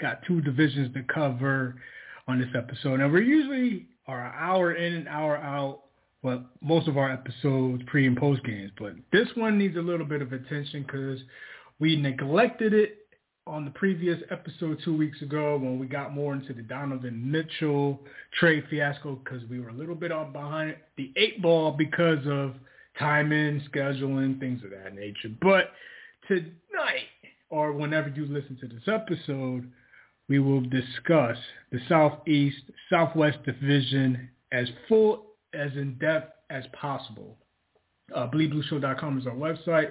Got 0.00 0.20
two 0.26 0.40
divisions 0.40 0.92
to 0.94 1.02
cover 1.02 1.76
on 2.26 2.38
this 2.38 2.48
episode. 2.56 3.00
Now, 3.00 3.08
we're 3.08 3.22
usually 3.22 3.86
are 4.06 4.26
an 4.26 4.32
hour 4.36 4.74
in 4.74 4.94
and 4.94 5.08
hour 5.08 5.36
out, 5.36 5.80
well, 6.22 6.44
most 6.60 6.88
of 6.88 6.98
our 6.98 7.10
episodes 7.10 7.82
pre 7.86 8.06
and 8.06 8.16
post 8.16 8.44
games. 8.44 8.70
But 8.78 8.94
this 9.12 9.28
one 9.34 9.58
needs 9.58 9.76
a 9.76 9.80
little 9.80 10.06
bit 10.06 10.22
of 10.22 10.32
attention 10.32 10.82
because 10.82 11.20
we 11.78 11.96
neglected 11.96 12.74
it 12.74 12.98
on 13.46 13.64
the 13.64 13.70
previous 13.72 14.18
episode 14.30 14.78
two 14.84 14.96
weeks 14.96 15.20
ago 15.20 15.58
when 15.58 15.78
we 15.78 15.86
got 15.86 16.14
more 16.14 16.32
into 16.32 16.54
the 16.54 16.62
Donovan 16.62 17.30
Mitchell 17.30 18.00
trade 18.38 18.64
fiasco 18.70 19.16
because 19.16 19.42
we 19.48 19.60
were 19.60 19.68
a 19.68 19.74
little 19.74 19.94
bit 19.94 20.12
on 20.12 20.32
behind 20.32 20.76
the 20.96 21.12
eight 21.16 21.40
ball 21.42 21.72
because 21.72 22.26
of– 22.26 22.54
timing, 22.98 23.62
scheduling, 23.72 24.38
things 24.38 24.62
of 24.64 24.70
that 24.70 24.94
nature. 24.94 25.30
But 25.40 25.72
tonight, 26.28 27.08
or 27.50 27.72
whenever 27.72 28.08
you 28.08 28.26
listen 28.26 28.56
to 28.60 28.68
this 28.68 28.86
episode, 28.86 29.70
we 30.28 30.38
will 30.38 30.60
discuss 30.60 31.36
the 31.70 31.80
Southeast, 31.88 32.62
Southwest 32.90 33.38
Division 33.44 34.30
as 34.52 34.68
full, 34.88 35.26
as 35.52 35.72
in-depth 35.72 36.32
as 36.50 36.64
possible. 36.72 37.36
Uh, 38.14 38.28
BleedBlueShow.com 38.28 39.18
is 39.18 39.26
our 39.26 39.34
website 39.34 39.90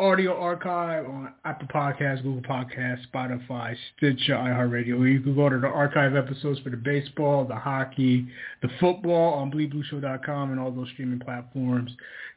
audio 0.00 0.34
archive 0.34 1.04
on 1.04 1.34
Apple 1.44 1.68
Podcasts, 1.68 2.22
Google 2.22 2.40
Podcasts, 2.40 3.02
Spotify, 3.12 3.76
Stitcher, 3.96 4.32
iHeartRadio. 4.32 5.12
You 5.12 5.20
can 5.20 5.34
go 5.36 5.50
to 5.50 5.58
the 5.58 5.66
archive 5.66 6.16
episodes 6.16 6.58
for 6.60 6.70
the 6.70 6.78
baseball, 6.78 7.44
the 7.44 7.54
hockey, 7.54 8.26
the 8.62 8.70
football 8.80 9.34
on 9.34 9.52
BleedBlueShow.com 9.52 10.52
and 10.52 10.58
all 10.58 10.70
those 10.70 10.88
streaming 10.94 11.20
platforms 11.20 11.90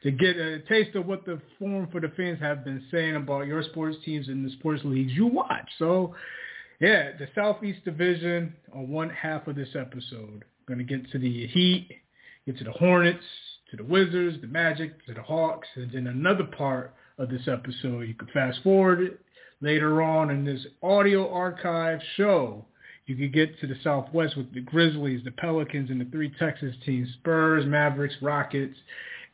to 0.04 0.12
get 0.12 0.36
a 0.36 0.60
taste 0.68 0.94
of 0.98 1.06
what 1.06 1.26
the 1.26 1.40
Forum 1.58 1.88
for 1.90 2.02
the 2.02 2.10
Fans 2.18 2.38
have 2.42 2.66
been 2.66 2.84
saying 2.92 3.16
about 3.16 3.48
your 3.48 3.64
sports 3.64 3.96
teams 4.04 4.28
and 4.28 4.46
the 4.46 4.52
sports 4.58 4.82
leagues 4.84 5.14
you 5.14 5.28
watch. 5.28 5.70
So, 5.80 6.14
yeah, 6.80 7.12
the 7.18 7.28
Southeast 7.36 7.84
Division 7.86 8.54
on 8.74 8.90
one 8.90 9.10
half 9.10 9.48
of 9.48 9.56
this 9.56 9.70
episode. 9.76 10.44
Going 10.68 10.80
to 10.80 10.84
get 10.84 11.10
to 11.12 11.20
the 11.20 11.48
Heat, 11.48 11.90
get 12.46 12.58
to 12.58 12.64
the 12.64 12.72
Hornets, 12.72 13.24
to 13.72 13.78
the 13.78 13.84
Wizards, 13.84 14.38
the 14.42 14.48
Magic, 14.48 15.06
to 15.06 15.14
the 15.14 15.22
Hawks, 15.22 15.68
and 15.76 15.92
then 15.92 16.08
another 16.08 16.46
part 16.46 16.94
of 17.18 17.30
this 17.30 17.48
episode. 17.48 18.02
You 18.02 18.14
can 18.14 18.28
fast 18.34 18.62
forward 18.64 19.02
it 19.02 19.20
later 19.62 20.02
on 20.02 20.30
in 20.30 20.46
this 20.46 20.66
audio 20.82 21.32
archive 21.32 22.00
show. 22.16 22.66
You 23.06 23.16
could 23.18 23.34
get 23.34 23.60
to 23.60 23.68
the 23.68 23.76
Southwest 23.84 24.38
with 24.38 24.54
the 24.54 24.62
Grizzlies, 24.62 25.24
the 25.26 25.32
Pelicans, 25.32 25.90
and 25.90 26.00
the 26.00 26.06
three 26.06 26.32
Texas 26.40 26.76
teams, 26.86 27.10
Spurs, 27.20 27.66
Mavericks, 27.66 28.16
Rockets, 28.22 28.78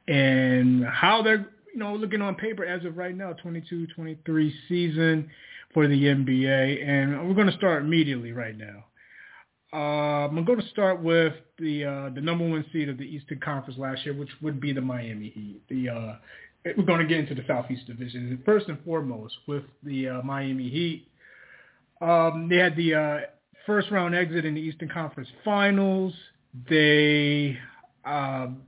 and 0.07 0.83
how 0.85 1.21
they're 1.21 1.47
you 1.71 1.79
know 1.79 1.95
looking 1.95 2.21
on 2.21 2.35
paper 2.35 2.65
as 2.65 2.83
of 2.83 2.97
right 2.97 3.15
now, 3.15 3.35
22-23 3.43 4.51
season 4.67 5.29
for 5.73 5.87
the 5.87 6.03
NBA. 6.03 6.87
And 6.87 7.27
we're 7.27 7.35
going 7.35 7.47
to 7.47 7.57
start 7.57 7.83
immediately 7.83 8.31
right 8.31 8.55
now. 8.57 8.85
Um, 9.71 10.37
I'm 10.37 10.45
going 10.45 10.59
to 10.59 10.67
start 10.69 11.01
with 11.01 11.33
the 11.59 11.85
uh, 11.85 12.09
the 12.15 12.21
number 12.21 12.47
one 12.47 12.65
seed 12.73 12.89
of 12.89 12.97
the 12.97 13.03
Eastern 13.03 13.39
Conference 13.39 13.77
last 13.77 14.03
year, 14.03 14.15
which 14.15 14.31
would 14.41 14.59
be 14.59 14.73
the 14.73 14.81
Miami 14.81 15.29
Heat. 15.29 15.61
The 15.69 15.89
uh, 15.89 16.15
we're 16.75 16.85
going 16.85 16.99
to 16.99 17.05
get 17.05 17.19
into 17.19 17.35
the 17.35 17.43
Southeast 17.47 17.85
Division. 17.85 18.41
First 18.45 18.67
and 18.67 18.83
foremost, 18.83 19.35
with 19.47 19.63
the 19.83 20.09
uh, 20.09 20.21
Miami 20.23 20.69
Heat, 20.69 21.07
um, 22.01 22.47
they 22.49 22.57
had 22.57 22.75
the 22.75 22.95
uh, 22.95 23.19
first 23.67 23.91
round 23.91 24.15
exit 24.15 24.43
in 24.43 24.55
the 24.55 24.61
Eastern 24.61 24.89
Conference 24.89 25.29
Finals. 25.45 26.13
They 26.67 27.55
um, 28.05 28.63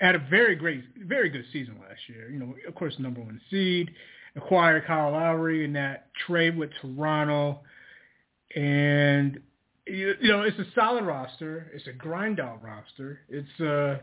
had 0.00 0.16
a 0.16 0.26
very 0.30 0.56
great, 0.56 0.82
very 1.06 1.28
good 1.28 1.44
season 1.52 1.76
last 1.88 2.00
year. 2.08 2.30
You 2.30 2.38
know, 2.38 2.54
of 2.66 2.74
course, 2.74 2.94
number 2.98 3.20
one 3.20 3.40
seed, 3.50 3.90
acquired 4.36 4.86
Kyle 4.86 5.12
Lowry 5.12 5.64
in 5.64 5.72
that 5.74 6.08
trade 6.26 6.56
with 6.56 6.70
Toronto, 6.80 7.60
and 8.54 9.40
you, 9.86 10.14
you 10.20 10.28
know 10.28 10.42
it's 10.42 10.58
a 10.58 10.66
solid 10.74 11.04
roster. 11.04 11.70
It's 11.74 11.86
a 11.86 11.92
grind 11.92 12.40
out 12.40 12.62
roster. 12.62 13.20
It's 13.28 13.60
uh 13.60 13.98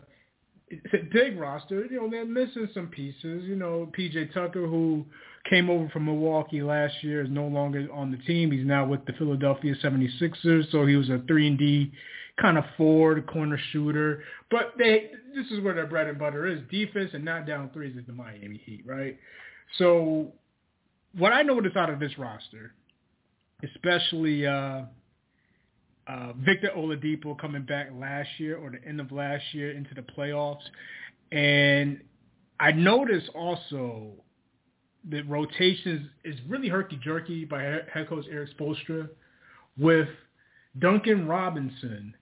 it's 0.70 0.94
a 0.94 1.14
big 1.14 1.38
roster. 1.38 1.86
You 1.86 2.02
know, 2.02 2.10
they're 2.10 2.26
missing 2.26 2.68
some 2.74 2.88
pieces. 2.88 3.44
You 3.44 3.56
know, 3.56 3.92
PJ 3.98 4.34
Tucker, 4.34 4.66
who 4.66 5.06
came 5.50 5.70
over 5.70 5.90
from 5.90 6.06
Milwaukee 6.06 6.64
last 6.64 6.96
year, 7.02 7.24
is 7.24 7.30
no 7.30 7.48
longer 7.48 7.88
on 7.94 8.12
the 8.12 8.18
team. 8.18 8.52
He's 8.52 8.66
now 8.66 8.86
with 8.86 9.06
the 9.06 9.14
Philadelphia 9.14 9.76
76ers. 9.84 10.72
So 10.72 10.86
he 10.86 10.96
was 10.96 11.10
a 11.10 11.22
3 11.28 11.48
and 11.48 11.58
D 11.60 11.92
kind 12.42 12.58
of 12.58 12.64
forward, 12.78 13.28
corner 13.28 13.60
shooter. 13.72 14.24
But 14.50 14.74
they 14.78 15.12
this 15.36 15.48
is 15.52 15.62
where 15.62 15.74
their 15.74 15.88
bread 15.88 16.08
and 16.08 16.18
butter 16.18 16.48
is. 16.48 16.60
Defense 16.72 17.12
and 17.14 17.26
not 17.26 17.46
down 17.46 17.70
threes 17.72 17.96
is 17.96 18.06
the 18.08 18.14
Miami 18.14 18.62
Heat, 18.66 18.84
right? 18.86 19.18
So 19.78 20.32
what 21.18 21.34
I 21.34 21.42
noticed 21.42 21.76
out 21.76 21.90
of 21.90 22.00
this 22.00 22.18
roster, 22.18 22.74
especially 23.64 24.46
uh, 24.46 24.84
uh, 26.08 26.34
Victor 26.38 26.70
Oladipo 26.76 27.38
coming 27.40 27.64
back 27.64 27.90
last 27.94 28.30
year 28.38 28.58
or 28.58 28.72
the 28.72 28.88
end 28.88 29.00
of 29.00 29.12
last 29.12 29.44
year 29.54 29.72
into 29.72 29.94
the 29.94 30.02
playoffs. 30.02 30.64
And 31.32 32.02
I 32.60 32.72
noticed 32.72 33.30
also 33.34 34.12
that 35.10 35.28
rotations 35.28 36.10
is 36.24 36.36
really 36.48 36.70
herky-jerky 36.70 37.46
by 37.46 37.62
head 37.62 38.08
coach 38.08 38.26
Erik 38.32 38.58
Spoelstra 38.58 39.10
with 39.78 40.08
Duncan 40.80 41.28
Robinson. 41.28 42.16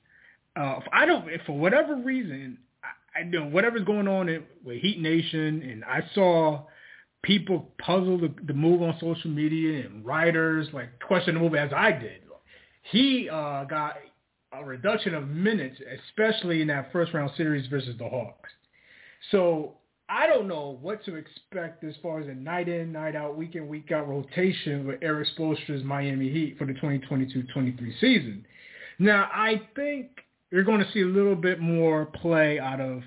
Uh, 0.56 0.80
I 0.92 1.06
don't, 1.06 1.26
for 1.46 1.58
whatever 1.58 1.96
reason, 1.96 2.58
I, 2.84 3.20
I 3.20 3.24
know 3.24 3.46
whatever's 3.46 3.84
going 3.84 4.08
on 4.08 4.30
in, 4.30 4.44
with 4.64 4.82
Heat 4.82 5.00
Nation, 5.00 5.62
and 5.62 5.84
I 5.86 6.02
saw 6.14 6.66
people 7.24 7.70
puzzle 7.80 8.18
the, 8.18 8.34
the 8.48 8.54
move 8.54 8.82
on 8.82 8.96
social 9.00 9.30
media 9.30 9.86
and 9.86 10.06
writers 10.06 10.68
like 10.74 10.90
question 11.00 11.36
the 11.36 11.40
move 11.40 11.56
as 11.56 11.72
I 11.74 11.92
did 11.92 12.22
he 12.84 13.30
uh, 13.30 13.64
got 13.66 13.98
a 14.54 14.64
reduction 14.64 15.14
of 15.14 15.28
minutes, 15.30 15.80
especially 16.08 16.62
in 16.62 16.68
that 16.68 16.92
first 16.92 17.14
round 17.14 17.32
series 17.38 17.68
versus 17.68 17.96
the 17.98 18.08
Hawks. 18.08 18.50
So 19.32 19.76
I 20.09 20.28
don't 20.28 20.48
know 20.48 20.78
what 20.82 21.06
to 21.06 21.16
expect 21.16 21.84
as 21.84 21.94
far 22.02 22.20
as 22.20 22.28
a 22.28 22.34
night 22.34 22.68
in, 22.68 22.92
night 22.92 23.16
out, 23.16 23.38
week 23.38 23.56
in, 23.56 23.68
week 23.68 23.92
out 23.92 24.09
rotation 24.09 24.88
with 24.88 25.02
Erik 25.02 25.28
Spoelstra's 25.38 25.84
Miami 25.84 26.30
Heat 26.30 26.58
for 26.58 26.66
the 26.66 26.74
2022-23 26.74 28.00
season. 28.00 28.46
Now, 29.00 29.30
I 29.34 29.62
think 29.76 30.09
you're 30.52 30.64
going 30.64 30.84
to 30.84 30.92
see 30.92 31.02
a 31.02 31.06
little 31.06 31.36
bit 31.36 31.59
more 31.59 32.06
play 32.06 32.59
out 32.59 32.82
of, 32.82 33.03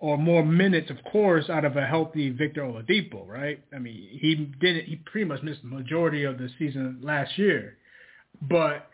or 0.00 0.16
more 0.16 0.44
minutes, 0.44 0.90
of 0.90 1.02
course, 1.10 1.48
out 1.50 1.64
of 1.64 1.76
a 1.76 1.84
healthy 1.86 2.30
Victor 2.30 2.62
Oladipo, 2.62 3.26
right? 3.26 3.62
I 3.74 3.78
mean, 3.78 4.08
he 4.12 4.34
didn't, 4.60 4.84
he 4.84 4.96
pretty 4.96 5.24
much 5.24 5.42
missed 5.42 5.62
the 5.62 5.68
majority 5.68 6.24
of 6.24 6.38
the 6.38 6.48
season 6.58 7.00
last 7.02 7.36
year. 7.36 7.78
But 8.40 8.88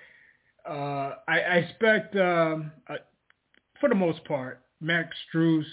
uh, 0.67 1.17
I, 1.29 1.41
I 1.41 1.55
expect, 1.57 2.17
um, 2.17 2.73
uh, 2.89 2.97
for 3.81 3.89
the 3.91 3.95
most 3.95 4.25
part, 4.25 4.63
Max 4.81 5.15
Strus, 5.33 5.65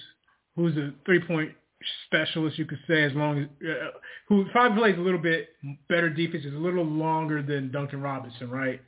who's 0.56 0.76
a 0.76 0.92
three-point 1.06 1.52
specialist, 2.08 2.60
you 2.60 2.66
could 2.66 2.80
say, 2.88 3.04
as 3.04 3.14
long 3.14 3.40
as 3.40 3.48
uh, 3.68 3.98
who 4.28 4.46
probably 4.52 4.78
plays 4.78 4.98
a 4.98 5.02
little 5.02 5.20
bit 5.20 5.50
better 5.88 6.10
defense, 6.10 6.44
is 6.44 6.54
a 6.54 6.58
little 6.58 6.84
longer 6.84 7.42
than 7.42 7.72
Duncan 7.72 8.02
Robinson, 8.02 8.50
right? 8.50 8.82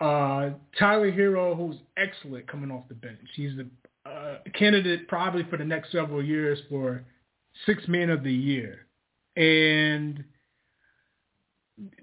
Uh, 0.00 0.50
Tyler 0.76 1.12
Herro, 1.12 1.56
who's 1.56 1.76
excellent 1.96 2.48
coming 2.48 2.72
off 2.72 2.88
the 2.88 2.94
bench. 2.94 3.20
He's 3.36 3.52
a 3.52 3.64
uh, 4.06 4.36
candidate 4.54 5.08
probably 5.08 5.44
for 5.44 5.56
the 5.56 5.64
next 5.64 5.92
several 5.92 6.22
years 6.22 6.58
for 6.68 7.04
six 7.66 7.86
men 7.88 8.10
of 8.10 8.22
the 8.24 8.32
year, 8.32 8.86
and 9.36 10.24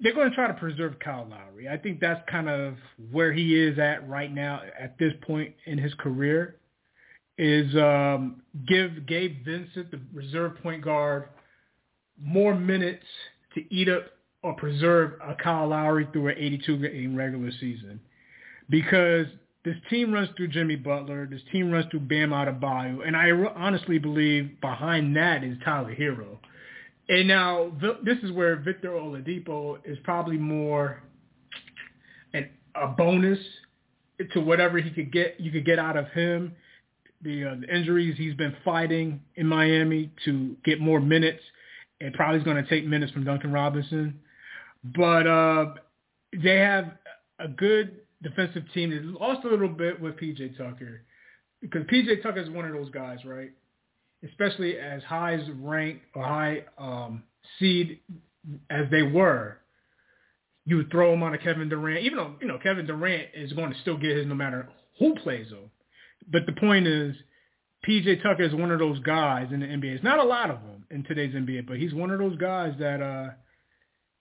they're 0.01 0.13
going 0.13 0.29
to 0.29 0.35
try 0.35 0.47
to 0.47 0.53
preserve 0.53 0.99
Kyle 0.99 1.27
Lowry. 1.29 1.69
I 1.69 1.77
think 1.77 1.99
that's 1.99 2.21
kind 2.29 2.49
of 2.49 2.75
where 3.11 3.31
he 3.31 3.55
is 3.55 3.77
at 3.79 4.07
right 4.07 4.33
now 4.33 4.61
at 4.79 4.97
this 4.97 5.13
point 5.25 5.53
in 5.65 5.77
his 5.77 5.93
career 5.95 6.55
is 7.39 7.73
um, 7.77 8.41
give 8.67 9.07
Gabe 9.07 9.45
Vincent, 9.45 9.91
the 9.91 9.99
reserve 10.13 10.61
point 10.61 10.83
guard, 10.83 11.29
more 12.21 12.53
minutes 12.53 13.05
to 13.55 13.73
eat 13.73 13.87
up 13.87 14.07
or 14.43 14.53
preserve 14.55 15.13
a 15.25 15.35
Kyle 15.35 15.69
Lowry 15.69 16.07
through 16.11 16.27
an 16.27 16.35
82-game 16.35 17.15
regular 17.15 17.49
season. 17.59 17.99
Because 18.69 19.25
this 19.65 19.75
team 19.89 20.13
runs 20.13 20.29
through 20.37 20.49
Jimmy 20.49 20.75
Butler. 20.75 21.27
This 21.29 21.41
team 21.51 21.71
runs 21.71 21.85
through 21.91 22.01
Bam 22.01 22.29
Adebayo. 22.29 23.05
And 23.05 23.15
I 23.15 23.31
honestly 23.55 23.99
believe 23.99 24.59
behind 24.61 25.15
that 25.17 25.43
is 25.43 25.57
Tyler 25.65 25.93
Herro. 25.93 26.37
And 27.09 27.27
now 27.27 27.71
this 28.03 28.17
is 28.23 28.31
where 28.31 28.55
Victor 28.55 28.91
Oladipo 28.91 29.79
is 29.83 29.97
probably 30.03 30.37
more 30.37 31.01
and 32.33 32.47
a 32.75 32.87
bonus 32.87 33.39
to 34.33 34.39
whatever 34.39 34.77
he 34.77 34.91
could 34.91 35.11
get 35.11 35.39
you 35.39 35.51
could 35.51 35.65
get 35.65 35.79
out 35.79 35.97
of 35.97 36.07
him. 36.09 36.55
The, 37.21 37.45
uh, 37.45 37.55
the 37.59 37.75
injuries 37.75 38.15
he's 38.17 38.35
been 38.35 38.55
fighting 38.63 39.19
in 39.35 39.45
Miami 39.45 40.09
to 40.23 40.55
get 40.63 40.79
more 40.79 41.01
minutes, 41.01 41.43
and 41.99 42.13
probably 42.13 42.37
is 42.37 42.45
going 42.45 42.63
to 42.63 42.69
take 42.69 42.85
minutes 42.85 43.11
from 43.11 43.25
Duncan 43.25 43.51
Robinson. 43.51 44.19
But 44.95 45.27
uh, 45.27 45.73
they 46.31 46.57
have 46.57 46.93
a 47.39 47.49
good 47.49 48.01
defensive 48.21 48.63
team. 48.73 48.89
They 48.89 48.99
lost 48.99 49.45
a 49.45 49.49
little 49.49 49.69
bit 49.69 49.99
with 49.99 50.15
PJ 50.17 50.57
Tucker 50.57 51.01
because 51.61 51.83
PJ 51.83 52.21
Tucker 52.23 52.39
is 52.39 52.49
one 52.49 52.65
of 52.65 52.73
those 52.73 52.89
guys, 52.91 53.19
right? 53.25 53.51
Especially 54.23 54.77
as 54.77 55.03
high 55.03 55.35
as 55.35 55.41
rank 55.59 56.01
or 56.13 56.23
high 56.23 56.63
um, 56.77 57.23
seed 57.59 57.99
as 58.69 58.85
they 58.91 59.01
were, 59.01 59.57
you 60.65 60.77
would 60.77 60.91
throw 60.91 61.13
him 61.13 61.23
on 61.23 61.33
a 61.33 61.37
Kevin 61.37 61.69
Durant, 61.69 62.05
even 62.05 62.17
though 62.17 62.35
you 62.41 62.47
know 62.47 62.59
Kevin 62.61 62.85
Durant 62.85 63.29
is 63.33 63.53
going 63.53 63.71
to 63.71 63.79
still 63.79 63.97
get 63.97 64.17
his 64.17 64.27
no 64.27 64.35
matter 64.35 64.69
who 64.99 65.15
plays 65.15 65.47
him. 65.47 65.71
But 66.31 66.45
the 66.45 66.53
point 66.53 66.85
is, 66.85 67.15
PJ 67.87 68.21
Tucker 68.21 68.43
is 68.43 68.53
one 68.53 68.71
of 68.71 68.79
those 68.79 68.99
guys 68.99 69.47
in 69.51 69.61
the 69.61 69.65
NBA. 69.65 69.95
It's 69.95 70.03
not 70.03 70.19
a 70.19 70.23
lot 70.23 70.49
of 70.49 70.57
them 70.61 70.85
in 70.91 71.03
today's 71.03 71.33
NBA, 71.33 71.65
but 71.65 71.77
he's 71.77 71.93
one 71.93 72.11
of 72.11 72.19
those 72.19 72.37
guys 72.37 72.73
that 72.79 73.01
uh, 73.01 73.29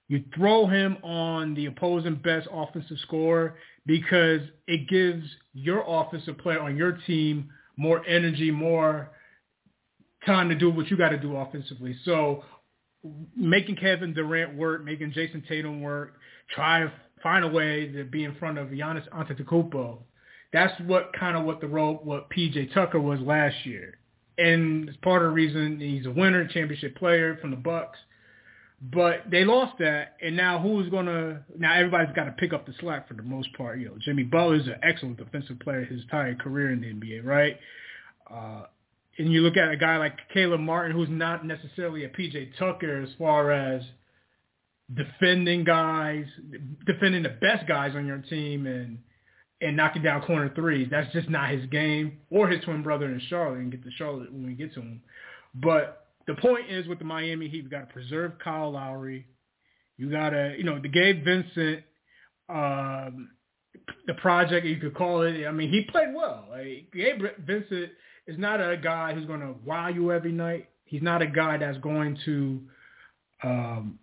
you 0.07 0.25
throw 0.35 0.67
him 0.67 0.97
on 1.03 1.55
the 1.55 1.67
opposing 1.67 2.17
best 2.17 2.49
offensive 2.53 2.99
scorer 3.03 3.57
because 3.89 4.43
it 4.67 4.87
gives 4.87 5.25
your 5.55 5.83
offensive 5.85 6.37
player 6.39 6.61
on 6.61 6.77
your 6.77 6.93
team 7.07 7.49
more 7.79 8.07
energy, 8.07 8.51
more 8.51 9.11
time 10.27 10.51
to 10.51 10.55
do 10.55 10.71
what 10.71 10.91
you 10.91 10.97
got 10.97 11.09
to 11.09 11.19
do 11.19 11.35
offensively. 11.37 11.97
So 12.05 12.45
making 13.35 13.77
Kevin 13.77 14.13
Durant 14.13 14.55
work, 14.55 14.85
making 14.85 15.13
Jayson 15.13 15.43
Tatum 15.49 15.81
work, 15.81 16.17
try 16.55 16.81
to 16.81 16.93
find 17.23 17.45
a 17.45 17.49
way 17.49 17.91
to 17.93 18.05
be 18.05 18.25
in 18.25 18.35
front 18.35 18.59
of 18.59 18.69
Giannis 18.69 19.09
Antetokounmpo. 19.09 19.99
That's 20.53 20.79
what 20.83 21.11
kind 21.19 21.37
of 21.37 21.45
what 21.45 21.63
the 21.63 21.67
role 21.67 22.01
what 22.05 22.29
PJ 22.31 22.75
Tucker 22.75 23.01
was 23.01 23.21
last 23.21 23.57
year, 23.65 23.99
and 24.37 24.89
it's 24.89 24.99
part 24.99 25.23
of 25.23 25.29
the 25.29 25.35
reason 25.35 25.81
he's 25.81 26.07
a 26.07 26.11
winner, 26.11 26.47
championship 26.47 26.97
player 26.97 27.39
from 27.41 27.51
the 27.51 27.57
Bucks. 27.57 27.99
But 28.81 29.25
they 29.29 29.45
lost 29.45 29.79
that, 29.81 30.17
and 30.23 30.37
now 30.37 30.61
who's 30.61 30.89
gonna? 30.89 31.45
Now 31.57 31.75
everybody's 31.75 32.15
got 32.15 32.25
to 32.25 32.33
pick 32.33 32.53
up 32.53 32.65
the 32.65 32.73
slack 32.79 33.09
for 33.09 33.15
the 33.15 33.25
most 33.25 33.53
part. 33.55 33.81
You 33.81 33.87
know, 33.87 33.95
Jimmy 33.99 34.23
Butler's 34.23 34.69
an 34.69 34.77
excellent 34.85 35.17
defensive 35.17 35.59
player 35.59 35.85
his 35.85 36.03
entire 36.03 36.37
career 36.37 36.71
in 36.71 36.81
the 36.81 36.87
NBA, 36.87 37.25
right? 37.25 37.59
Uh, 38.33 38.67
and 39.19 39.33
you 39.33 39.41
look 39.41 39.57
at 39.57 39.73
a 39.73 39.77
guy 39.77 39.97
like 39.97 40.17
Caleb 40.33 40.61
Martin, 40.61 40.93
who's 40.93 41.09
not 41.09 41.45
necessarily 41.45 42.05
a 42.05 42.09
PJ 42.09 42.57
Tucker 42.57 43.03
as 43.03 43.09
far 43.19 43.51
as 43.51 43.83
defending 44.95 45.65
guys, 45.65 46.27
defending 46.87 47.25
the 47.25 47.31
best 47.31 47.67
guys 47.67 47.97
on 47.97 48.07
your 48.07 48.19
team, 48.19 48.67
and 48.67 48.99
and 49.61 49.77
knocking 49.77 50.03
down 50.03 50.23
corner 50.23 50.53
threes. 50.55 50.87
That's 50.89 51.13
just 51.13 51.29
not 51.29 51.51
his 51.51 51.67
game, 51.67 52.19
or 52.31 52.49
his 52.49 52.63
twin 52.63 52.85
brother 52.85 53.07
in 53.07 53.21
Charlotte, 53.29 53.59
and 53.59 53.73
get 53.73 53.83
to 53.83 53.91
Charlotte 53.91 54.33
when 54.33 54.47
we 54.47 54.53
get 54.53 54.73
to 54.75 54.81
him. 54.81 55.03
But 55.53 56.08
the 56.29 56.35
point 56.35 56.71
is 56.71 56.87
with 56.87 56.99
the 56.99 57.07
Miami 57.07 57.49
Heat, 57.49 57.65
you 57.65 57.71
got 57.71 57.89
to 57.89 57.93
preserve 57.93 58.33
Kyle 58.45 58.71
Lowry. 58.71 59.27
You 59.97 60.11
got 60.11 60.31
to, 60.31 60.55
you 60.57 60.63
know, 60.63 60.79
the 60.79 60.89
Gabe 60.89 61.25
Vincent, 61.25 61.83
um, 62.51 63.31
the 64.07 64.13
project 64.15 64.67
you 64.67 64.77
could 64.77 64.95
call 64.95 65.23
it. 65.23 65.47
I 65.47 65.51
mean, 65.51 65.71
he 65.71 65.83
played 65.91 66.15
well. 66.15 66.45
Like, 66.51 66.93
Gabe 66.95 67.23
Vincent 67.47 67.91
is 68.27 68.39
not 68.39 68.61
a 68.61 68.77
guy 68.77 69.15
who's 69.15 69.25
going 69.25 69.41
to 69.41 69.55
wow 69.65 69.89
you 69.89 70.13
every 70.13 70.31
night. 70.31 70.69
He's 70.85 71.03
not 71.03 71.23
a 71.23 71.27
guy 71.27 71.57
that's 71.57 71.79
going 71.79 72.19
to 72.27 72.61
um, 73.43 73.99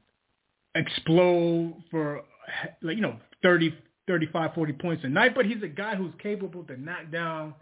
explode 0.74 1.76
for, 1.92 2.24
like, 2.82 2.96
you 2.96 3.04
know, 3.04 3.18
30, 3.44 3.72
35, 4.08 4.56
40 4.56 4.74
points 4.74 5.04
a 5.04 5.10
night, 5.10 5.36
but 5.36 5.46
he's 5.46 5.62
a 5.62 5.68
guy 5.68 5.96
who's 5.96 6.14
capable 6.22 6.64
to 6.64 6.82
knock 6.82 7.12
down 7.12 7.54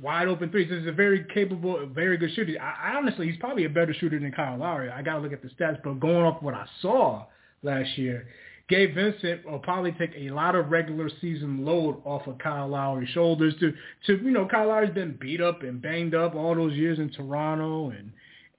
wide 0.00 0.28
open 0.28 0.50
threes. 0.50 0.68
This 0.68 0.82
is 0.82 0.88
a 0.88 0.92
very 0.92 1.24
capable, 1.32 1.86
very 1.86 2.16
good 2.16 2.32
shooter. 2.34 2.54
I, 2.60 2.92
I 2.92 2.96
honestly, 2.96 3.28
he's 3.28 3.38
probably 3.38 3.64
a 3.64 3.68
better 3.68 3.94
shooter 3.94 4.18
than 4.18 4.32
Kyle 4.32 4.58
Lowry. 4.58 4.90
I 4.90 5.02
got 5.02 5.16
to 5.16 5.20
look 5.20 5.32
at 5.32 5.42
the 5.42 5.48
stats, 5.48 5.82
but 5.82 6.00
going 6.00 6.24
off 6.24 6.42
what 6.42 6.54
I 6.54 6.66
saw 6.80 7.26
last 7.62 7.98
year, 7.98 8.26
Gabe 8.68 8.94
Vincent 8.94 9.44
will 9.44 9.58
probably 9.58 9.92
take 9.92 10.12
a 10.16 10.30
lot 10.30 10.54
of 10.54 10.70
regular 10.70 11.10
season 11.20 11.66
load 11.66 12.00
off 12.04 12.26
of 12.26 12.38
Kyle 12.38 12.68
Lowry's 12.68 13.10
shoulders. 13.10 13.54
To, 13.60 13.74
to 14.06 14.24
you 14.24 14.30
know, 14.30 14.46
Kyle 14.46 14.68
Lowry's 14.68 14.94
been 14.94 15.18
beat 15.20 15.42
up 15.42 15.62
and 15.62 15.82
banged 15.82 16.14
up 16.14 16.34
all 16.34 16.54
those 16.54 16.72
years 16.72 16.98
in 16.98 17.10
Toronto 17.10 17.90
and 17.90 18.10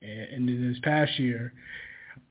and, 0.02 0.48
and 0.48 0.74
this 0.74 0.80
past 0.84 1.18
year. 1.20 1.54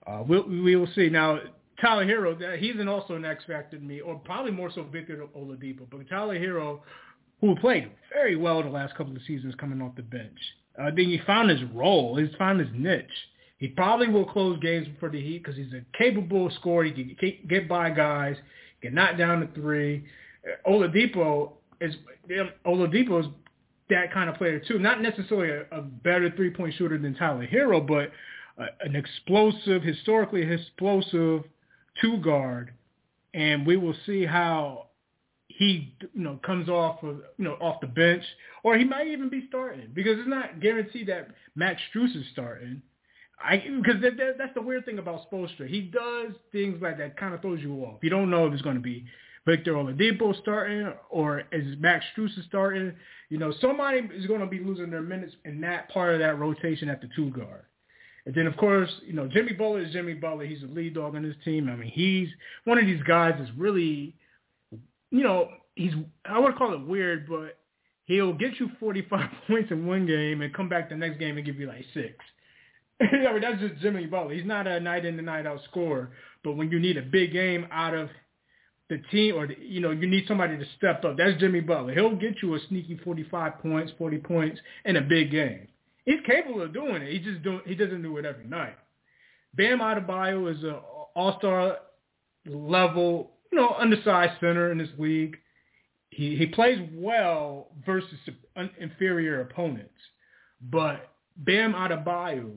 Uh, 0.07 0.23
we'll, 0.27 0.47
we 0.47 0.77
will 0.77 0.89
see. 0.95 1.09
Now, 1.09 1.41
Tyler 1.81 2.07
Herro, 2.07 2.59
he's 2.59 2.77
an 2.79 2.89
also 2.89 3.15
an 3.15 3.25
X 3.25 3.45
factor 3.47 3.77
to 3.77 3.83
me, 3.83 4.01
or 4.01 4.17
probably 4.17 4.53
more 4.53 4.71
so 4.73 4.85
Victor 4.85 5.25
Oladipo. 5.37 5.87
But 5.91 6.09
Tyler 6.09 6.39
Herro 6.39 6.81
who 7.41 7.55
played 7.57 7.91
very 8.13 8.37
well 8.37 8.63
the 8.63 8.69
last 8.69 8.95
couple 8.97 9.15
of 9.15 9.23
seasons 9.27 9.55
coming 9.57 9.83
off 9.83 9.97
the 9.97 10.03
bench. 10.03 10.39
I 10.79 10.91
think 10.91 11.09
he 11.09 11.21
found 11.27 11.51
his 11.51 11.63
role. 11.73 12.17
He's 12.17 12.35
found 12.37 12.61
his 12.61 12.69
niche. 12.75 13.05
He 13.59 13.69
probably 13.69 14.09
will 14.09 14.25
close 14.25 14.59
games 14.61 14.89
for 14.99 15.09
the 15.09 15.21
Heat 15.21 15.43
because 15.43 15.57
he's 15.57 15.73
a 15.73 15.83
capable 15.97 16.51
scorer. 16.59 16.85
He 16.85 16.93
can 16.93 17.39
get 17.49 17.69
by 17.69 17.91
guys, 17.91 18.37
get 18.83 18.93
knocked 18.93 19.19
down 19.19 19.41
to 19.41 19.49
three. 19.55 20.05
Oladipo 20.67 21.53
is 21.81 21.95
Oladipo 22.67 23.21
is 23.21 23.27
that 23.91 24.13
kind 24.13 24.29
of 24.29 24.37
player 24.37 24.61
too. 24.61 24.79
Not 24.79 25.01
necessarily 25.01 25.51
a, 25.51 25.79
a 25.79 25.83
better 25.83 26.31
three-point 26.35 26.75
shooter 26.75 26.99
than 26.99 27.15
Tyler 27.15 27.47
Herro, 27.47 27.87
but 27.87 28.11
uh, 28.63 28.69
an 28.81 28.97
explosive, 28.97 29.83
historically 29.83 30.43
explosive 30.43 31.45
two 32.01 32.19
guard. 32.19 32.73
And 33.35 33.67
we 33.67 33.77
will 33.77 33.95
see 34.07 34.25
how 34.25 34.87
he 35.49 35.95
you 36.01 36.23
know 36.23 36.41
comes 36.45 36.69
off 36.69 37.03
of 37.03 37.17
you 37.39 37.45
know 37.45 37.55
off 37.55 37.81
the 37.81 37.87
bench, 37.87 38.25
or 38.63 38.77
he 38.77 38.85
might 38.85 39.09
even 39.09 39.29
be 39.29 39.47
starting 39.49 39.91
because 39.95 40.19
it's 40.19 40.29
not 40.29 40.61
guaranteed 40.61 41.09
that 41.09 41.29
Max 41.55 41.81
Strus 41.95 42.17
is 42.17 42.25
starting. 42.33 42.83
I 43.43 43.57
because 43.57 44.01
that, 44.03 44.17
that, 44.17 44.39
that's 44.39 44.55
the 44.55 44.63
weird 44.63 44.85
thing 44.85 44.99
about 44.99 45.31
Spoelstra. 45.31 45.69
He 45.69 45.83
does 45.83 46.33
things 46.53 46.81
like 46.81 46.99
that 46.99 47.17
kind 47.17 47.35
of 47.35 47.43
throws 47.43 47.61
you 47.61 47.75
off. 47.85 47.99
You 48.03 48.11
don't 48.11 48.31
know 48.31 48.47
if 48.47 48.53
it's 48.53 48.63
going 48.63 48.77
to 48.77 48.83
be 48.83 49.05
Victor 49.47 49.75
Oladipo 49.75 50.41
starting 50.41 50.93
or 51.11 51.43
is 51.53 51.77
Max 51.79 52.05
Strus 52.17 52.31
starting. 52.47 52.93
You 53.29 53.39
know, 53.39 53.53
somebody 53.61 54.09
is 54.15 54.27
going 54.27 54.41
to 54.41 54.47
be 54.47 54.61
losing 54.61 54.91
their 54.91 55.03
minutes 55.03 55.35
in 55.45 55.61
that 55.63 55.91
part 55.91 56.15
of 56.15 56.21
that 56.21 56.39
rotation 56.39 56.89
at 56.89 57.01
the 57.01 57.09
two 57.15 57.31
guard. 57.31 57.65
And 58.27 58.35
then, 58.35 58.47
of 58.47 58.57
course, 58.57 58.91
you 59.07 59.13
know, 59.13 59.29
Jimmy 59.29 59.53
Butler 59.53 59.81
is 59.81 59.93
Jimmy 59.93 60.15
Butler. 60.15 60.47
He's 60.47 60.63
the 60.63 60.69
lead 60.69 60.95
dog 60.95 61.15
on 61.15 61.25
his 61.25 61.35
team. 61.45 61.69
I 61.69 61.77
mean, 61.77 61.91
he's 61.91 62.29
one 62.65 62.79
of 62.79 62.87
these 62.87 63.03
guys 63.03 63.35
that's 63.39 63.51
really 63.57 64.15
you 65.15 65.23
know, 65.23 65.49
he's 65.77 65.93
I 66.25 66.41
would 66.41 66.57
call 66.57 66.75
it 66.75 66.85
weird, 66.85 67.29
but 67.29 67.57
he'll 68.05 68.33
get 68.33 68.59
you 68.59 68.69
45 68.81 69.31
points 69.47 69.71
in 69.71 69.87
one 69.87 70.07
game 70.07 70.43
and 70.43 70.53
come 70.53 70.69
back 70.69 70.89
the 70.89 70.97
next 70.97 71.19
game 71.19 71.37
and 71.37 71.47
give 71.47 71.57
you 71.57 71.69
like 71.69 71.85
six. 71.95 72.17
I 73.01 73.33
mean, 73.33 73.41
that's 73.41 73.61
just 73.61 73.81
Jimmy 73.81 74.07
Butler. 74.07 74.35
He's 74.35 74.45
not 74.45 74.67
a 74.67 74.81
night 74.81 75.05
in 75.05 75.17
and 75.17 75.27
night 75.27 75.47
out 75.47 75.61
scorer, 75.71 76.11
but 76.43 76.57
when 76.57 76.71
you 76.71 76.81
need 76.81 76.97
a 76.97 77.03
big 77.03 77.33
game 77.33 77.67
out 77.71 77.95
of 77.95 78.09
the 78.91 78.99
team, 79.13 79.37
or 79.37 79.47
the, 79.47 79.55
you 79.61 79.81
know, 79.81 79.93
you 79.93 80.09
need 80.09 80.25
somebody 80.27 80.59
to 80.59 80.65
step 80.77 81.05
up. 81.05 81.17
That's 81.17 81.39
Jimmy 81.39 81.61
Butler. 81.61 81.95
He'll 81.95 82.17
get 82.17 82.43
you 82.43 82.55
a 82.57 82.59
sneaky 82.69 82.99
45 83.05 83.61
points, 83.61 83.93
40 83.97 84.19
points 84.19 84.61
in 84.85 84.97
a 84.97 85.01
big 85.01 85.31
game. 85.31 85.69
He's 86.05 86.21
capable 86.27 86.61
of 86.61 86.75
doing 86.75 87.03
it. 87.03 87.13
He 87.13 87.21
just 87.21 87.43
don't. 87.43 87.67
He 87.67 87.75
doesn't 87.77 88.03
do 88.03 88.17
it 88.19 88.25
every 88.25 88.47
night. 88.47 88.77
Bam 89.55 89.79
Adebayo 89.79 90.53
is 90.53 90.63
an 90.65 90.77
all-star 91.15 91.79
level 92.47 93.34
you 93.55 93.61
know, 93.61 93.77
undersized 93.79 94.33
center 94.41 94.73
in 94.73 94.79
this 94.79 94.89
league. 94.99 95.37
He 96.11 96.35
he 96.37 96.47
plays 96.47 96.79
well 96.93 97.69
versus 97.87 98.19
inferior 98.81 99.43
opponents, 99.43 99.95
but 100.61 101.13
Bam 101.37 101.73
Adebayo, 101.73 102.53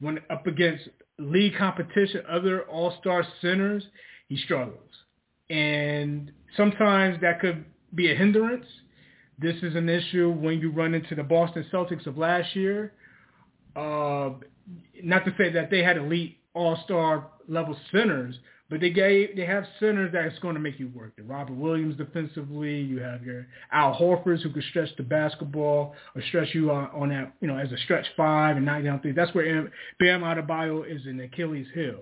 when 0.00 0.20
up 0.28 0.46
against 0.46 0.88
league 1.18 1.56
competition, 1.56 2.22
other 2.28 2.62
all-star 2.64 3.26
centers, 3.40 3.82
he 4.28 4.36
struggles, 4.36 4.90
and 5.48 6.30
sometimes 6.58 7.18
that 7.22 7.40
could 7.40 7.64
be 7.94 8.12
a 8.12 8.14
hindrance. 8.14 8.66
This 9.38 9.56
is 9.62 9.76
an 9.76 9.88
issue 9.88 10.30
when 10.30 10.58
you 10.60 10.70
run 10.70 10.92
into 10.92 11.14
the 11.14 11.22
Boston 11.22 11.64
Celtics 11.72 12.06
of 12.06 12.18
last 12.18 12.54
year. 12.54 12.92
Uh, 13.76 14.30
not 15.02 15.24
to 15.24 15.34
say 15.38 15.50
that 15.52 15.70
they 15.70 15.82
had 15.82 15.96
elite 15.96 16.38
all-star 16.52 17.28
level 17.48 17.76
centers, 17.92 18.34
but 18.70 18.80
they 18.80 18.90
gave 18.90 19.34
they 19.34 19.46
have 19.46 19.64
centers 19.80 20.10
that's 20.12 20.38
going 20.40 20.54
to 20.54 20.60
make 20.60 20.78
you 20.78 20.88
work. 20.88 21.16
The 21.16 21.22
Robert 21.22 21.54
Williams 21.54 21.96
defensively, 21.96 22.80
you 22.80 23.00
have 23.00 23.22
your 23.22 23.46
Al 23.72 23.94
Horfords 23.94 24.42
who 24.42 24.50
can 24.50 24.62
stretch 24.70 24.90
the 24.96 25.02
basketball 25.02 25.94
or 26.14 26.22
stretch 26.28 26.54
you 26.54 26.70
on, 26.70 26.90
on 26.90 27.08
that 27.08 27.32
you 27.40 27.48
know 27.48 27.56
as 27.56 27.72
a 27.72 27.78
stretch 27.78 28.04
five 28.16 28.56
and 28.56 28.66
knock 28.66 28.84
down 28.84 29.00
three. 29.00 29.12
That's 29.12 29.34
where 29.34 29.70
Bam 29.98 30.20
Adebayo 30.20 30.84
is 30.86 31.06
an 31.06 31.20
Achilles 31.20 31.66
heel. 31.72 32.00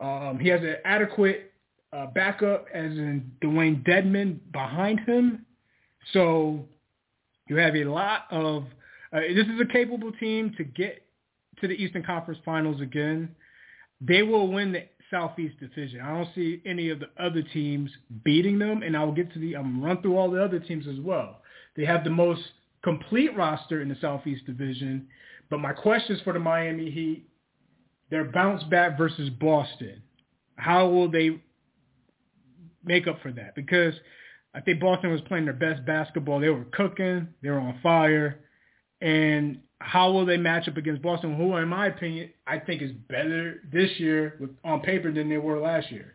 Um, 0.00 0.38
he 0.40 0.48
has 0.48 0.60
an 0.62 0.76
adequate 0.84 1.52
uh, 1.92 2.06
backup 2.06 2.66
as 2.72 2.92
in 2.92 3.30
Dewayne 3.42 3.86
Dedmon 3.86 4.38
behind 4.52 5.00
him, 5.00 5.44
so 6.12 6.66
you 7.48 7.56
have 7.56 7.76
a 7.76 7.84
lot 7.84 8.24
of. 8.30 8.64
Uh, 9.12 9.20
this 9.20 9.46
is 9.46 9.60
a 9.60 9.72
capable 9.72 10.12
team 10.12 10.52
to 10.56 10.64
get 10.64 11.02
to 11.60 11.68
the 11.68 11.74
Eastern 11.74 12.02
Conference 12.02 12.40
Finals 12.44 12.80
again. 12.80 13.34
They 14.00 14.22
will 14.22 14.48
win 14.48 14.72
the 14.72 14.84
Southeast 15.10 15.58
Division. 15.60 16.00
I 16.00 16.14
don't 16.14 16.28
see 16.34 16.60
any 16.66 16.90
of 16.90 17.00
the 17.00 17.08
other 17.18 17.42
teams 17.42 17.90
beating 18.24 18.58
them, 18.58 18.82
and 18.82 18.96
I'll 18.96 19.12
get 19.12 19.32
to 19.32 19.38
the 19.38 19.56
I'm 19.56 19.82
run 19.82 20.02
through 20.02 20.16
all 20.16 20.30
the 20.30 20.42
other 20.42 20.58
teams 20.58 20.86
as 20.86 21.00
well. 21.00 21.42
They 21.76 21.84
have 21.84 22.04
the 22.04 22.10
most 22.10 22.42
complete 22.82 23.36
roster 23.36 23.82
in 23.82 23.88
the 23.88 23.96
Southeast 24.00 24.46
Division, 24.46 25.08
but 25.50 25.58
my 25.58 25.72
questions 25.72 26.20
for 26.22 26.32
the 26.32 26.38
Miami 26.38 26.90
Heat, 26.90 27.28
their 28.10 28.24
bounce 28.24 28.62
back 28.64 28.96
versus 28.96 29.30
Boston. 29.30 30.02
How 30.56 30.88
will 30.88 31.10
they 31.10 31.42
make 32.84 33.06
up 33.06 33.20
for 33.22 33.32
that? 33.32 33.54
Because 33.54 33.94
I 34.54 34.60
think 34.60 34.80
Boston 34.80 35.10
was 35.10 35.20
playing 35.22 35.44
their 35.44 35.54
best 35.54 35.84
basketball. 35.84 36.40
They 36.40 36.48
were 36.48 36.64
cooking. 36.72 37.28
They 37.42 37.50
were 37.50 37.60
on 37.60 37.78
fire. 37.82 38.40
And 39.00 39.60
how 39.80 40.10
will 40.10 40.24
they 40.24 40.36
match 40.36 40.68
up 40.68 40.76
against 40.76 41.02
Boston, 41.02 41.36
who, 41.36 41.56
in 41.56 41.68
my 41.68 41.86
opinion, 41.88 42.30
I 42.46 42.58
think 42.58 42.82
is 42.82 42.92
better 43.08 43.60
this 43.72 43.90
year 43.98 44.36
with, 44.40 44.50
on 44.64 44.80
paper 44.80 45.12
than 45.12 45.28
they 45.28 45.38
were 45.38 45.58
last 45.58 45.90
year? 45.90 46.14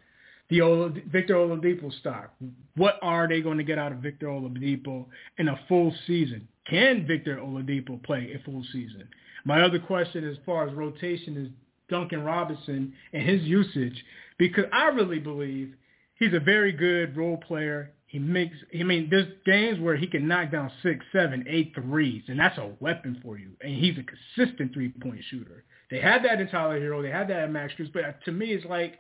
The 0.49 0.61
Ola, 0.61 0.89
Victor 1.11 1.35
Oladipo 1.35 1.97
stock. 1.99 2.33
What 2.75 2.99
are 3.01 3.27
they 3.27 3.41
going 3.41 3.57
to 3.57 3.63
get 3.63 3.77
out 3.77 3.91
of 3.91 3.99
Victor 3.99 4.27
Oladipo 4.27 5.05
in 5.37 5.47
a 5.47 5.59
full 5.67 5.93
season? 6.07 6.47
Can 6.69 7.07
Victor 7.07 7.37
Oladipo 7.37 8.01
play 8.03 8.33
a 8.35 8.43
full 8.43 8.63
season? 8.73 9.07
My 9.45 9.61
other 9.61 9.79
question 9.79 10.27
as 10.27 10.37
far 10.45 10.67
as 10.67 10.73
rotation 10.73 11.37
is 11.37 11.49
Duncan 11.89 12.23
Robinson 12.23 12.93
and 13.13 13.23
his 13.23 13.41
usage 13.43 14.03
because 14.37 14.65
I 14.73 14.85
really 14.85 15.19
believe 15.19 15.75
he's 16.15 16.33
a 16.33 16.39
very 16.39 16.71
good 16.71 17.15
role 17.15 17.37
player. 17.37 17.91
He 18.11 18.19
makes, 18.19 18.57
I 18.77 18.83
mean, 18.83 19.07
there's 19.09 19.31
games 19.45 19.79
where 19.79 19.95
he 19.95 20.05
can 20.05 20.27
knock 20.27 20.51
down 20.51 20.69
six, 20.83 21.05
seven, 21.13 21.45
eight 21.47 21.71
threes, 21.73 22.23
and 22.27 22.37
that's 22.37 22.57
a 22.57 22.71
weapon 22.81 23.17
for 23.23 23.39
you. 23.39 23.51
And 23.61 23.73
he's 23.73 23.95
a 23.97 24.03
consistent 24.03 24.73
three-point 24.73 25.21
shooter. 25.29 25.63
They 25.89 26.01
had 26.01 26.25
that 26.25 26.41
in 26.41 26.49
Tyler 26.49 26.77
Herro. 26.77 27.01
They 27.01 27.09
had 27.09 27.29
that 27.29 27.45
in 27.45 27.53
Max 27.53 27.71
Strus. 27.73 27.93
But 27.93 28.21
to 28.25 28.33
me, 28.33 28.47
it's 28.47 28.65
like, 28.65 28.95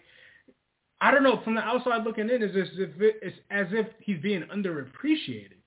I 1.01 1.11
don't 1.11 1.23
know, 1.23 1.41
from 1.43 1.55
the 1.55 1.61
outside 1.61 2.05
looking 2.05 2.29
in, 2.29 2.41
as 2.41 2.51
if, 2.53 2.69
it, 2.79 3.15
it's 3.21 3.35
as 3.49 3.67
if 3.71 3.87
he's 3.99 4.21
being 4.21 4.43
underappreciated. 4.43 5.59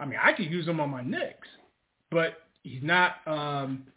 I 0.00 0.06
mean, 0.06 0.18
I 0.22 0.32
could 0.32 0.46
use 0.46 0.66
him 0.66 0.80
on 0.80 0.88
my 0.88 1.02
Knicks, 1.02 1.48
but 2.10 2.38
he's 2.62 2.82
not, 2.82 3.16
um, 3.26 3.88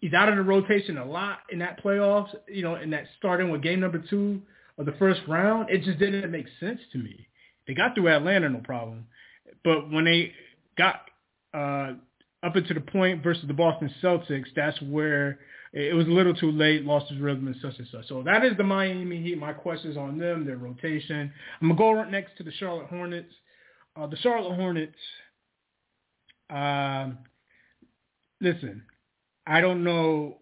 he's 0.00 0.14
out 0.14 0.28
of 0.28 0.36
the 0.36 0.42
rotation 0.42 0.96
a 0.98 1.04
lot 1.04 1.40
in 1.50 1.58
that 1.58 1.82
playoffs, 1.82 2.32
you 2.46 2.62
know, 2.62 2.76
in 2.76 2.90
that 2.90 3.06
starting 3.18 3.50
with 3.50 3.62
game 3.62 3.80
number 3.80 3.98
two 3.98 4.40
of 4.78 4.86
the 4.86 4.92
first 4.92 5.22
round. 5.26 5.70
It 5.70 5.82
just 5.82 5.98
didn't 5.98 6.30
make 6.30 6.46
sense 6.60 6.78
to 6.92 6.98
me. 6.98 7.26
They 7.66 7.74
got 7.74 7.94
through 7.94 8.08
Atlanta, 8.08 8.48
no 8.48 8.58
problem. 8.58 9.06
But 9.62 9.90
when 9.90 10.04
they 10.04 10.32
got 10.76 11.02
uh, 11.52 11.92
up 12.42 12.56
into 12.56 12.74
the 12.74 12.80
point 12.80 13.22
versus 13.22 13.44
the 13.46 13.54
Boston 13.54 13.92
Celtics, 14.02 14.46
that's 14.54 14.80
where 14.82 15.38
it 15.72 15.94
was 15.94 16.06
a 16.06 16.10
little 16.10 16.34
too 16.34 16.52
late, 16.52 16.84
lost 16.84 17.10
his 17.10 17.20
rhythm 17.20 17.46
and 17.46 17.56
such 17.60 17.78
and 17.78 17.88
such. 17.90 18.06
So 18.08 18.22
that 18.22 18.44
is 18.44 18.56
the 18.56 18.64
Miami 18.64 19.20
Heat. 19.22 19.38
My 19.38 19.52
questions 19.52 19.96
on 19.96 20.18
them, 20.18 20.46
their 20.46 20.56
rotation. 20.56 21.32
I'm 21.60 21.68
going 21.68 21.76
to 21.76 21.82
go 21.82 21.92
right 21.92 22.10
next 22.10 22.36
to 22.36 22.44
the 22.44 22.52
Charlotte 22.52 22.86
Hornets. 22.86 23.32
Uh, 23.96 24.06
the 24.06 24.16
Charlotte 24.16 24.54
Hornets, 24.56 24.98
um, 26.50 27.18
listen, 28.40 28.82
I 29.46 29.60
don't 29.60 29.84
know 29.84 30.38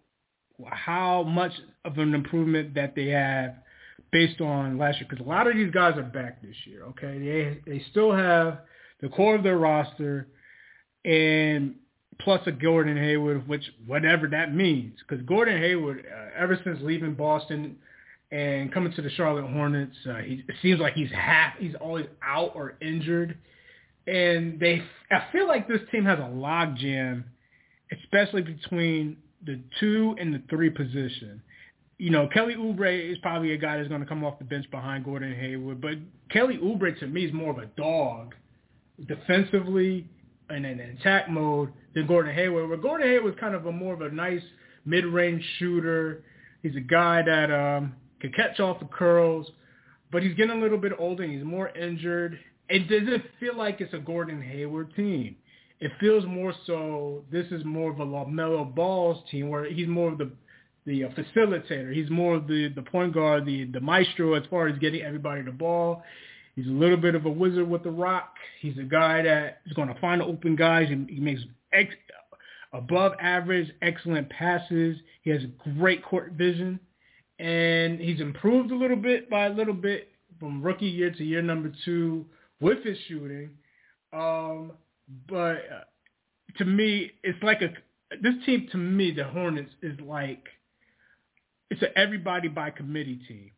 how 0.65 1.23
much 1.23 1.51
of 1.85 1.97
an 1.97 2.13
improvement 2.13 2.75
that 2.75 2.95
they 2.95 3.07
have 3.07 3.55
based 4.13 4.39
on 4.39 4.77
last 4.77 4.99
year 4.99 5.07
because 5.09 5.25
a 5.25 5.27
lot 5.27 5.47
of 5.47 5.55
these 5.55 5.71
guys 5.71 5.97
are 5.97 6.03
back 6.03 6.41
this 6.41 6.55
year. 6.65 6.85
Okay, 6.85 7.19
they 7.65 7.71
they 7.71 7.83
still 7.91 8.15
have 8.15 8.59
the 9.01 9.09
core 9.09 9.35
of 9.35 9.43
their 9.43 9.57
roster 9.57 10.27
and 11.03 11.75
plus 12.19 12.39
a 12.45 12.51
Gordon 12.51 12.95
Hayward, 12.95 13.47
which 13.47 13.63
whatever 13.85 14.27
that 14.27 14.53
means, 14.55 14.93
because 14.99 15.25
Gordon 15.25 15.59
Hayward, 15.59 16.05
uh, 16.05 16.29
ever 16.37 16.57
since 16.63 16.79
leaving 16.81 17.15
Boston 17.15 17.75
and 18.31 18.71
coming 18.71 18.93
to 18.93 19.01
the 19.01 19.09
Charlotte 19.09 19.49
Hornets, 19.49 19.97
uh, 20.07 20.17
he, 20.17 20.43
it 20.47 20.55
seems 20.61 20.79
like 20.79 20.93
he's 20.93 21.11
half, 21.11 21.57
he's 21.57 21.75
always 21.81 22.05
out 22.23 22.51
or 22.55 22.75
injured, 22.81 23.37
and 24.05 24.59
they, 24.59 24.83
I 25.11 25.25
feel 25.31 25.47
like 25.47 25.67
this 25.67 25.81
team 25.91 26.05
has 26.05 26.19
a 26.19 26.23
logjam, 26.23 27.23
especially 27.91 28.43
between 28.43 29.17
the 29.45 29.59
two 29.79 30.15
and 30.19 30.33
the 30.33 30.41
three 30.49 30.69
position 30.69 31.41
you 31.97 32.09
know, 32.09 32.27
Kelly 32.27 32.55
Oubre 32.55 33.11
is 33.11 33.17
probably 33.19 33.53
a 33.53 33.57
guy 33.57 33.77
that's 33.77 33.89
going 33.89 34.01
to 34.01 34.07
come 34.07 34.23
off 34.23 34.39
the 34.39 34.45
bench 34.45 34.69
behind 34.71 35.05
Gordon 35.05 35.33
Hayward, 35.35 35.81
but 35.81 35.93
Kelly 36.29 36.57
Oubre 36.57 36.97
to 36.99 37.07
me 37.07 37.25
is 37.25 37.33
more 37.33 37.51
of 37.51 37.57
a 37.57 37.67
dog 37.77 38.35
defensively 39.07 40.07
and 40.49 40.65
in 40.65 40.79
attack 40.79 41.29
mode 41.29 41.71
than 41.95 42.07
Gordon 42.07 42.33
Hayward. 42.33 42.69
But 42.69 42.81
Gordon 42.81 43.07
Hayward 43.07 43.33
is 43.33 43.39
kind 43.39 43.55
of 43.55 43.65
a 43.65 43.71
more 43.71 43.93
of 43.93 44.01
a 44.01 44.09
nice 44.09 44.41
mid-range 44.85 45.43
shooter. 45.59 46.23
He's 46.61 46.75
a 46.75 46.81
guy 46.81 47.21
that 47.23 47.51
um, 47.51 47.95
can 48.19 48.31
catch 48.33 48.59
off 48.59 48.79
the 48.79 48.85
curls, 48.85 49.47
but 50.11 50.23
he's 50.23 50.35
getting 50.35 50.57
a 50.57 50.61
little 50.61 50.77
bit 50.77 50.93
older 50.97 51.23
and 51.23 51.33
he's 51.33 51.43
more 51.43 51.69
injured. 51.69 52.39
It 52.69 52.89
doesn't 52.89 53.23
feel 53.39 53.55
like 53.55 53.81
it's 53.81 53.93
a 53.93 53.99
Gordon 53.99 54.41
Hayward 54.41 54.95
team. 54.95 55.35
It 55.79 55.91
feels 55.99 56.25
more 56.25 56.53
so 56.65 57.25
this 57.31 57.45
is 57.51 57.65
more 57.65 57.91
of 57.91 57.99
a 57.99 58.05
LaMelo 58.05 58.73
Ball's 58.73 59.21
team 59.29 59.49
where 59.49 59.65
he's 59.71 59.87
more 59.87 60.11
of 60.11 60.17
the 60.17 60.31
the 60.85 61.05
uh, 61.05 61.09
facilitator. 61.09 61.93
He's 61.93 62.09
more 62.09 62.35
of 62.35 62.47
the 62.47 62.69
the 62.69 62.81
point 62.81 63.13
guard, 63.13 63.45
the 63.45 63.65
the 63.65 63.79
maestro 63.79 64.33
as 64.33 64.43
far 64.49 64.67
as 64.67 64.77
getting 64.79 65.01
everybody 65.01 65.41
the 65.41 65.51
ball. 65.51 66.03
He's 66.55 66.67
a 66.67 66.71
little 66.71 66.97
bit 66.97 67.15
of 67.15 67.25
a 67.25 67.29
wizard 67.29 67.67
with 67.67 67.83
the 67.83 67.91
rock. 67.91 68.35
He's 68.61 68.77
a 68.77 68.83
guy 68.83 69.23
that 69.23 69.61
is 69.65 69.73
going 69.73 69.87
to 69.87 69.99
find 69.99 70.21
the 70.21 70.25
open 70.25 70.55
guys 70.55 70.87
and 70.89 71.09
he 71.09 71.19
makes 71.19 71.41
ex, 71.71 71.95
above 72.73 73.13
average, 73.19 73.71
excellent 73.81 74.29
passes. 74.29 74.97
He 75.23 75.31
has 75.31 75.41
great 75.77 76.03
court 76.03 76.33
vision, 76.33 76.79
and 77.39 77.99
he's 77.99 78.21
improved 78.21 78.71
a 78.71 78.75
little 78.75 78.97
bit 78.97 79.29
by 79.29 79.47
a 79.47 79.49
little 79.49 79.73
bit 79.73 80.09
from 80.39 80.61
rookie 80.61 80.85
year 80.85 81.11
to 81.11 81.23
year 81.23 81.41
number 81.41 81.71
two 81.85 82.25
with 82.59 82.83
his 82.83 82.97
shooting. 83.07 83.49
Um, 84.11 84.73
but 85.27 85.55
uh, 85.55 85.83
to 86.57 86.65
me, 86.65 87.11
it's 87.23 87.41
like 87.41 87.61
a 87.61 87.69
this 88.21 88.35
team. 88.45 88.67
To 88.71 88.77
me, 88.77 89.11
the 89.11 89.23
Hornets 89.23 89.71
is 89.81 89.99
like 90.01 90.43
it's 91.73 91.81
an 91.81 91.89
everybody 91.95 92.47
by 92.47 92.69
committee 92.69 93.19
team. 93.27 93.49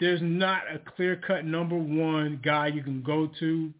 There's 0.00 0.20
not 0.20 0.62
a 0.72 0.80
clear-cut 0.96 1.44
number 1.44 1.76
one 1.76 2.40
guy 2.44 2.66
you 2.66 2.82
can 2.82 3.00
go 3.00 3.30
to. 3.38 3.72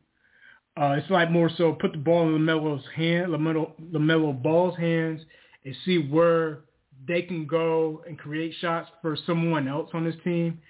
Uh, 0.80 0.96
it's 0.98 1.10
like 1.10 1.28
more 1.28 1.50
so 1.58 1.72
put 1.72 1.90
the 1.90 1.98
ball 1.98 2.22
in 2.22 2.40
LaMelo's 2.40 2.84
hand, 2.94 3.32
LaMelo, 3.32 3.72
LaMelo 3.90 4.40
Ball's 4.40 4.78
hands, 4.78 5.20
and 5.64 5.74
see 5.84 5.98
where 5.98 6.60
they 7.08 7.22
can 7.22 7.46
go 7.46 8.04
and 8.06 8.16
create 8.16 8.54
shots 8.60 8.88
for 9.02 9.16
someone 9.26 9.66
else 9.66 9.90
on 9.92 10.04
this 10.04 10.14
team. 10.22 10.60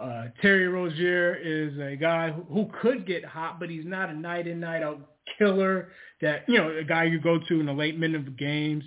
Uh, 0.00 0.26
Terry 0.40 0.68
Rozier 0.68 1.34
is 1.34 1.76
a 1.80 1.96
guy 1.96 2.30
who, 2.30 2.42
who 2.42 2.70
could 2.80 3.04
get 3.04 3.24
hot, 3.24 3.58
but 3.58 3.68
he's 3.68 3.84
not 3.84 4.10
a 4.10 4.14
night 4.14 4.46
in, 4.46 4.60
night 4.60 4.84
out 4.84 5.00
killer 5.38 5.88
that, 6.20 6.44
you 6.46 6.56
know, 6.56 6.70
a 6.76 6.84
guy 6.84 7.02
you 7.02 7.18
go 7.18 7.40
to 7.48 7.58
in 7.58 7.66
the 7.66 7.72
late 7.72 7.98
minute 7.98 8.28
of 8.28 8.36
games 8.36 8.84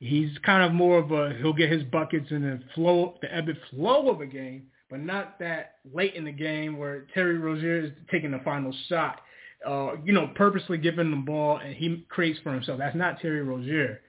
he's 0.00 0.30
kind 0.44 0.64
of 0.64 0.72
more 0.72 0.98
of 0.98 1.12
a 1.12 1.34
he'll 1.38 1.52
get 1.52 1.70
his 1.70 1.84
buckets 1.84 2.30
in 2.30 2.42
the 2.42 2.60
flow 2.74 3.14
the 3.22 3.32
ebb 3.32 3.48
and 3.48 3.58
flow 3.70 4.08
of 4.08 4.20
a 4.20 4.26
game, 4.26 4.66
but 4.88 4.98
not 5.00 5.38
that 5.38 5.76
late 5.94 6.14
in 6.14 6.24
the 6.24 6.32
game 6.32 6.76
where 6.78 7.06
Terry 7.14 7.38
Rozier 7.38 7.84
is 7.84 7.92
taking 8.10 8.32
the 8.32 8.40
final 8.40 8.74
shot. 8.88 9.20
Uh, 9.64 9.92
you 10.04 10.12
know, 10.12 10.30
purposely 10.34 10.78
giving 10.78 11.10
the 11.10 11.16
ball 11.18 11.58
and 11.58 11.74
he 11.74 12.04
creates 12.08 12.40
for 12.42 12.52
himself. 12.52 12.78
That's 12.78 12.96
not 12.96 13.20
Terry 13.20 13.42
Rozier. 13.42 14.00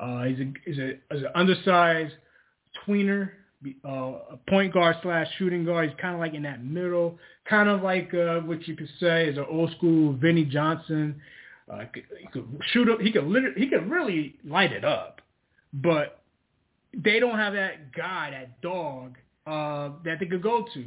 Uh, 0.00 0.24
he's 0.24 0.40
a 0.40 0.52
he's 0.64 0.78
a 0.78 0.92
he's 1.12 1.22
an 1.22 1.28
undersized 1.34 2.14
tweener, 2.86 3.30
uh, 3.84 3.90
a 4.32 4.38
point 4.48 4.72
guard 4.72 4.96
slash 5.02 5.26
shooting 5.38 5.66
guard. 5.66 5.90
He's 5.90 6.00
kind 6.00 6.14
of 6.14 6.20
like 6.20 6.32
in 6.32 6.42
that 6.44 6.64
middle, 6.64 7.18
kind 7.48 7.68
of 7.68 7.82
like 7.82 8.12
uh, 8.14 8.40
what 8.40 8.66
you 8.66 8.74
could 8.74 8.88
say 8.98 9.28
is 9.28 9.36
an 9.36 9.44
old 9.50 9.70
school 9.72 10.14
Vinnie 10.14 10.46
Johnson. 10.46 11.20
Uh, 11.70 11.80
he 11.92 12.26
could 12.32 12.46
shoot 12.72 12.88
up. 12.88 13.00
He 13.00 13.10
could 13.12 13.26
literally, 13.26 13.60
he 13.60 13.68
could 13.68 13.90
really 13.90 14.36
light 14.44 14.72
it 14.72 14.84
up 14.84 15.15
but 15.82 16.22
they 16.94 17.20
don't 17.20 17.38
have 17.38 17.52
that 17.52 17.92
guy, 17.92 18.30
that 18.30 18.60
dog 18.62 19.16
uh, 19.46 19.90
that 20.04 20.18
they 20.20 20.26
could 20.26 20.42
go 20.42 20.66
to, 20.74 20.84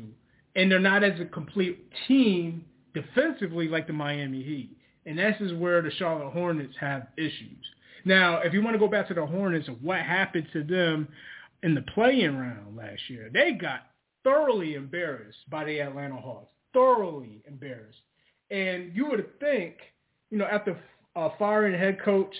and 0.55 0.71
they're 0.71 0.79
not 0.79 1.03
as 1.03 1.19
a 1.19 1.25
complete 1.25 1.87
team 2.07 2.65
defensively 2.93 3.67
like 3.67 3.87
the 3.87 3.93
Miami 3.93 4.41
Heat. 4.41 4.75
And 5.05 5.17
this 5.17 5.35
is 5.39 5.53
where 5.53 5.81
the 5.81 5.91
Charlotte 5.91 6.31
Hornets 6.31 6.75
have 6.79 7.07
issues. 7.17 7.65
Now, 8.05 8.39
if 8.39 8.53
you 8.53 8.61
want 8.63 8.75
to 8.75 8.79
go 8.79 8.87
back 8.87 9.07
to 9.09 9.13
the 9.13 9.25
Hornets 9.25 9.67
and 9.67 9.81
what 9.81 9.99
happened 9.99 10.47
to 10.53 10.63
them 10.63 11.07
in 11.63 11.75
the 11.75 11.81
play-in 11.93 12.37
round 12.37 12.75
last 12.75 13.01
year, 13.07 13.29
they 13.31 13.51
got 13.51 13.87
thoroughly 14.23 14.75
embarrassed 14.75 15.37
by 15.49 15.65
the 15.65 15.79
Atlanta 15.79 16.15
Hawks. 16.15 16.51
Thoroughly 16.73 17.41
embarrassed. 17.47 17.99
And 18.51 18.95
you 18.95 19.07
would 19.09 19.39
think, 19.39 19.75
you 20.29 20.37
know, 20.37 20.45
after 20.45 20.79
uh, 21.15 21.29
firing 21.37 21.77
head 21.77 21.99
coach 22.03 22.33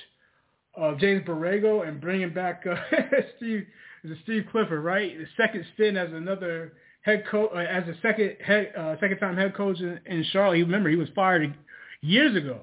uh, 0.80 0.96
James 0.96 1.28
Borrego 1.28 1.88
and 1.88 2.00
bringing 2.00 2.34
back 2.34 2.64
uh, 2.70 2.76
Steve 3.38 3.66
is 4.04 4.18
Steve 4.24 4.46
Clifford, 4.52 4.84
right? 4.84 5.18
The 5.18 5.26
second 5.36 5.66
stint 5.74 5.98
as 5.98 6.12
another 6.14 6.74
head 7.02 7.24
coach, 7.30 7.52
uh, 7.54 7.60
as 7.60 7.84
a 7.88 7.96
second 8.02 8.38
head, 8.44 8.74
uh, 8.78 8.96
second 9.00 9.18
time 9.20 9.36
head 9.36 9.56
coach 9.56 9.80
in, 9.80 10.00
in 10.06 10.24
Charlotte. 10.32 10.60
Remember 10.60 10.90
he 10.90 10.96
was 10.96 11.10
fired 11.16 11.54
years 12.02 12.36
ago 12.36 12.60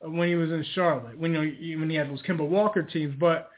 when 0.00 0.28
he 0.28 0.34
was 0.34 0.50
in 0.50 0.64
Charlotte 0.74 1.18
when 1.18 1.32
you 1.34 1.76
know, 1.76 1.80
when 1.80 1.90
he 1.90 1.96
had 1.96 2.10
those 2.10 2.22
Kemba 2.22 2.48
Walker 2.48 2.82
teams. 2.82 3.14
But 3.18 3.50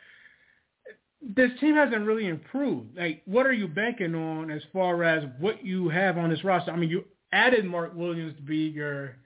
this 1.21 1.50
team 1.61 1.76
hasn't 1.76 2.04
really 2.04 2.26
improved. 2.26 2.97
Like, 2.97 3.23
what 3.26 3.47
are 3.47 3.52
you 3.52 3.68
banking 3.68 4.14
on 4.14 4.50
as 4.50 4.62
far 4.73 5.04
as 5.04 5.25
what 5.38 5.64
you 5.64 5.88
have 5.88 6.18
on 6.18 6.30
this 6.30 6.42
roster? 6.42 6.73
I 6.73 6.76
mean, 6.76 6.90
you 6.90 7.04
added 7.32 7.64
Mark 7.64 7.94
Williams 7.94 8.37
to 8.37 8.42
be 8.42 8.56
your 8.56 9.16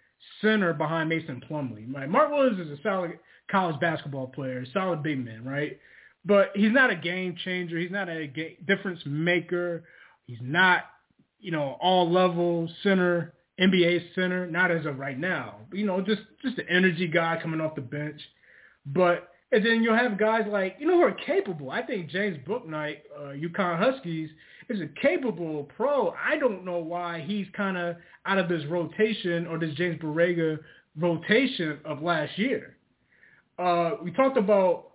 center 0.43 0.75
behind 0.75 1.09
Mason 1.09 1.43
Plumlee. 1.49 1.93
Right? 1.93 2.09
Mark 2.09 2.31
Williams 2.31 2.61
is 2.61 2.79
a 2.79 2.83
solid 2.83 3.19
college 3.51 3.79
basketball 3.81 4.27
player, 4.29 4.65
solid 4.73 5.03
big 5.03 5.25
man, 5.25 5.45
right? 5.45 5.79
But 6.25 6.51
he's 6.55 6.73
not 6.73 6.91
a 6.91 6.97
game 6.97 7.37
changer. 7.45 7.79
He's 7.79 7.91
not 7.91 8.09
a 8.09 8.27
difference 8.67 9.01
maker. 9.07 9.85
He's 10.27 10.39
not, 10.41 10.83
you 11.39 11.53
know, 11.53 11.77
all 11.81 12.11
level 12.11 12.69
center, 12.83 13.35
NBA 13.61 14.15
center, 14.15 14.47
not 14.47 14.71
as 14.71 14.87
of 14.87 14.99
right 14.99 15.19
now. 15.19 15.61
You 15.73 15.87
know, 15.87 16.01
just 16.01 16.23
just 16.43 16.59
an 16.59 16.67
energy 16.69 17.07
guy 17.07 17.39
coming 17.41 17.61
off 17.61 17.77
the 17.77 17.81
bench. 17.81 18.21
But 18.85 19.29
and 19.53 19.65
then 19.65 19.83
you'll 19.83 19.97
have 19.97 20.19
guys 20.19 20.45
like, 20.49 20.77
you 20.81 20.87
know, 20.87 20.95
who 20.95 21.03
are 21.03 21.13
capable. 21.13 21.71
I 21.71 21.83
think 21.83 22.11
James 22.11 22.39
Bouknight, 22.47 22.99
uh, 23.17 23.29
UConn 23.29 23.79
Huskies, 23.79 24.29
is 24.69 24.81
a 24.81 24.89
capable 25.01 25.69
pro. 25.77 26.11
I 26.11 26.37
don't 26.37 26.65
know 26.65 26.79
why 26.79 27.21
he's 27.25 27.47
kind 27.57 27.77
of 27.77 27.97
out 28.25 28.39
of 28.39 28.49
this 28.49 28.65
rotation 28.67 29.47
or 29.47 29.59
this 29.59 29.75
James 29.75 30.01
Borrego 30.01 30.59
rotation 30.99 31.79
of 31.85 32.03
last 32.03 32.37
year. 32.37 32.76
Uh, 33.59 33.93
we 34.03 34.11
talked 34.13 34.37
about 34.37 34.93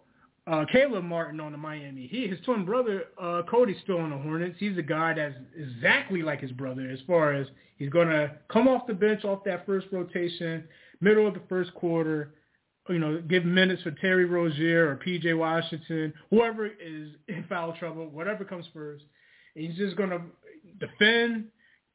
uh, 0.47 0.65
Caleb 0.71 1.03
Martin 1.03 1.39
on 1.39 1.51
the 1.51 1.57
Miami 1.57 2.07
Heat. 2.07 2.29
His 2.29 2.39
twin 2.41 2.65
brother, 2.65 3.05
uh, 3.21 3.41
Cody's 3.49 3.77
still 3.83 3.99
on 3.99 4.09
the 4.09 4.17
Hornets. 4.17 4.55
He's 4.59 4.77
a 4.77 4.83
guy 4.83 5.13
that's 5.13 5.35
exactly 5.55 6.21
like 6.21 6.41
his 6.41 6.51
brother 6.51 6.89
as 6.89 6.99
far 7.05 7.33
as 7.33 7.47
he's 7.77 7.89
going 7.89 8.07
to 8.07 8.31
come 8.51 8.67
off 8.67 8.87
the 8.87 8.93
bench 8.93 9.23
off 9.23 9.43
that 9.45 9.65
first 9.65 9.87
rotation, 9.91 10.63
middle 10.99 11.27
of 11.27 11.33
the 11.33 11.41
first 11.47 11.73
quarter, 11.75 12.33
you 12.89 12.99
know, 12.99 13.21
give 13.21 13.45
minutes 13.45 13.83
for 13.83 13.91
Terry 13.91 14.25
Rozier 14.25 14.89
or 14.89 14.95
P.J. 14.95 15.33
Washington, 15.33 16.13
whoever 16.29 16.65
is 16.65 17.09
in 17.27 17.45
foul 17.47 17.73
trouble, 17.77 18.07
whatever 18.09 18.43
comes 18.43 18.65
first. 18.73 19.03
And 19.55 19.65
he's 19.65 19.77
just 19.77 19.95
going 19.95 20.09
to 20.09 20.21
defend, 20.79 21.45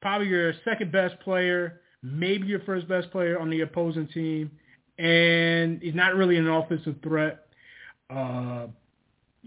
probably 0.01 0.29
your 0.29 0.55
second 0.65 0.93
best 0.93 1.19
player, 1.21 1.81
maybe 2.03 2.47
your 2.47 2.61
first 2.61 2.87
best 2.89 3.11
player 3.11 3.39
on 3.39 3.51
the 3.51 3.63
opposing 3.63 4.07
team, 4.09 4.51
and 4.99 5.83
he's 5.83 5.95
not 5.95 6.15
really 6.15 6.37
an 6.37 6.49
offensive 6.49 6.97
threat. 7.03 7.47
Uh, 8.09 8.67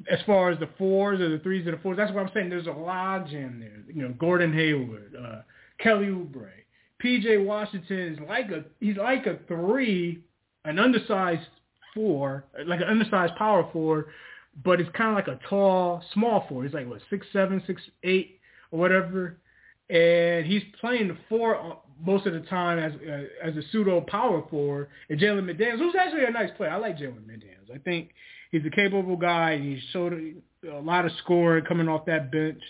as 0.09 0.19
far 0.25 0.49
as 0.49 0.59
the 0.59 0.69
fours 0.77 1.19
or 1.19 1.29
the 1.29 1.39
threes 1.39 1.67
or 1.67 1.71
the 1.71 1.77
fours, 1.77 1.97
that's 1.97 2.11
what 2.13 2.21
I'm 2.25 2.31
saying. 2.33 2.49
There's 2.49 2.67
a 2.67 2.71
logjam 2.71 3.59
there. 3.59 3.83
You 3.93 4.03
know, 4.03 4.13
Gordon 4.17 4.53
Hayward, 4.53 5.15
uh, 5.15 5.41
Kelly 5.79 6.07
Oubre, 6.07 6.49
P.J. 6.99 7.37
Washington 7.37 8.13
is 8.13 8.19
like 8.27 8.51
a 8.51 8.63
he's 8.79 8.97
like 8.97 9.25
a 9.25 9.39
three 9.47 10.23
an 10.65 10.79
undersized 10.79 11.47
four, 11.93 12.45
like 12.65 12.81
an 12.81 12.87
undersized 12.87 13.35
power 13.35 13.67
forward, 13.71 14.07
but 14.63 14.79
it's 14.79 14.89
kind 14.95 15.09
of 15.09 15.15
like 15.15 15.27
a 15.27 15.39
tall, 15.47 16.03
small 16.13 16.45
four. 16.47 16.63
He's 16.63 16.73
like 16.73 16.87
what 16.87 17.01
six 17.09 17.25
seven, 17.33 17.61
six 17.65 17.81
eight, 18.03 18.39
or 18.71 18.79
whatever, 18.79 19.37
and 19.89 20.45
he's 20.45 20.63
playing 20.79 21.07
the 21.09 21.17
four 21.27 21.79
most 22.03 22.25
of 22.25 22.33
the 22.33 22.41
time 22.41 22.79
as 22.79 22.93
uh, 23.07 23.47
as 23.47 23.55
a 23.57 23.61
pseudo 23.71 24.01
power 24.01 24.43
forward. 24.49 24.89
And 25.09 25.19
Jalen 25.19 25.45
McDaniels, 25.45 25.79
who's 25.79 25.95
actually 25.99 26.25
a 26.25 26.31
nice 26.31 26.49
player, 26.57 26.71
I 26.71 26.77
like 26.77 26.97
Jalen 26.97 27.25
McDaniels. 27.25 27.73
I 27.73 27.77
think 27.79 28.09
he's 28.51 28.65
a 28.65 28.69
capable 28.69 29.17
guy. 29.17 29.51
And 29.51 29.63
he 29.63 29.81
showed 29.91 30.13
a 30.71 30.79
lot 30.79 31.05
of 31.05 31.11
scoring 31.23 31.65
coming 31.65 31.87
off 31.87 32.05
that 32.05 32.31
bench. 32.31 32.61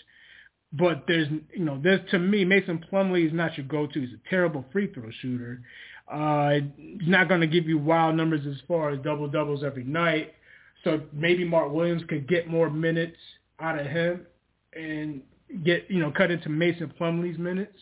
But 0.72 1.04
there's, 1.08 1.26
you 1.52 1.64
know, 1.64 1.80
there's 1.82 2.08
to 2.10 2.18
me, 2.18 2.44
Mason 2.44 2.84
Plumlee 2.92 3.26
is 3.26 3.32
not 3.32 3.56
your 3.56 3.66
go-to. 3.66 4.00
He's 4.00 4.10
a 4.14 4.30
terrible 4.30 4.64
free 4.72 4.92
throw 4.92 5.10
shooter, 5.20 5.62
uh, 6.10 6.54
he's 6.76 7.08
not 7.08 7.28
going 7.28 7.40
to 7.40 7.46
give 7.46 7.68
you 7.68 7.78
wild 7.78 8.16
numbers 8.16 8.46
as 8.46 8.60
far 8.66 8.90
as 8.90 8.98
double 9.00 9.28
doubles 9.28 9.62
every 9.62 9.84
night. 9.84 10.34
So 10.82 11.02
maybe 11.12 11.44
Mark 11.44 11.72
Williams 11.72 12.02
could 12.08 12.28
get 12.28 12.48
more 12.48 12.70
minutes 12.70 13.16
out 13.60 13.78
of 13.78 13.86
him 13.86 14.26
and 14.72 15.22
get 15.64 15.90
you 15.90 15.98
know 15.98 16.10
cut 16.10 16.30
into 16.30 16.48
Mason 16.48 16.92
Plumlee's 16.98 17.38
minutes. 17.38 17.76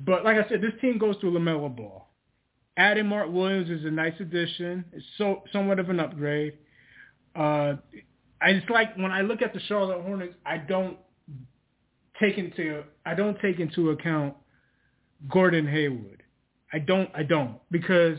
But 0.00 0.24
like 0.24 0.36
I 0.36 0.48
said, 0.48 0.62
this 0.62 0.72
team 0.80 0.98
goes 0.98 1.16
through 1.20 1.32
LaMelo 1.32 1.74
Ball. 1.74 2.06
Adding 2.76 3.06
Mark 3.06 3.30
Williams 3.30 3.68
is 3.68 3.84
a 3.84 3.90
nice 3.90 4.14
addition. 4.20 4.84
It's 4.92 5.04
so 5.18 5.42
somewhat 5.52 5.78
of 5.78 5.90
an 5.90 6.00
upgrade. 6.00 6.54
Uh, 7.36 7.74
I 8.40 8.54
just 8.54 8.70
like 8.70 8.96
when 8.96 9.12
I 9.12 9.20
look 9.20 9.42
at 9.42 9.52
the 9.52 9.60
Charlotte 9.60 10.02
Hornets, 10.02 10.34
I 10.46 10.56
don't 10.56 10.96
take 12.18 12.38
into 12.38 12.82
I 13.04 13.14
don't 13.14 13.38
take 13.40 13.60
into 13.60 13.90
account 13.90 14.34
Gordon 15.28 15.66
Hayward. 15.66 16.22
I 16.72 16.78
don't. 16.78 17.10
I 17.14 17.22
don't 17.22 17.58
because 17.70 18.18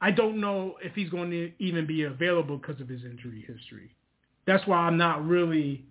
I 0.00 0.10
don't 0.10 0.40
know 0.40 0.76
if 0.82 0.94
he's 0.94 1.10
going 1.10 1.30
to 1.30 1.52
even 1.58 1.86
be 1.86 2.04
available 2.04 2.58
because 2.58 2.80
of 2.80 2.88
his 2.88 3.04
injury 3.04 3.44
history. 3.46 3.94
That's 4.46 4.66
why 4.66 4.78
I'm 4.78 4.96
not 4.96 5.26
really 5.26 5.84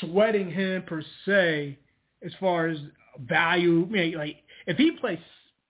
sweating 0.00 0.50
him 0.50 0.82
per 0.82 1.02
se 1.24 1.78
as 2.24 2.32
far 2.40 2.68
as 2.68 2.78
value. 3.18 3.86
Mean, 3.86 4.14
like 4.14 4.36
if 4.66 4.76
he 4.76 4.92
plays 4.92 5.18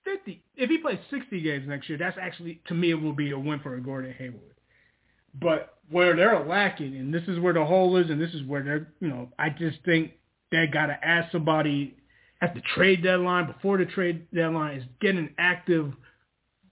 50, 0.04 0.42
if 0.56 0.70
he 0.70 0.78
plays 0.78 0.98
60 1.10 1.40
games 1.40 1.68
next 1.68 1.88
year, 1.88 1.98
that's 1.98 2.18
actually 2.20 2.60
to 2.68 2.74
me 2.74 2.90
it 2.90 3.00
will 3.00 3.12
be 3.12 3.30
a 3.30 3.38
win 3.38 3.60
for 3.60 3.74
a 3.76 3.80
Gordon 3.80 4.14
Hayward. 4.18 4.54
But 5.40 5.78
where 5.90 6.16
they're 6.16 6.44
lacking, 6.44 6.96
and 6.96 7.12
this 7.12 7.22
is 7.28 7.38
where 7.38 7.54
the 7.54 7.64
hole 7.64 7.96
is, 7.96 8.10
and 8.10 8.20
this 8.20 8.32
is 8.34 8.42
where 8.44 8.62
they're, 8.62 8.88
you 9.00 9.08
know, 9.08 9.28
I 9.38 9.50
just 9.50 9.78
think 9.84 10.12
they 10.50 10.66
got 10.66 10.86
to 10.86 11.04
ask 11.04 11.30
somebody 11.32 11.96
at 12.40 12.54
the 12.54 12.62
trade 12.74 13.02
deadline, 13.02 13.46
before 13.46 13.78
the 13.78 13.86
trade 13.86 14.26
deadline, 14.32 14.78
is 14.78 14.84
get 15.00 15.16
an 15.16 15.34
active 15.38 15.92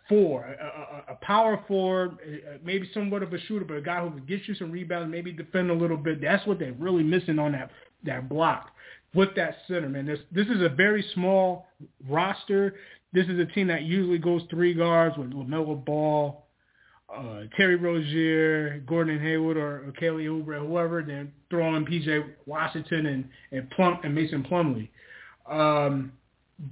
four, 0.09 0.45
a, 0.45 1.13
a, 1.13 1.13
a 1.13 1.17
power 1.17 1.63
forward, 1.67 2.19
maybe 2.65 2.89
somewhat 2.95 3.23
of 3.23 3.33
a 3.33 3.41
shooter, 3.41 3.65
but 3.65 3.77
a 3.77 3.81
guy 3.81 4.01
who 4.01 4.11
can 4.11 4.25
get 4.27 4.47
you 4.47 4.55
some 4.55 4.71
rebounds, 4.71 5.11
maybe 5.11 5.33
defend 5.33 5.71
a 5.71 5.75
little 5.75 5.97
bit. 5.97 6.21
That's 6.21 6.47
what 6.47 6.59
they're 6.59 6.73
really 6.75 7.03
missing 7.03 7.39
on 7.39 7.53
that 7.53 7.71
that 8.05 8.29
block 8.29 8.71
with 9.17 9.35
that 9.35 9.57
center, 9.67 9.89
man. 9.89 10.07
This 10.07 10.21
this 10.31 10.47
is 10.47 10.63
a 10.63 10.69
very 10.69 11.05
small 11.15 11.67
roster. 12.09 12.75
This 13.13 13.27
is 13.27 13.39
a 13.39 13.47
team 13.47 13.67
that 13.69 13.83
usually 13.83 14.19
goes 14.19 14.43
three 14.51 14.75
guards 14.75 15.17
with 15.17 15.33
LaMelo 15.33 15.83
Ball, 15.85 16.45
uh, 17.13 17.43
Terry 17.57 17.77
Rozier, 17.77 18.83
Gordon 18.87 19.19
Hayward, 19.19 19.57
or, 19.57 19.89
or 19.89 19.93
Kelly 19.99 20.27
Oubre, 20.27 20.59
whoever. 20.59 21.03
Then 21.03 21.33
throw 21.51 21.75
in 21.77 21.87
P.J. 21.87 22.25
Washington 22.45 23.07
and 23.07 23.29
and 23.51 23.71
Plum 23.71 23.99
and 24.05 24.15
Mason 24.15 24.45
Plumlee. 24.45 24.91
Um, 25.51 26.13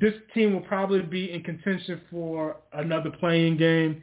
this 0.01 0.15
team 0.35 0.53
will 0.53 0.61
probably 0.61 1.03
be 1.03 1.33
in 1.33 1.43
contention 1.43 2.01
for 2.11 2.57
another 2.73 3.11
playing 3.11 3.57
game, 3.57 4.03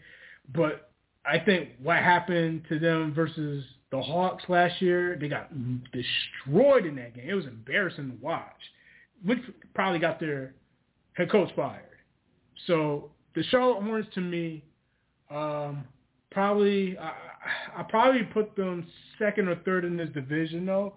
but 0.54 0.92
I 1.26 1.40
think 1.40 1.70
what 1.82 1.98
happened 1.98 2.64
to 2.70 2.80
them 2.80 3.14
versus 3.14 3.64
the 3.92 4.02
Hawks 4.02 4.44
last 4.48 4.82
year, 4.82 5.18
they 5.20 5.28
got 5.28 5.52
destroyed 5.92 6.86
in 6.86 6.96
that 6.96 7.14
game. 7.14 7.30
It 7.30 7.34
was 7.34 7.46
embarrassing 7.46 8.10
to 8.10 8.26
watch, 8.26 8.46
which 9.24 9.40
probably 9.74 10.00
got 10.00 10.20
their 10.20 10.54
head 11.14 11.30
coach 11.30 11.50
fired. 11.56 11.84
So 12.68 13.12
the 13.36 13.44
Charlotte 13.44 13.84
Hornets, 13.84 14.10
to 14.16 14.22
me, 14.22 14.64
um, 15.30 15.84
probably 16.32 16.98
I, 16.98 17.12
I 17.78 17.84
probably 17.84 18.24
put 18.24 18.56
them 18.56 18.88
second 19.20 19.50
or 19.50 19.56
third 19.58 19.84
in 19.84 19.98
this 19.98 20.10
division 20.14 20.66
though, 20.66 20.94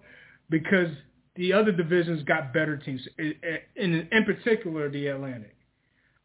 because 0.49 0.89
the 1.35 1.51
other 1.51 1.73
divisions 1.73 2.23
got 2.23 2.53
better 2.53 2.77
teams, 2.77 3.05
in 3.17 4.07
in 4.09 4.23
particular 4.23 4.89
the 4.89 5.07
Atlantic. 5.07 5.55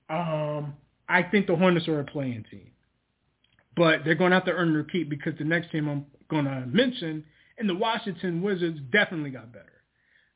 Um, 0.08 0.74
I 1.08 1.24
think 1.24 1.48
the 1.48 1.56
Hornets 1.56 1.88
are 1.88 1.98
a 1.98 2.04
playing 2.04 2.44
team, 2.48 2.70
but 3.76 4.04
they're 4.04 4.14
going 4.14 4.30
to 4.30 4.36
have 4.36 4.44
to 4.44 4.52
earn 4.52 4.72
their 4.72 4.84
keep 4.84 5.08
because 5.08 5.32
the 5.38 5.44
next 5.44 5.72
team 5.72 5.88
I'm 5.88 6.06
going 6.30 6.44
to 6.46 6.64
mention 6.66 7.24
and 7.58 7.68
the 7.68 7.74
Washington 7.74 8.42
Wizards 8.42 8.78
definitely 8.90 9.30
got 9.30 9.52
better. 9.52 9.82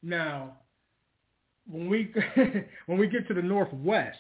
Now, 0.02 0.58
when 1.70 1.88
we 1.88 2.12
when 2.86 2.98
we 2.98 3.06
get 3.06 3.26
to 3.28 3.34
the 3.34 3.42
Northwest, 3.42 4.18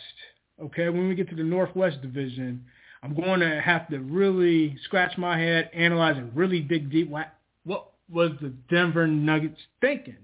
okay, 0.62 0.88
when 0.88 1.08
we 1.08 1.14
get 1.14 1.28
to 1.28 1.36
the 1.36 1.42
Northwest 1.42 2.00
Division, 2.00 2.64
I'm 3.02 3.14
going 3.14 3.40
to 3.40 3.60
have 3.60 3.88
to 3.88 3.98
really 3.98 4.78
scratch 4.84 5.18
my 5.18 5.38
head, 5.38 5.70
analyze, 5.74 6.16
and 6.16 6.34
really 6.34 6.60
dig 6.60 6.90
deep. 6.90 7.10
What, 7.10 7.34
what 7.64 7.90
was 8.10 8.30
the 8.40 8.54
Denver 8.70 9.06
Nuggets 9.06 9.60
thinking? 9.82 10.16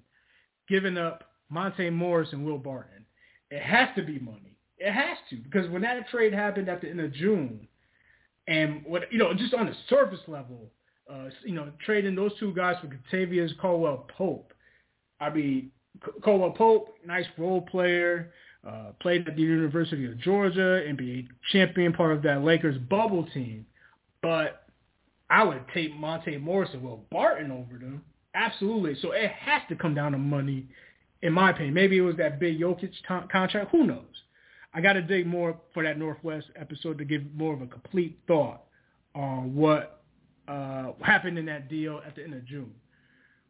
giving 0.71 0.97
up 0.97 1.25
Monte 1.51 1.91
Morris 1.91 2.29
and 2.33 2.47
Will 2.47 2.57
Barton. 2.57 3.05
It 3.51 3.61
has 3.61 3.89
to 3.97 4.03
be 4.03 4.19
money. 4.21 4.57
It 4.79 4.93
has 4.93 5.19
to 5.29 5.37
because 5.37 5.69
when 5.69 5.83
that 5.83 6.09
trade 6.09 6.33
happened 6.33 6.69
at 6.71 6.81
the 6.81 6.89
end 6.89 7.01
of 7.01 7.13
June, 7.13 7.69
and 8.47 8.83
what 8.87 9.13
you 9.13 9.19
know, 9.19 9.35
just 9.35 9.53
on 9.53 9.67
the 9.67 9.75
surface 9.89 10.21
level, 10.27 10.71
uh, 11.11 11.31
you 11.45 11.55
know, 11.55 11.71
trading 11.85 12.15
those 12.15 12.33
two 12.39 12.55
guys 12.55 12.77
for 12.81 12.89
Kentavious 12.89 13.57
Caldwell 13.59 14.07
Pope. 14.17 14.53
I 15.21 15.31
mean, 15.31 15.71
Caldwell 16.23 16.53
Pope, 16.53 16.95
nice 17.07 17.27
role 17.37 17.63
player, 17.63 18.33
uh, 18.67 18.93
played 19.01 19.27
at 19.29 19.37
the 19.37 19.43
University 19.43 20.07
of 20.07 20.19
Georgia, 20.19 20.83
NBA 20.87 21.29
champion, 21.53 21.93
part 21.93 22.13
of 22.13 22.23
that 22.23 22.43
Lakers 22.43 22.79
bubble 22.89 23.27
team. 23.35 23.67
But 24.23 24.65
I 25.29 25.45
would 25.45 25.65
take 25.75 25.95
Monte 25.95 26.37
Morris 26.39 26.71
and 26.73 26.83
Will 26.83 27.05
Barton 27.11 27.51
over 27.51 27.79
them 27.79 28.03
Absolutely. 28.35 28.97
So 29.01 29.13
it 29.13 29.31
has 29.31 29.63
to 29.69 29.77
come 29.77 29.95
down 29.95 30.13
to 30.13 30.19
money, 30.19 30.67
in 31.23 31.33
my 31.33 31.51
opinion. 31.51 31.75
Maybe 31.75 31.99
it 31.99 32.03
was 32.03 32.17
that 32.17 32.39
big 32.39 32.61
Jokic 32.61 32.93
t- 32.93 33.29
contract. 33.31 33.71
Who 33.73 33.87
knows? 33.87 34.05
I 34.73 34.81
got 34.81 34.93
to 34.93 35.03
dig 35.03 35.27
more 35.27 35.59
for 35.75 35.83
that 35.83 35.99
Northwest 35.99 36.47
episode 36.55 36.99
to 36.99 37.05
give 37.05 37.23
more 37.35 37.55
of 37.55 37.63
a 37.63 37.67
complete 37.67 38.19
thought 38.29 38.63
on 39.15 39.55
what 39.55 40.00
uh, 40.51 40.93
happened 41.03 41.39
in 41.39 41.47
that 41.47 41.69
deal 41.69 42.01
at 42.07 42.17
the 42.17 42.25
end 42.25 42.35
of 42.35 42.45
June. 42.45 42.73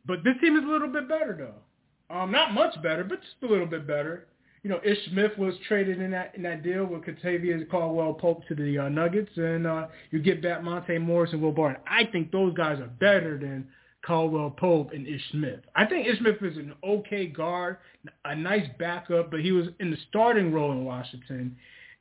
But 0.06 0.24
this 0.24 0.34
team 0.40 0.56
is 0.56 0.64
a 0.64 0.66
little 0.66 0.88
bit 0.88 1.08
better 1.08 1.34
though. 1.36 2.14
Um, 2.14 2.32
not 2.32 2.52
much 2.52 2.80
better, 2.82 3.04
but 3.04 3.20
just 3.20 3.34
a 3.42 3.46
little 3.46 3.66
bit 3.66 3.86
better. 3.86 4.26
You 4.62 4.68
know, 4.70 4.80
Ish 4.84 5.06
Smith 5.10 5.32
was 5.38 5.54
traded 5.68 6.00
in 6.00 6.10
that 6.10 6.34
in 6.34 6.42
that 6.42 6.62
deal 6.62 6.84
with 6.84 7.02
Kentavious 7.02 7.68
Caldwell 7.70 8.12
Pope 8.14 8.46
to 8.48 8.54
the 8.54 8.78
uh, 8.78 8.88
Nuggets, 8.88 9.30
and 9.36 9.66
uh, 9.66 9.86
you 10.10 10.20
get 10.20 10.42
back 10.42 10.62
Monte 10.62 10.98
Morris 10.98 11.32
and 11.32 11.40
Will 11.40 11.52
Barton. 11.52 11.80
I 11.86 12.04
think 12.04 12.30
those 12.30 12.52
guys 12.54 12.78
are 12.80 12.90
better 13.00 13.38
than 13.38 13.66
Caldwell 14.04 14.50
Pope 14.50 14.90
and 14.92 15.06
Ish 15.06 15.30
Smith. 15.30 15.60
I 15.74 15.86
think 15.86 16.06
Ish 16.06 16.18
Smith 16.18 16.42
is 16.42 16.58
an 16.58 16.74
okay 16.84 17.26
guard, 17.26 17.78
a 18.24 18.34
nice 18.36 18.66
backup, 18.78 19.30
but 19.30 19.40
he 19.40 19.52
was 19.52 19.68
in 19.78 19.90
the 19.90 19.96
starting 20.10 20.52
role 20.52 20.72
in 20.72 20.84
Washington, 20.84 21.56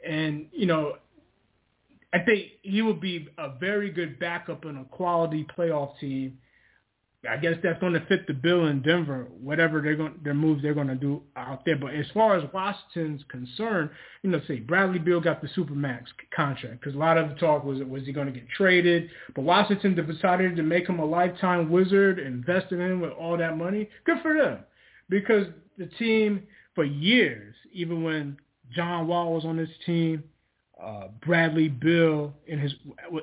and 0.05 0.47
you 0.51 0.65
know, 0.65 0.95
I 2.13 2.19
think 2.19 2.47
he 2.63 2.81
would 2.81 2.99
be 2.99 3.27
a 3.37 3.57
very 3.59 3.91
good 3.91 4.19
backup 4.19 4.65
in 4.65 4.77
a 4.77 4.85
quality 4.85 5.45
playoff 5.57 5.99
team 5.99 6.37
I 7.29 7.35
guess 7.35 7.55
that's 7.61 7.79
going 7.81 7.93
to 7.93 8.05
fit 8.05 8.27
the 8.27 8.33
bill 8.33 8.67
in 8.67 8.81
Denver, 8.81 9.27
whatever 9.41 9.81
they're 9.81 9.97
going, 9.97 10.13
their 10.23 10.33
moves 10.33 10.61
they're 10.61 10.73
going 10.73 10.87
to 10.87 10.95
do 10.95 11.21
out 11.35 11.65
there. 11.65 11.75
But 11.75 11.93
as 11.93 12.05
far 12.13 12.37
as 12.37 12.45
Washington's 12.53 13.23
concerned, 13.29 13.89
you 14.23 14.29
know, 14.29 14.39
say 14.47 14.59
Bradley 14.59 14.99
Beal 14.99 15.19
got 15.19 15.41
the 15.41 15.49
supermax 15.49 16.03
contract 16.33 16.79
because 16.79 16.95
a 16.95 16.97
lot 16.97 17.17
of 17.17 17.27
the 17.27 17.35
talk 17.35 17.65
was 17.65 17.79
was 17.83 18.05
he 18.05 18.13
going 18.13 18.27
to 18.27 18.33
get 18.33 18.47
traded, 18.55 19.09
but 19.35 19.41
Washington 19.41 19.95
decided 19.95 20.55
to 20.55 20.63
make 20.63 20.87
him 20.87 20.99
a 20.99 21.05
lifetime 21.05 21.69
wizard, 21.69 22.19
invest 22.19 22.71
in 22.71 22.79
him 22.79 23.01
with 23.01 23.11
all 23.11 23.37
that 23.37 23.57
money. 23.57 23.89
Good 24.05 24.21
for 24.21 24.33
them, 24.33 24.59
because 25.09 25.47
the 25.77 25.87
team 25.87 26.43
for 26.73 26.85
years, 26.85 27.53
even 27.73 28.01
when 28.01 28.37
John 28.73 29.07
Wall 29.07 29.33
was 29.33 29.43
on 29.43 29.57
this 29.57 29.69
team, 29.85 30.23
uh, 30.83 31.07
Bradley 31.25 31.67
Beal 31.67 32.33
in 32.47 32.59
his 32.59 32.73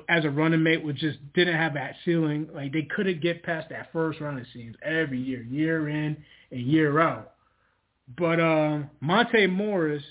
as 0.09 0.25
a 0.25 0.29
running 0.29 0.61
mate 0.61 0.83
was 0.83 0.95
just 0.97 1.17
didn't 1.33 1.55
have 1.55 1.73
that 1.73 1.95
ceiling. 2.05 2.47
Like 2.53 2.71
they 2.71 2.87
couldn't 2.95 3.21
get 3.21 3.43
past 3.43 3.69
that 3.69 3.91
first 3.91 4.19
round. 4.19 4.39
It 4.39 4.47
seems 4.53 4.75
every 4.83 5.19
year, 5.19 5.41
year 5.43 5.89
in 5.89 6.17
and 6.51 6.61
year 6.61 6.99
out. 6.99 7.33
But 8.17 8.39
um, 8.39 8.89
Monte 9.01 9.47
Morris 9.47 10.03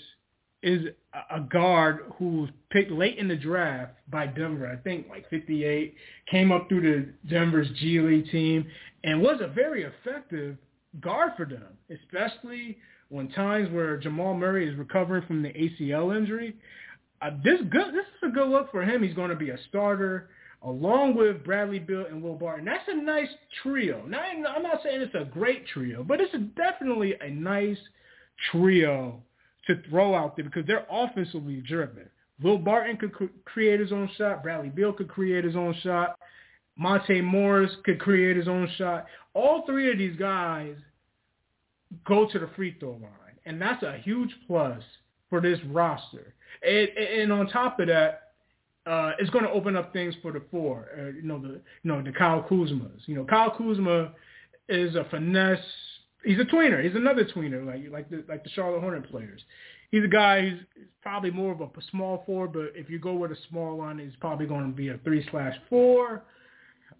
is 0.61 0.87
a 1.31 1.39
guard 1.39 2.11
who 2.17 2.41
was 2.41 2.49
picked 2.69 2.91
late 2.91 3.17
in 3.17 3.27
the 3.27 3.35
draft 3.35 3.93
by 4.09 4.27
Denver. 4.27 4.67
I 4.67 4.75
think 4.77 5.07
like 5.09 5.29
58 5.29 5.95
came 6.29 6.51
up 6.51 6.67
through 6.67 6.81
the 6.81 7.29
Denver's 7.29 7.69
G 7.79 7.99
League 7.99 8.29
team 8.29 8.65
and 9.03 9.21
was 9.21 9.39
a 9.41 9.47
very 9.47 9.83
effective 9.83 10.57
guard 10.99 11.31
for 11.37 11.45
them, 11.45 11.77
especially 11.89 12.77
when 13.09 13.29
times 13.29 13.71
where 13.71 13.97
Jamal 13.97 14.33
Murray 14.33 14.69
is 14.69 14.77
recovering 14.77 15.25
from 15.25 15.41
the 15.41 15.49
ACL 15.49 16.15
injury 16.15 16.55
uh, 17.21 17.31
this 17.43 17.59
good. 17.69 17.93
This 17.93 18.05
is 18.05 18.29
a 18.29 18.33
good 18.33 18.49
look 18.49 18.71
for 18.71 18.83
him. 18.83 19.03
He's 19.03 19.15
going 19.15 19.29
to 19.29 19.35
be 19.35 19.49
a 19.49 19.57
starter 19.69 20.29
along 20.63 21.15
with 21.15 21.43
Bradley 21.43 21.79
Beal 21.79 22.05
and 22.05 22.21
Will 22.21 22.35
Barton. 22.35 22.65
That's 22.65 22.87
a 22.87 22.95
nice 22.95 23.29
trio. 23.61 24.03
Now, 24.07 24.21
I'm 24.21 24.63
not 24.63 24.81
saying 24.83 25.01
it's 25.01 25.15
a 25.15 25.25
great 25.25 25.67
trio, 25.67 26.03
but 26.03 26.19
it's 26.19 26.33
a, 26.33 26.39
definitely 26.39 27.15
a 27.21 27.29
nice 27.29 27.77
trio 28.51 29.21
to 29.67 29.81
throw 29.89 30.15
out 30.15 30.35
there 30.35 30.45
because 30.45 30.65
they're 30.65 30.87
offensively 30.91 31.61
driven. 31.67 32.09
Will 32.41 32.57
Barton 32.57 32.97
could 32.97 33.11
create 33.45 33.79
his 33.79 33.91
own 33.91 34.09
shot. 34.17 34.43
Bradley 34.43 34.69
Beal 34.69 34.93
could 34.93 35.07
create 35.07 35.43
his 35.43 35.55
own 35.55 35.75
shot. 35.81 36.17
Monte 36.77 37.21
Morris 37.21 37.71
could 37.83 37.99
create 37.99 38.37
his 38.37 38.47
own 38.47 38.69
shot. 38.77 39.07
All 39.33 39.65
three 39.65 39.91
of 39.91 39.97
these 39.97 40.15
guys 40.17 40.75
go 42.05 42.27
to 42.29 42.39
the 42.39 42.49
free 42.55 42.75
throw 42.79 42.91
line, 42.91 43.37
and 43.45 43.59
that's 43.59 43.81
a 43.83 43.97
huge 43.97 44.29
plus 44.45 44.83
for 45.29 45.41
this 45.41 45.59
roster. 45.67 46.33
And, 46.63 46.89
and 46.89 47.33
on 47.33 47.47
top 47.47 47.79
of 47.79 47.87
that, 47.87 48.27
uh, 48.85 49.11
it's 49.19 49.29
going 49.31 49.43
to 49.43 49.51
open 49.51 49.75
up 49.75 49.91
things 49.91 50.15
for 50.21 50.31
the 50.31 50.41
four. 50.49 50.87
Uh, 50.97 51.07
you 51.07 51.23
know 51.23 51.39
the 51.39 51.49
you 51.83 51.91
know 51.91 52.01
the 52.01 52.11
Kyle 52.11 52.45
Kuzmas. 52.49 53.01
You 53.05 53.15
know 53.15 53.25
Kyle 53.25 53.51
Kuzma 53.51 54.13
is 54.69 54.95
a 54.95 55.05
finesse. 55.11 55.59
He's 56.23 56.39
a 56.39 56.43
tweener. 56.43 56.83
He's 56.83 56.95
another 56.95 57.25
tweener, 57.25 57.65
like 57.65 57.91
like 57.91 58.09
the 58.09 58.23
like 58.29 58.43
the 58.43 58.49
Charlotte 58.51 58.79
Hornet 58.81 59.09
players. 59.09 59.41
He's 59.91 60.03
a 60.03 60.07
guy 60.07 60.49
who's 60.49 60.59
probably 61.01 61.31
more 61.31 61.53
of 61.53 61.61
a 61.61 61.69
small 61.91 62.23
four, 62.25 62.47
but 62.47 62.71
if 62.75 62.89
you 62.89 62.99
go 62.99 63.13
with 63.13 63.31
a 63.31 63.37
small 63.49 63.77
one, 63.77 63.99
he's 63.99 64.15
probably 64.19 64.45
going 64.45 64.69
to 64.69 64.75
be 64.75 64.89
a 64.89 64.97
three 65.03 65.25
slash 65.31 65.55
four. 65.69 66.23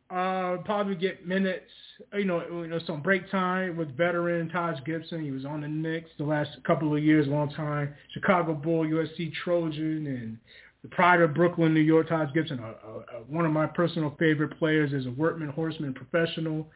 Uh, 0.10 0.58
probably 0.64 0.96
get 0.96 1.28
minutes, 1.28 1.70
you 2.14 2.24
know, 2.24 2.42
you 2.62 2.68
know, 2.68 2.80
some 2.88 3.02
break 3.02 3.30
time 3.30 3.76
with 3.76 3.96
veteran 3.98 4.48
Taj 4.48 4.82
Gibson. 4.86 5.22
He 5.22 5.32
was 5.32 5.44
on 5.44 5.62
the 5.62 5.68
Knicks 5.68 6.10
the 6.18 6.24
last 6.24 6.52
couple 6.66 6.96
of 6.96 7.04
years, 7.04 7.28
long 7.28 7.50
time. 7.50 7.94
Chicago 8.14 8.54
Bull, 8.54 8.86
USC 8.86 9.34
Trojan, 9.44 10.08
and 10.08 10.38
the 10.82 10.88
pride 10.88 11.20
of 11.20 11.34
Brooklyn, 11.34 11.74
New 11.74 11.82
York, 11.82 12.08
Taj 12.08 12.34
Gibson, 12.34 12.60
uh, 12.60 12.68
uh, 12.68 13.02
one 13.28 13.46
of 13.46 13.52
my 13.52 13.66
personal 13.66 14.16
favorite 14.18 14.58
players 14.58 14.94
as 14.94 15.06
a 15.06 15.12
workman, 15.12 15.50
horseman, 15.50 15.94
professional. 15.94 16.70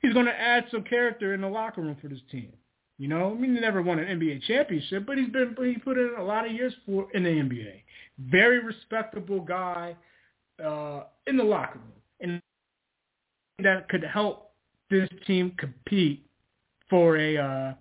He's 0.00 0.14
going 0.14 0.26
to 0.26 0.40
add 0.40 0.64
some 0.70 0.82
character 0.82 1.34
in 1.34 1.42
the 1.42 1.48
locker 1.48 1.82
room 1.82 1.96
for 2.00 2.08
this 2.08 2.20
team. 2.30 2.52
You 2.98 3.08
know, 3.08 3.30
I 3.30 3.34
mean, 3.34 3.54
he 3.54 3.60
never 3.60 3.82
won 3.82 3.98
an 3.98 4.18
NBA 4.18 4.42
championship, 4.44 5.06
but 5.06 5.18
he's 5.18 5.28
been 5.28 5.54
he 5.62 5.76
put 5.78 5.98
in 5.98 6.14
a 6.18 6.24
lot 6.24 6.46
of 6.46 6.52
years 6.52 6.74
for 6.84 7.06
in 7.12 7.22
the 7.22 7.28
NBA. 7.28 7.82
Very 8.18 8.58
respectable 8.64 9.40
guy 9.40 9.94
uh, 10.64 11.04
in 11.26 11.36
the 11.36 11.44
locker 11.44 11.78
room. 11.78 11.97
That 13.60 13.88
could 13.88 14.04
help 14.04 14.52
this 14.90 15.08
team 15.26 15.52
compete 15.58 16.24
for 16.88 17.16
a, 17.18 17.36
uh, 17.36 17.74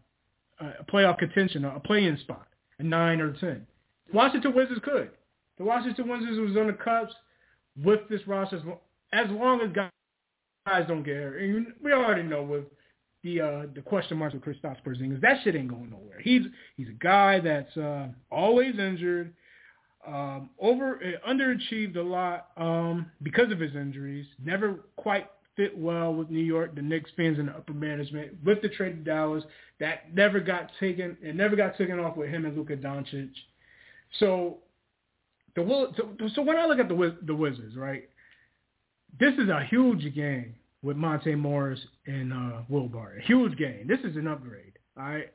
a 0.60 0.84
playoff 0.92 1.20
contention, 1.20 1.66
a 1.66 1.80
play-in 1.80 2.18
spot, 2.20 2.48
a 2.80 2.84
nine 2.84 3.22
or 3.22 3.34
ten. 3.34 3.66
Washington 4.14 4.56
Wizards 4.56 4.82
could. 4.84 5.12
The 5.58 5.64
Washington 5.64 6.08
Wizards 6.08 6.40
was 6.40 6.58
on 6.58 6.68
the 6.68 6.74
cups 6.74 7.14
with 7.84 8.02
this 8.10 8.22
roster 8.28 8.62
as 9.14 9.30
long 9.30 9.62
as 9.62 9.70
guys 9.72 10.86
don't 10.88 11.04
get 11.04 11.16
hurt. 11.16 11.42
And 11.42 11.68
we 11.84 11.94
already 11.94 12.24
know 12.24 12.44
with 12.44 12.66
the 13.24 13.42
uh, 13.42 13.62
the 13.74 13.82
question 13.82 14.18
marks 14.18 14.34
with 14.34 14.44
Kristaps 14.44 14.84
Porzingis, 14.86 15.22
that 15.22 15.38
shit 15.44 15.56
ain't 15.56 15.70
going 15.70 15.90
nowhere. 15.90 16.20
He's 16.22 16.44
he's 16.76 16.90
a 16.90 17.04
guy 17.04 17.40
that's 17.40 17.76
uh, 17.78 18.08
always 18.32 18.78
injured, 18.78 19.34
um, 20.06 20.50
over 20.60 21.00
uh, 21.04 21.30
underachieved 21.30 21.98
a 21.98 22.02
lot 22.02 22.48
um, 22.58 23.12
because 23.24 23.52
of 23.52 23.60
his 23.60 23.76
injuries. 23.76 24.26
Never 24.44 24.80
quite 24.96 25.28
fit 25.58 25.78
well 25.78 26.14
with 26.14 26.30
New 26.30 26.40
York, 26.40 26.76
the 26.76 26.82
Knicks 26.82 27.12
fans 27.18 27.40
and 27.40 27.50
the 27.50 27.54
upper 27.54 27.74
management 27.74 28.38
with 28.46 28.62
the 28.62 28.70
trade 28.70 29.04
to 29.04 29.12
Dallas. 29.12 29.44
That 29.82 30.14
never 30.16 30.40
got 30.40 30.72
taken. 30.80 31.18
It 31.22 31.36
never 31.36 31.58
got 31.58 31.78
taken 31.78 32.00
off 32.00 32.16
with 32.16 32.30
him 32.30 32.46
and 32.46 32.56
Luka 32.56 32.78
Doncic. 32.78 33.32
So 34.20 34.60
the 35.56 35.92
so, 35.98 36.30
so 36.34 36.42
when 36.42 36.56
I 36.56 36.66
look 36.66 36.80
at 36.80 36.88
the 36.88 37.18
the 37.24 37.36
Wizards, 37.36 37.76
right, 37.76 38.08
this 39.20 39.34
is 39.34 39.50
a 39.50 39.66
huge 39.70 40.14
game 40.16 40.56
with 40.84 40.96
Monte 40.96 41.36
Morris 41.36 41.80
and 42.06 42.32
uh, 42.32 42.62
Will 42.70 42.88
Barton. 42.88 43.22
Huge 43.26 43.58
game. 43.58 43.88
This 43.88 44.00
is 44.04 44.16
an 44.16 44.28
upgrade. 44.28 44.74
All 44.98 45.06
right. 45.06 45.34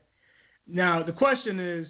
Now 0.67 1.03
the 1.03 1.11
question 1.11 1.59
is, 1.59 1.87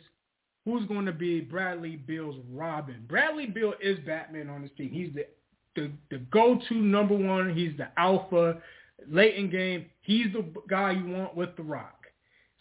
who's 0.66 0.86
going 0.88 1.06
to 1.06 1.12
be 1.12 1.42
Bradley 1.42 1.96
Beal's 1.96 2.38
Robin? 2.52 3.06
Bradley 3.08 3.46
Beal 3.46 3.74
is 3.82 4.00
Batman 4.00 4.50
on 4.50 4.64
this 4.64 4.72
team. 4.76 4.90
He's 4.92 5.14
the 5.14 5.28
the, 5.76 5.92
the 6.10 6.18
go-to 6.32 6.76
number 6.76 7.16
one. 7.16 7.56
He's 7.56 7.76
the 7.78 7.88
alpha. 7.98 8.62
Late 9.10 9.36
in 9.36 9.50
game, 9.50 9.88
he's 10.02 10.32
the 10.32 10.46
guy 10.70 10.92
you 10.92 11.06
want 11.06 11.36
with 11.36 11.56
the 11.58 11.64
rock. 11.64 12.06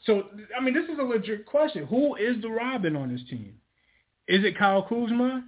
So, 0.05 0.25
I 0.59 0.63
mean, 0.63 0.75
this 0.75 0.89
is 0.89 0.99
a 0.99 1.03
legit 1.03 1.47
question. 1.47 1.87
Who 1.87 2.17
is 2.17 2.41
the 2.43 2.49
Robin 2.49 2.97
on 2.97 3.13
this 3.13 3.23
team? 3.31 3.55
Is 4.27 4.45
it 4.45 4.59
Kyle 4.59 4.83
Kuzma? 4.83 5.45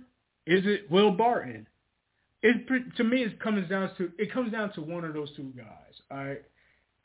Is 0.47 0.63
it 0.67 0.91
Will 0.91 1.11
Barton? 1.11 1.67
It, 2.43 2.95
to 2.97 3.05
me, 3.05 3.23
it 3.23 3.41
comes 3.41 3.69
down 3.69 3.91
to 3.97 4.13
it 4.19 4.31
comes 4.33 4.53
down 4.53 4.73
to 4.75 4.83
one 4.83 5.05
of 5.05 5.15
those 5.15 5.35
two 5.35 5.53
guys. 5.57 5.95
I 6.11 6.37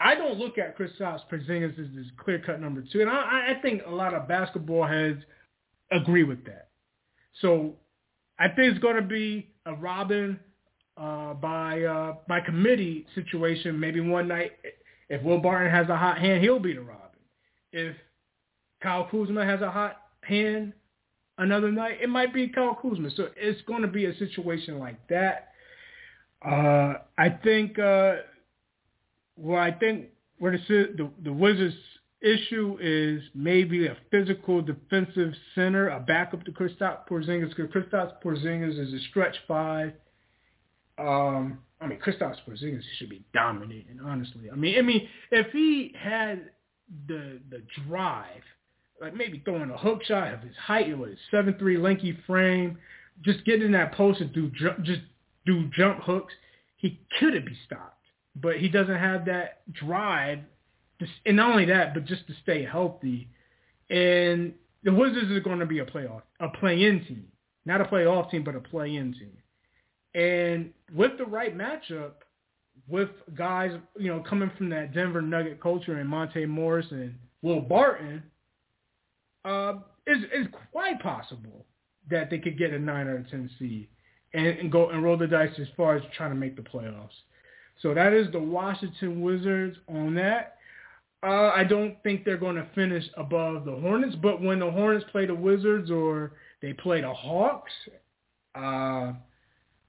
I 0.02 0.15
don't 0.15 0.38
look 0.38 0.58
at 0.58 0.78
Kristaps 0.78 1.22
Porzingis 1.32 1.80
as 1.80 1.95
this 1.95 2.06
clear-cut 2.17 2.60
number 2.62 2.84
two, 2.91 3.02
and 3.02 3.10
I, 3.10 3.56
I 3.58 3.62
think 3.62 3.82
a 3.86 3.91
lot 3.91 4.13
of 4.13 4.28
basketball 4.28 4.86
heads 4.86 5.22
agree 5.91 6.24
with 6.24 6.45
that. 6.45 6.69
So 7.41 7.76
I 8.38 8.48
think 8.48 8.74
it's 8.74 8.80
going 8.80 8.95
to 8.98 9.02
be 9.02 9.52
a 9.65 9.74
Robin 9.74 10.39
uh, 11.00 11.34
by 11.36 11.84
uh, 11.84 12.16
by 12.28 12.42
committee 12.42 13.06
situation. 13.16 13.80
Maybe 13.80 14.02
one 14.02 14.28
night, 14.28 14.52
if 15.10 15.24
Will 15.24 15.40
Barton 15.40 15.72
has 15.72 15.88
a 15.90 15.96
hot 15.96 16.18
hand, 16.20 16.44
he'll 16.44 16.60
be 16.60 16.74
the 16.74 16.82
Robin. 16.82 17.20
If 17.72 17.96
Kyle 18.84 19.08
Kuzma 19.10 19.46
has 19.46 19.62
a 19.62 19.72
hot 19.72 19.98
hand 20.22 20.74
another 21.38 21.72
night, 21.72 22.00
it 22.02 22.10
might 22.10 22.34
be 22.34 22.50
Kyle 22.50 22.78
Kuzma. 22.80 23.10
So 23.16 23.30
it's 23.38 23.62
going 23.62 23.82
to 23.82 23.88
be 23.88 24.06
a 24.06 24.18
situation 24.18 24.80
like 24.80 25.00
that. 25.08 25.50
Uh, 26.46 26.96
I 27.18 27.30
think. 27.44 27.80
Uh, 27.80 28.16
well, 29.38 29.62
I 29.62 29.72
think 29.72 30.08
where 30.40 30.52
the, 30.52 30.94
the 30.98 31.10
the 31.24 31.34
Wizards 31.34 31.76
issue 32.22 32.78
is 32.82 33.24
maybe 33.34 33.88
a 33.88 33.96
physical 34.12 34.62
defensive 34.62 35.34
center, 35.56 35.88
a 35.88 36.02
backup 36.02 36.44
to 36.44 36.52
Kristaps 36.52 37.08
Porzingis. 37.10 37.56
Because 37.56 37.72
Kristaps 37.72 38.22
Porzingis 38.22 38.78
is 38.78 38.94
a 38.94 39.00
stretch 39.10 39.38
five 39.48 39.94
um, 41.00 41.60
I 41.82 41.88
mean, 41.88 42.00
Kristaps 42.00 42.38
Porzingis 42.48 42.82
should 42.98 43.10
be 43.10 43.24
dominating, 43.34 44.00
honestly. 44.04 44.50
I 44.52 44.56
mean, 44.56 44.78
I 44.78 44.82
mean, 44.82 45.08
if 45.32 45.48
he 45.52 45.94
had 45.98 46.50
the 47.08 47.40
the 47.50 47.62
drive, 47.88 48.44
like 49.02 49.16
maybe 49.16 49.42
throwing 49.46 49.70
a 49.70 49.78
hook 49.78 50.04
shot 50.04 50.34
of 50.34 50.42
his 50.42 50.56
height 50.58 50.98
with 50.98 51.12
his 51.12 51.20
seven 51.32 51.56
three 51.58 51.78
lanky 51.78 52.18
frame, 52.28 52.78
just 53.22 53.46
getting 53.46 53.68
in 53.68 53.72
that 53.74 53.94
post 53.94 54.20
and 54.22 54.34
do 54.34 54.50
just 54.84 55.02
do 55.46 55.70
jump 55.76 56.02
hooks, 56.04 56.34
he 56.76 57.00
couldn't 57.20 57.46
be 57.46 57.58
stopped. 57.66 57.96
but 58.36 58.58
he 58.58 58.70
doesn't 58.70 58.98
have 58.98 59.26
that 59.26 59.62
drive. 59.74 60.40
And 61.26 61.38
not 61.38 61.52
only 61.52 61.66
that, 61.66 61.94
but 61.94 62.06
just 62.06 62.28
to 62.28 62.34
stay 62.44 62.64
healthy. 62.66 63.30
And 63.90 64.54
the 64.84 64.94
Wizards 64.94 65.32
are 65.32 65.40
going 65.40 65.60
to 65.60 65.66
be 65.66 65.80
a 65.80 65.86
playoff, 65.86 66.24
a 66.40 66.50
play-in 66.50 67.06
team, 67.06 67.28
not 67.66 67.82
a 67.82 67.86
playoff 67.86 68.30
team, 68.32 68.44
but 68.44 68.56
a 68.56 68.60
play-in 68.60 69.14
team. 69.14 69.32
And 70.15 70.72
with 70.93 71.17
the 71.17 71.26
right 71.26 71.56
matchup, 71.56 72.12
with 72.88 73.10
guys, 73.36 73.78
you 73.98 74.08
know, 74.08 74.24
coming 74.28 74.52
from 74.58 74.69
that 74.69 74.93
Denver 74.93 75.22
Nugget 75.22 75.62
culture 75.62 75.98
and 75.98 76.10
Monte 76.10 76.45
Morris 76.45 76.88
and 76.91 77.13
Will 77.41 77.62
Barton, 77.62 78.24
uh, 79.45 79.76
is 80.08 80.24
is 80.34 80.48
quite 80.72 81.00
possible 81.02 81.65
that 82.10 82.30
they 82.30 82.39
could 82.39 82.58
get 82.58 82.72
a 82.72 82.80
nine 82.80 83.08
or 83.08 83.17
a 83.17 83.24
ten 83.30 83.50
seed 83.60 83.88
and, 84.34 84.48
and 84.48 84.72
go 84.72 84.89
and 84.89 85.04
roll 85.04 85.17
the 85.17 85.28
dice 85.28 85.52
as 85.60 85.67
far 85.78 85.95
as 85.95 86.04
trying 86.15 86.32
to 86.32 86.36
make 86.36 86.56
the 86.56 86.62
playoffs. 86.62 87.10
So 87.82 87.93
that 87.93 88.13
is 88.13 88.32
the 88.32 88.39
Washington 88.39 89.22
Wizards 89.22 89.78
on 89.88 90.15
that. 90.15 90.58
Uh, 91.22 91.52
I 91.54 91.63
don't 91.63 92.02
think 92.02 92.24
they're 92.24 92.38
going 92.38 92.56
to 92.56 92.67
finish 92.76 93.04
above 93.17 93.65
the 93.65 93.76
Hornets, 93.76 94.15
but 94.22 94.41
when 94.41 94.60
the 94.60 94.72
Hornets 94.72 95.06
play 95.12 95.26
the 95.26 95.36
Wizards 95.36 95.91
or 95.91 96.34
they 96.62 96.74
play 96.74 97.02
the 97.02 97.13
Hawks, 97.13 97.72
uh, 98.56 99.13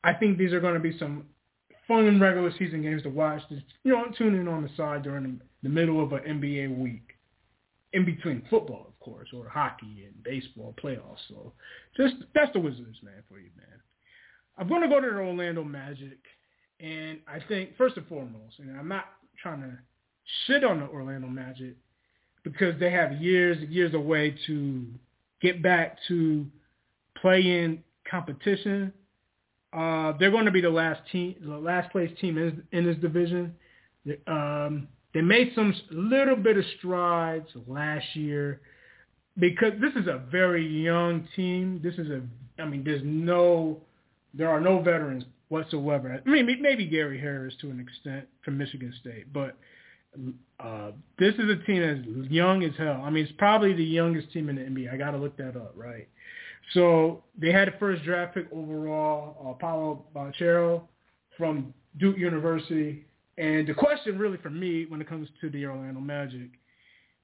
I 0.03 0.15
think 0.15 0.39
these 0.39 0.53
are 0.53 0.61
going 0.61 0.75
to 0.75 0.81
be 0.81 0.97
some 0.99 1.25
fun 1.87 2.21
regular 2.21 2.53
season 2.59 2.83
games 2.83 3.03
to 3.03 3.11
watch. 3.11 3.43
Just, 3.49 3.65
you 3.85 3.93
know, 3.93 4.05
tune 4.17 4.35
in 4.35 4.49
on 4.49 4.63
the 4.63 4.71
side 4.77 5.03
during 5.03 5.41
the, 5.63 5.69
middle 5.69 6.03
of 6.03 6.13
an 6.13 6.21
NBA 6.21 6.79
week, 6.79 7.11
in 7.93 8.05
between 8.05 8.43
football, 8.49 8.87
of 8.89 8.99
course, 9.01 9.29
or 9.35 9.49
hockey 9.49 10.07
and 10.07 10.23
baseball 10.23 10.75
playoffs. 10.83 11.19
So, 11.29 11.53
just 11.97 12.15
that's 12.35 12.53
the 12.53 12.61
Wizards, 12.61 12.99
man, 13.03 13.23
for 13.29 13.39
you, 13.39 13.51
man. 13.57 13.81
I'm 14.57 14.69
going 14.69 14.83
to 14.83 14.89
go 14.89 15.01
to 15.01 15.07
the 15.07 15.19
Orlando 15.19 15.65
Magic, 15.65 16.19
and 16.79 17.19
I 17.29 17.41
think 17.47 17.77
first 17.77 17.97
and 17.97 18.07
foremost, 18.07 18.59
and 18.59 18.79
I'm 18.79 18.89
not 18.89 19.07
trying 19.43 19.61
to 19.61 19.79
shit 20.47 20.65
on 20.65 20.81
the 20.81 20.87
Orlando 20.87 21.29
Magic 21.29 21.77
because 22.43 22.79
they 22.81 22.91
have 22.91 23.21
years 23.21 23.59
and 23.59 23.71
years 23.71 23.95
away 23.95 24.35
to 24.47 24.87
get 25.43 25.63
back 25.63 25.99
to 26.09 26.47
play-in 27.21 27.83
competition 28.11 28.93
uh, 29.73 30.13
they're 30.19 30.31
going 30.31 30.47
to 30.47 30.51
be 30.51 30.61
the 30.61 30.71
last 30.71 31.01
team, 31.13 31.37
the 31.41 31.57
last 31.57 31.91
place 31.93 32.11
team 32.21 32.39
in, 32.39 32.63
in 32.73 32.85
this 32.85 32.97
division. 32.97 33.55
Um, 34.27 34.89
they 35.15 35.21
made 35.21 35.53
some 35.55 35.75
little 35.91 36.37
bit 36.37 36.57
of 36.57 36.65
strides 36.79 37.49
last 37.67 38.05
year 38.15 38.61
because 39.39 39.73
this 39.81 39.93
is 39.95 40.07
a 40.09 40.23
very 40.31 40.67
young 40.67 41.29
team. 41.37 41.81
This 41.83 41.95
is 41.95 42.09
a, 42.11 42.23
I 42.61 42.67
mean, 42.67 42.85
there's 42.85 43.03
no, 43.05 43.81
there 44.35 44.49
are 44.49 44.61
no 44.61 44.81
veterans 44.81 45.25
whatsoever. 45.49 46.21
I 46.25 46.29
mean, 46.29 46.47
maybe 46.61 46.87
Gary 46.87 47.21
Harris 47.21 47.55
to 47.61 47.71
an 47.71 47.81
extent 47.81 48.27
from 48.45 48.59
Michigan 48.59 48.93
State, 49.01 49.33
but 49.33 49.57
uh, 50.59 50.91
this 51.19 51.35
is 51.35 51.49
a 51.49 51.57
team 51.65 51.83
that's 51.83 52.31
young 52.31 52.65
as 52.65 52.73
hell. 52.77 53.03
I 53.05 53.11
mean, 53.11 53.25
it's 53.25 53.35
probably 53.39 53.73
the 53.73 53.85
youngest 53.85 54.33
team 54.33 54.49
in 54.49 54.57
the 54.57 54.63
NBA. 54.63 54.93
I 54.93 54.97
got 54.97 55.13
to 55.13 55.19
look 55.19 55.37
that 55.37 55.57
up, 55.57 55.75
right? 55.77 56.09
So 56.73 57.25
they 57.37 57.53
had 57.53 57.69
the 57.69 57.73
first 57.79 58.05
draft 58.05 58.35
pick 58.35 58.47
overall, 58.53 59.51
uh, 59.51 59.55
Paolo 59.55 60.05
Banchero 60.15 60.83
from 61.37 61.75
Duke 61.99 62.19
University. 62.19 63.05
And 63.39 63.67
the 63.67 63.75
question 63.75 64.19
really 64.19 64.37
for 64.39 64.51
me 64.51 64.87
when 64.87 65.01
it 65.01 65.09
comes 65.09 65.29
to 65.41 65.51
the 65.51 65.67
Orlando 65.67 66.01
Magic, 66.01 66.51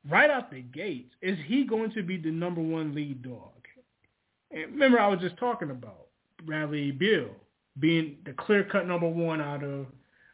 right 0.09 0.31
out 0.31 0.51
the 0.51 0.61
gates, 0.61 1.15
is 1.23 1.39
he 1.47 1.65
going 1.65 1.93
to 1.93 2.03
be 2.03 2.17
the 2.17 2.31
number 2.31 2.61
one 2.61 2.95
lead 2.95 3.23
dog? 3.23 3.53
And 4.51 4.73
remember 4.73 4.99
I 4.99 5.09
was 5.09 5.21
just 5.21 5.37
talking 5.37 5.71
about 5.71 6.07
Bradley 6.45 6.91
Beal 6.91 7.31
being 7.79 8.17
the 8.25 8.33
clear-cut 8.33 8.87
number 8.87 9.09
one 9.09 9.41
out 9.41 9.63
of, 9.63 9.87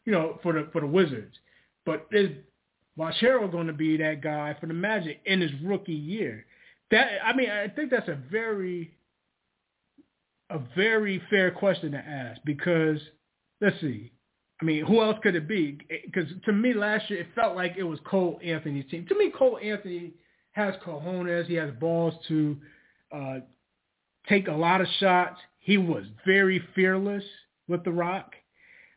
you 0.04 0.12
know, 0.12 0.38
for 0.42 0.52
the 0.52 0.68
for 0.72 0.80
the 0.80 0.86
Wizards. 0.86 1.36
But 1.84 2.06
is 2.12 2.30
Banchero 2.98 3.50
going 3.50 3.66
to 3.66 3.72
be 3.72 3.96
that 3.96 4.22
guy 4.22 4.56
for 4.60 4.66
the 4.66 4.74
Magic 4.74 5.20
in 5.26 5.40
his 5.40 5.50
rookie 5.64 5.92
year? 5.92 6.46
That 6.90 7.08
I 7.24 7.34
mean, 7.34 7.50
I 7.50 7.68
think 7.68 7.90
that's 7.90 8.08
a 8.08 8.18
very 8.30 8.94
a 10.54 10.60
very 10.76 11.22
fair 11.30 11.50
question 11.50 11.92
to 11.92 11.98
ask 11.98 12.40
because 12.44 12.98
let's 13.60 13.80
see. 13.80 14.12
I 14.60 14.64
mean, 14.64 14.84
who 14.84 15.02
else 15.02 15.16
could 15.22 15.34
it 15.34 15.48
be? 15.48 15.78
Because 16.06 16.30
to 16.44 16.52
me, 16.52 16.72
last 16.72 17.10
year 17.10 17.20
it 17.20 17.28
felt 17.34 17.56
like 17.56 17.74
it 17.76 17.82
was 17.82 17.98
Cole 18.04 18.38
Anthony's 18.44 18.88
team. 18.90 19.06
To 19.08 19.18
me, 19.18 19.32
Cole 19.36 19.58
Anthony 19.62 20.12
has 20.52 20.74
cojones. 20.84 21.46
He 21.46 21.54
has 21.54 21.70
balls 21.80 22.14
to 22.28 22.56
uh, 23.12 23.38
take 24.28 24.46
a 24.48 24.52
lot 24.52 24.80
of 24.80 24.86
shots. 25.00 25.40
He 25.58 25.78
was 25.78 26.04
very 26.24 26.62
fearless 26.74 27.24
with 27.66 27.82
the 27.84 27.90
rock, 27.90 28.34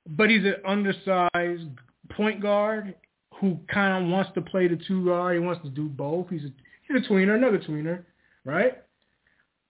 but 0.08 0.30
he's 0.30 0.46
an 0.46 0.56
undersized 0.68 1.70
point 2.12 2.42
guard 2.42 2.94
who 3.40 3.60
kind 3.72 4.04
of 4.04 4.12
wants 4.12 4.32
to 4.36 4.42
play 4.42 4.68
the 4.68 4.80
two 4.88 5.06
guard. 5.06 5.36
He 5.36 5.40
wants 5.46 5.64
to 5.64 5.70
do 5.70 5.90
both. 5.90 6.30
He's 6.30 6.44
a 6.44 6.52
he's 6.88 7.04
a 7.04 7.10
tweener, 7.10 7.36
another 7.36 7.60
tweener, 7.60 8.04
right? 8.44 8.84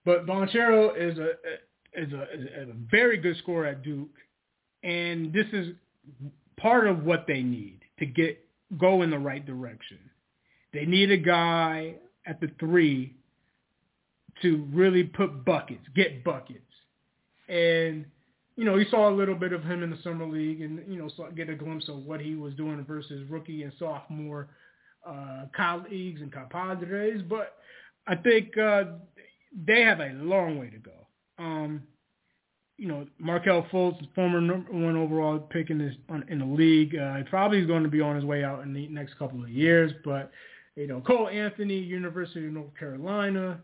But 0.04 0.26
Banchero 0.26 0.96
is 0.96 1.18
a 1.18 1.32
is 1.96 2.12
a, 2.12 2.22
is 2.34 2.68
a 2.68 2.74
very 2.90 3.16
good 3.16 3.36
scorer 3.38 3.66
at 3.66 3.82
Duke, 3.82 4.14
and 4.82 5.32
this 5.32 5.46
is 5.52 5.74
part 6.56 6.86
of 6.86 7.04
what 7.04 7.26
they 7.26 7.42
need 7.42 7.80
to 7.98 8.06
get 8.06 8.38
go 8.78 9.02
in 9.02 9.10
the 9.10 9.18
right 9.18 9.44
direction. 9.44 9.98
They 10.72 10.84
need 10.84 11.10
a 11.10 11.16
guy 11.16 11.94
at 12.26 12.40
the 12.40 12.50
three 12.58 13.14
to 14.42 14.68
really 14.72 15.04
put 15.04 15.44
buckets, 15.44 15.84
get 15.94 16.22
buckets, 16.24 16.60
and 17.48 18.04
you 18.56 18.64
know, 18.64 18.76
you 18.76 18.86
saw 18.90 19.10
a 19.10 19.14
little 19.14 19.34
bit 19.34 19.52
of 19.52 19.62
him 19.62 19.82
in 19.82 19.90
the 19.90 19.98
summer 20.02 20.26
league, 20.26 20.62
and 20.62 20.80
you 20.88 20.98
know, 20.98 21.08
saw, 21.14 21.30
get 21.30 21.50
a 21.50 21.54
glimpse 21.54 21.88
of 21.88 22.04
what 22.04 22.20
he 22.20 22.34
was 22.34 22.54
doing 22.54 22.82
versus 22.84 23.28
rookie 23.30 23.62
and 23.62 23.72
sophomore 23.78 24.48
uh, 25.06 25.44
colleagues 25.54 26.22
and 26.22 26.32
compadres. 26.32 27.22
But 27.28 27.54
I 28.06 28.16
think 28.16 28.56
uh, 28.56 28.84
they 29.66 29.82
have 29.82 30.00
a 30.00 30.12
long 30.14 30.58
way 30.58 30.70
to 30.70 30.78
go. 30.78 31.05
Um, 31.38 31.82
you 32.78 32.88
know, 32.88 33.06
Markelle 33.18 33.66
Fultz, 33.72 34.06
former 34.14 34.40
number 34.40 34.70
one 34.70 34.96
overall 34.96 35.38
pick 35.38 35.70
in, 35.70 35.78
this, 35.78 35.94
in 36.28 36.40
the 36.40 36.44
league, 36.44 36.94
uh, 36.94 37.22
probably 37.30 37.60
is 37.60 37.66
going 37.66 37.82
to 37.82 37.88
be 37.88 38.00
on 38.00 38.16
his 38.16 38.24
way 38.24 38.44
out 38.44 38.62
in 38.62 38.74
the 38.74 38.86
next 38.88 39.18
couple 39.18 39.42
of 39.42 39.48
years. 39.48 39.92
But 40.04 40.30
you 40.76 40.86
know, 40.86 41.00
Cole 41.00 41.28
Anthony, 41.28 41.78
University 41.78 42.46
of 42.46 42.52
North 42.52 42.76
Carolina. 42.78 43.60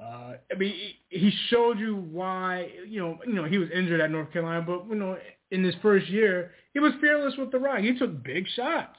Uh, 0.00 0.34
I 0.50 0.58
mean, 0.58 0.74
he 1.08 1.32
showed 1.48 1.78
you 1.78 1.96
why. 1.96 2.70
You 2.88 3.00
know, 3.00 3.18
you 3.26 3.34
know, 3.34 3.44
he 3.44 3.58
was 3.58 3.68
injured 3.70 4.00
at 4.00 4.10
North 4.10 4.32
Carolina, 4.32 4.62
but 4.66 4.88
you 4.88 4.94
know, 4.94 5.18
in 5.50 5.62
his 5.62 5.74
first 5.82 6.08
year, 6.08 6.52
he 6.72 6.80
was 6.80 6.92
fearless 7.00 7.34
with 7.36 7.52
the 7.52 7.58
rock. 7.58 7.80
He 7.80 7.96
took 7.96 8.22
big 8.24 8.46
shots, 8.56 8.98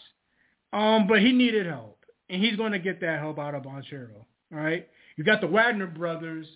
um, 0.72 1.08
but 1.08 1.20
he 1.20 1.32
needed 1.32 1.66
help, 1.66 2.06
and 2.30 2.42
he's 2.42 2.56
going 2.56 2.72
to 2.72 2.80
get 2.80 3.02
that 3.02 3.20
help 3.20 3.40
out 3.40 3.56
of 3.56 3.64
Banchero. 3.64 4.24
All 4.54 4.60
right, 4.60 4.88
you 5.18 5.24
got 5.24 5.42
the 5.42 5.48
Wagner 5.48 5.88
brothers 5.88 6.48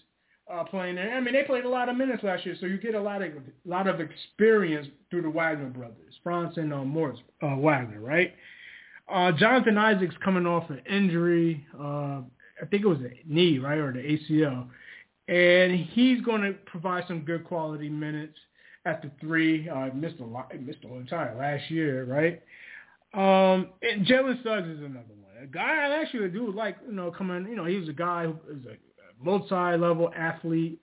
uh, 0.51 0.63
playing 0.63 0.95
there. 0.95 1.15
I 1.15 1.19
mean, 1.19 1.33
they 1.33 1.43
played 1.43 1.65
a 1.65 1.69
lot 1.69 1.89
of 1.89 1.95
minutes 1.95 2.23
last 2.23 2.45
year, 2.45 2.55
so 2.59 2.65
you 2.65 2.77
get 2.77 2.95
a 2.95 3.01
lot 3.01 3.21
of 3.21 3.31
lot 3.65 3.87
of 3.87 3.99
experience 3.99 4.87
through 5.09 5.23
the 5.23 5.29
Wagner 5.29 5.69
brothers, 5.69 6.15
Franz 6.23 6.57
and 6.57 6.73
uh, 6.73 6.83
Morris 6.83 7.19
uh, 7.41 7.55
Wagner, 7.55 7.99
right? 7.99 8.33
Uh, 9.07 9.31
Jonathan 9.31 9.77
Isaac's 9.77 10.15
coming 10.23 10.45
off 10.45 10.69
an 10.69 10.81
injury. 10.89 11.65
Uh, 11.79 12.21
I 12.61 12.65
think 12.69 12.83
it 12.83 12.87
was 12.87 12.99
a 12.99 13.11
knee, 13.25 13.59
right, 13.59 13.77
or 13.77 13.91
the 13.91 13.99
ACL, 13.99 14.67
and 15.27 15.71
he's 15.73 16.21
going 16.21 16.41
to 16.41 16.53
provide 16.65 17.05
some 17.07 17.21
good 17.21 17.45
quality 17.45 17.89
minutes 17.89 18.37
at 18.85 19.01
the 19.01 19.11
three. 19.21 19.69
Uh, 19.69 19.89
missed 19.93 20.19
a 20.19 20.25
lot, 20.25 20.51
missed 20.59 20.81
the 20.81 20.93
entire 20.93 21.35
last 21.35 21.69
year, 21.69 22.05
right? 22.05 22.41
Um, 23.13 23.69
and 23.81 24.05
Jalen 24.05 24.43
Suggs 24.43 24.67
is 24.67 24.79
another 24.79 25.05
one. 25.09 25.43
A 25.43 25.47
guy 25.47 25.87
I 25.87 26.01
actually 26.01 26.29
do 26.29 26.51
like, 26.51 26.77
you 26.85 26.93
know, 26.93 27.11
coming, 27.11 27.47
you 27.49 27.55
know, 27.55 27.65
he 27.65 27.77
was 27.77 27.89
a 27.89 27.93
guy 27.93 28.25
who 28.25 28.33
is 28.51 28.65
a 28.65 28.88
multi-level 29.21 30.11
athlete, 30.15 30.79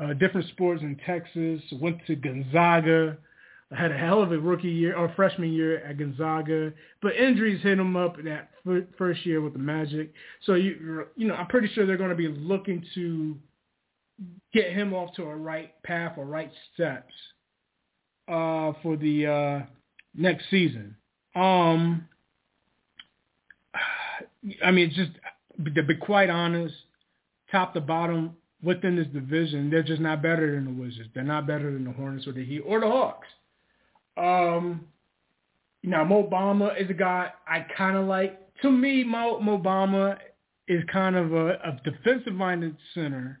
uh, 0.00 0.12
different 0.14 0.48
sports 0.48 0.82
in 0.82 0.98
Texas, 1.06 1.62
went 1.80 1.98
to 2.06 2.16
Gonzaga, 2.16 3.16
had 3.72 3.90
a 3.90 3.98
hell 3.98 4.22
of 4.22 4.32
a 4.32 4.38
rookie 4.38 4.68
year 4.68 4.96
or 4.96 5.12
freshman 5.16 5.52
year 5.52 5.78
at 5.78 5.98
Gonzaga, 5.98 6.72
but 7.02 7.14
injuries 7.16 7.62
hit 7.62 7.78
him 7.78 7.96
up 7.96 8.18
in 8.18 8.26
that 8.26 8.50
first 8.96 9.24
year 9.26 9.40
with 9.40 9.52
the 9.52 9.58
Magic. 9.58 10.12
So 10.44 10.54
you 10.54 11.06
you 11.16 11.26
know 11.26 11.34
I'm 11.34 11.46
pretty 11.46 11.68
sure 11.68 11.86
they're 11.86 11.96
going 11.96 12.10
to 12.10 12.16
be 12.16 12.28
looking 12.28 12.84
to 12.94 13.36
get 14.52 14.72
him 14.72 14.94
off 14.94 15.14
to 15.16 15.24
a 15.24 15.36
right 15.36 15.72
path 15.82 16.14
or 16.16 16.24
right 16.24 16.50
steps 16.72 17.12
uh, 18.28 18.72
for 18.82 18.96
the 18.96 19.26
uh, 19.26 19.62
next 20.14 20.44
season. 20.50 20.96
Um, 21.34 22.06
I 24.64 24.70
mean, 24.70 24.92
just 24.94 25.10
to 25.74 25.82
be 25.82 25.96
quite 25.96 26.30
honest, 26.30 26.74
top 27.54 27.72
to 27.74 27.80
bottom 27.80 28.36
within 28.62 28.96
this 28.96 29.06
division, 29.08 29.70
they're 29.70 29.82
just 29.82 30.00
not 30.00 30.22
better 30.22 30.54
than 30.54 30.64
the 30.64 30.82
Wizards. 30.82 31.08
They're 31.14 31.22
not 31.22 31.46
better 31.46 31.72
than 31.72 31.84
the 31.84 31.92
Hornets 31.92 32.26
or 32.26 32.32
the 32.32 32.44
Heat 32.44 32.60
or 32.60 32.80
the 32.80 32.86
Hawks. 32.86 33.28
Um, 34.16 34.86
you 35.82 35.90
Mo 35.90 36.28
Bamba 36.30 36.80
is 36.80 36.88
a 36.90 36.94
guy 36.94 37.30
I 37.46 37.66
kind 37.76 37.96
of 37.96 38.06
like. 38.06 38.40
To 38.62 38.70
me, 38.70 39.04
Mo, 39.04 39.38
Mo 39.40 39.58
Bamba 39.58 40.16
is 40.66 40.82
kind 40.90 41.14
of 41.14 41.32
a, 41.32 41.48
a 41.50 41.80
defensive-minded 41.84 42.76
center. 42.94 43.40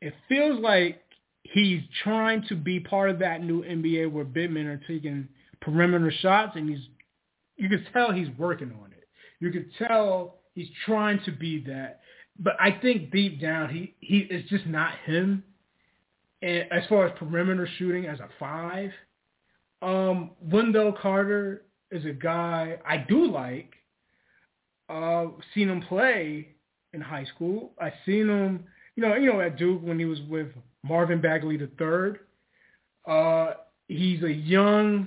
It 0.00 0.12
feels 0.28 0.60
like 0.60 1.02
he's 1.44 1.82
trying 2.02 2.44
to 2.48 2.56
be 2.56 2.80
part 2.80 3.10
of 3.10 3.20
that 3.20 3.44
new 3.44 3.62
NBA 3.62 4.10
where 4.10 4.24
big 4.24 4.50
men 4.50 4.66
are 4.66 4.80
taking 4.88 5.28
perimeter 5.60 6.12
shots, 6.20 6.52
and 6.56 6.68
he's 6.68 6.80
you 7.56 7.68
can 7.68 7.86
tell 7.92 8.10
he's 8.10 8.28
working 8.38 8.72
on 8.82 8.90
it. 8.92 9.06
You 9.38 9.50
can 9.50 9.70
tell 9.78 10.38
he's 10.54 10.68
trying 10.86 11.20
to 11.24 11.32
be 11.32 11.62
that. 11.66 11.99
But 12.40 12.54
I 12.58 12.72
think 12.80 13.12
deep 13.12 13.40
down 13.40 13.68
he 13.68 13.94
he 14.00 14.20
is 14.20 14.48
just 14.48 14.66
not 14.66 14.92
him. 15.04 15.44
And 16.42 16.64
as 16.72 16.84
far 16.88 17.06
as 17.06 17.18
perimeter 17.18 17.68
shooting 17.78 18.06
as 18.06 18.18
a 18.18 18.28
five, 18.38 18.90
um, 19.82 20.30
Wendell 20.40 20.94
Carter 21.00 21.62
is 21.90 22.04
a 22.06 22.12
guy 22.12 22.78
I 22.86 22.96
do 22.96 23.30
like. 23.30 23.74
Uh, 24.88 25.26
seen 25.54 25.68
him 25.68 25.82
play 25.82 26.48
in 26.92 27.00
high 27.00 27.24
school. 27.34 27.72
I 27.80 27.92
seen 28.04 28.28
him, 28.28 28.64
you 28.96 29.02
know, 29.02 29.14
you 29.14 29.32
know, 29.32 29.40
at 29.40 29.56
Duke 29.56 29.82
when 29.82 29.98
he 29.98 30.04
was 30.04 30.20
with 30.28 30.48
Marvin 30.82 31.20
Bagley 31.20 31.56
the 31.56 31.70
third. 31.78 32.20
Uh, 33.06 33.52
he's 33.88 34.22
a 34.22 34.32
young, 34.32 35.06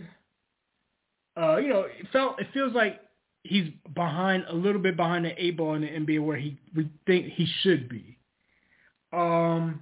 uh, 1.36 1.58
you 1.58 1.70
know, 1.70 1.82
it 1.82 2.08
felt 2.12 2.40
it 2.40 2.48
feels 2.54 2.74
like 2.74 3.02
he's 3.44 3.70
behind 3.94 4.46
a 4.50 4.56
little 4.56 4.82
bit 4.82 4.98
behind 4.98 5.26
the 5.26 5.44
eight 5.44 5.58
ball 5.58 5.76
in 5.76 5.82
the 5.82 5.88
NBA 5.88 6.24
where 6.24 6.38
he 6.38 6.58
we 6.76 6.90
think 7.06 7.28
he 7.28 7.48
should 7.62 7.88
be. 7.90 8.18
Um, 9.12 9.82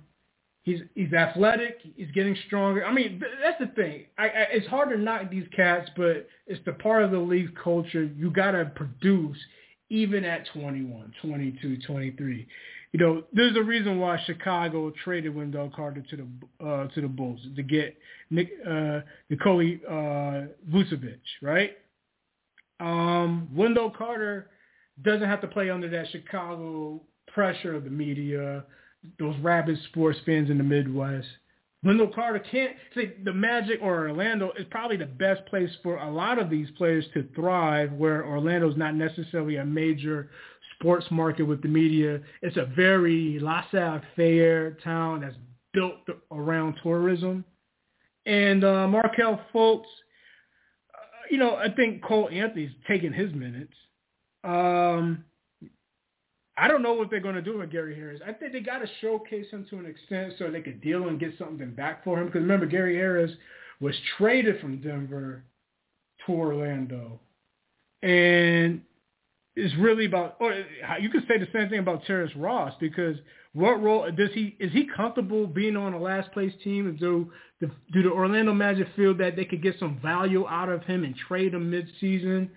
he's 0.63 0.81
he's 0.95 1.13
athletic. 1.13 1.79
He's 1.95 2.11
getting 2.11 2.35
stronger. 2.47 2.85
I 2.85 2.93
mean, 2.93 3.21
that's 3.41 3.59
the 3.59 3.67
thing. 3.81 4.05
I, 4.17 4.25
I, 4.25 4.47
it's 4.51 4.67
hard 4.67 4.89
to 4.89 4.97
knock 4.97 5.29
these 5.29 5.47
cats, 5.55 5.89
but 5.95 6.27
it's 6.47 6.63
the 6.65 6.73
part 6.73 7.03
of 7.03 7.11
the 7.11 7.19
league 7.19 7.55
culture. 7.61 8.03
You 8.03 8.31
gotta 8.31 8.65
produce 8.75 9.37
even 9.89 10.23
at 10.23 10.47
21, 10.53 11.13
22, 11.21 11.77
23 11.85 12.47
you 12.93 12.99
know, 12.99 13.23
there's 13.31 13.55
a 13.55 13.61
reason 13.61 13.99
why 13.99 14.21
Chicago 14.25 14.91
traded 15.03 15.33
Wendell 15.33 15.71
Carter 15.73 16.03
to 16.09 16.17
the 16.17 16.65
uh, 16.65 16.87
to 16.89 17.01
the 17.01 17.07
Bulls 17.07 17.39
to 17.55 17.63
get 17.63 17.97
Nick 18.29 18.49
uh, 18.67 19.01
uh, 19.31 20.47
Vucevic, 20.69 21.19
right? 21.41 21.71
Um, 22.81 23.47
Wendell 23.55 23.91
Carter 23.91 24.49
doesn't 25.03 25.27
have 25.27 25.41
to 25.41 25.47
play 25.47 25.69
under 25.69 25.87
that 25.89 26.07
Chicago 26.11 27.01
pressure 27.27 27.75
of 27.75 27.83
the 27.83 27.89
media, 27.89 28.65
those 29.19 29.37
rabid 29.39 29.77
sports 29.89 30.19
fans 30.25 30.49
in 30.49 30.57
the 30.57 30.63
Midwest. 30.63 31.27
Wendell 31.83 32.11
Carter 32.13 32.39
can't 32.39 32.75
say 32.93 33.13
the 33.23 33.33
Magic 33.33 33.79
or 33.81 34.09
Orlando 34.09 34.51
is 34.57 34.65
probably 34.69 34.97
the 34.97 35.05
best 35.05 35.45
place 35.45 35.69
for 35.81 35.97
a 35.97 36.11
lot 36.11 36.39
of 36.39 36.49
these 36.49 36.69
players 36.77 37.05
to 37.13 37.27
thrive 37.35 37.91
where 37.93 38.25
Orlando's 38.25 38.77
not 38.77 38.95
necessarily 38.95 39.55
a 39.55 39.65
major 39.65 40.29
sports 40.75 41.05
market 41.09 41.43
with 41.43 41.61
the 41.61 41.67
media. 41.67 42.19
It's 42.41 42.57
a 42.57 42.65
very 42.75 43.39
laissez-faire 43.39 44.77
town 44.83 45.21
that's 45.21 45.35
built 45.73 46.07
around 46.31 46.75
tourism. 46.83 47.45
And 48.25 48.63
uh, 48.63 48.87
Markelle 48.87 49.41
Fultz, 49.53 49.85
you 51.31 51.37
know, 51.37 51.55
I 51.55 51.69
think 51.73 52.03
Cole 52.03 52.29
Anthony's 52.31 52.71
taking 52.87 53.13
his 53.13 53.33
minutes. 53.33 53.73
Um, 54.43 55.23
I 56.57 56.67
don't 56.67 56.83
know 56.83 56.93
what 56.93 57.09
they're 57.09 57.21
going 57.21 57.35
to 57.35 57.41
do 57.41 57.57
with 57.57 57.71
Gary 57.71 57.95
Harris. 57.95 58.19
I 58.27 58.33
think 58.33 58.51
they 58.51 58.59
got 58.59 58.79
to 58.79 58.87
showcase 58.99 59.47
him 59.49 59.65
to 59.69 59.79
an 59.79 59.85
extent 59.85 60.33
so 60.37 60.51
they 60.51 60.61
could 60.61 60.81
deal 60.81 61.07
and 61.07 61.19
get 61.19 61.33
something 61.39 61.71
back 61.73 62.03
for 62.03 62.19
him. 62.19 62.25
Because 62.27 62.41
remember, 62.41 62.65
Gary 62.65 62.95
Harris 62.95 63.31
was 63.79 63.95
traded 64.17 64.59
from 64.59 64.81
Denver 64.81 65.43
to 66.25 66.31
Orlando. 66.33 67.19
And 68.03 68.81
is 69.55 69.75
really 69.77 70.05
about, 70.05 70.37
or 70.39 70.53
you 70.99 71.09
could 71.09 71.23
say 71.27 71.37
the 71.37 71.47
same 71.53 71.69
thing 71.69 71.79
about 71.79 72.05
Terrence 72.05 72.31
Ross 72.35 72.73
because 72.79 73.17
what 73.53 73.81
role 73.81 74.09
does 74.11 74.29
he 74.33 74.55
is 74.59 74.71
he 74.71 74.87
comfortable 74.95 75.45
being 75.45 75.75
on 75.75 75.93
a 75.93 75.99
last 75.99 76.31
place 76.31 76.53
team? 76.63 76.95
Do 76.99 77.31
the 77.59 77.69
do 77.91 78.03
the 78.03 78.11
Orlando 78.11 78.53
Magic 78.53 78.87
feel 78.95 79.13
that 79.17 79.35
they 79.35 79.45
could 79.45 79.61
get 79.61 79.77
some 79.77 79.99
value 80.01 80.47
out 80.47 80.69
of 80.69 80.83
him 80.83 81.03
and 81.03 81.15
trade 81.15 81.53
him 81.53 81.69
mid 81.69 81.87
season 81.99 82.49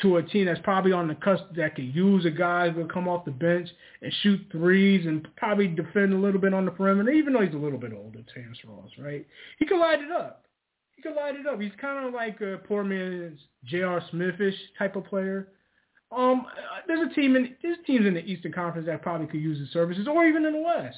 to 0.00 0.16
a 0.16 0.22
team 0.22 0.46
that's 0.46 0.60
probably 0.60 0.92
on 0.92 1.08
the 1.08 1.14
cusp 1.16 1.44
that 1.56 1.74
could 1.74 1.94
use 1.94 2.24
a 2.24 2.30
guy 2.30 2.70
who 2.70 2.80
will 2.80 2.88
come 2.88 3.08
off 3.08 3.24
the 3.24 3.30
bench 3.30 3.68
and 4.00 4.12
shoot 4.22 4.40
threes 4.52 5.04
and 5.06 5.26
probably 5.36 5.66
defend 5.66 6.12
a 6.12 6.16
little 6.16 6.40
bit 6.40 6.54
on 6.54 6.64
the 6.64 6.70
perimeter, 6.70 7.10
even 7.10 7.32
though 7.32 7.40
he's 7.40 7.54
a 7.54 7.58
little 7.58 7.78
bit 7.78 7.92
older, 7.92 8.20
Terrence 8.32 8.58
Ross, 8.64 8.90
right? 8.98 9.26
He 9.58 9.66
can 9.66 9.80
light 9.80 10.00
it 10.00 10.12
up. 10.12 10.46
He 10.94 11.02
can 11.02 11.16
light 11.16 11.34
it 11.34 11.46
up. 11.46 11.60
He's 11.60 11.72
kind 11.80 12.06
of 12.06 12.14
like 12.14 12.40
a 12.40 12.58
poor 12.68 12.84
man's 12.84 13.40
J.R. 13.64 14.00
Smithish 14.12 14.54
type 14.78 14.94
of 14.96 15.04
player 15.04 15.48
um, 16.16 16.46
there's 16.86 17.10
a 17.10 17.14
team 17.14 17.36
in 17.36 17.54
there's 17.62 17.76
teams 17.86 18.06
in 18.06 18.14
the 18.14 18.24
Eastern 18.24 18.52
Conference 18.52 18.86
that 18.86 19.02
probably 19.02 19.26
could 19.26 19.40
use 19.40 19.58
his 19.58 19.70
services, 19.70 20.08
or 20.08 20.24
even 20.24 20.44
in 20.46 20.54
the 20.54 20.60
West. 20.60 20.96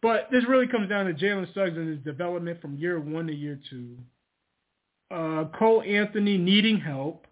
But 0.00 0.28
this 0.30 0.44
really 0.48 0.66
comes 0.66 0.88
down 0.88 1.06
to 1.06 1.14
Jalen 1.14 1.52
Suggs 1.54 1.76
and 1.76 1.88
his 1.88 2.04
development 2.04 2.60
from 2.60 2.76
year 2.76 3.00
one 3.00 3.26
to 3.26 3.34
year 3.34 3.58
two. 3.70 3.96
Uh, 5.10 5.44
Cole 5.58 5.82
Anthony 5.82 6.38
needing 6.38 6.78
help. 6.80 7.26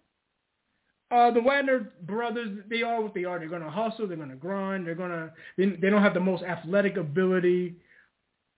Uh, 1.11 1.29
the 1.31 1.41
Wagner 1.41 1.91
brothers, 2.03 2.59
they 2.69 2.83
are 2.83 3.01
what 3.01 3.13
they 3.13 3.25
are. 3.25 3.37
They're 3.37 3.49
going 3.49 3.63
to 3.63 3.69
hustle. 3.69 4.07
They're 4.07 4.15
going 4.15 4.29
to 4.29 4.35
grind. 4.35 4.87
They're 4.87 4.95
going 4.95 5.11
to. 5.11 5.31
They, 5.57 5.65
they 5.65 5.89
don't 5.89 6.01
have 6.01 6.13
the 6.13 6.21
most 6.21 6.43
athletic 6.43 6.95
ability, 6.95 7.75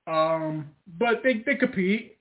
um, 0.05 0.69
but 0.99 1.21
they 1.23 1.43
they 1.45 1.55
compete. 1.55 2.17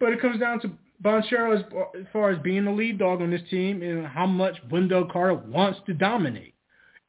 But 0.00 0.12
it 0.12 0.20
comes 0.20 0.40
down 0.40 0.60
to 0.60 0.70
Banchero 1.02 1.58
as, 1.58 1.64
as 1.98 2.06
far 2.12 2.30
as 2.30 2.38
being 2.40 2.64
the 2.64 2.70
lead 2.70 2.98
dog 2.98 3.20
on 3.20 3.30
this 3.30 3.42
team 3.50 3.82
and 3.82 4.06
how 4.06 4.26
much 4.26 4.56
Wendell 4.70 5.08
Carter 5.12 5.34
wants 5.34 5.80
to 5.86 5.94
dominate. 5.94 6.54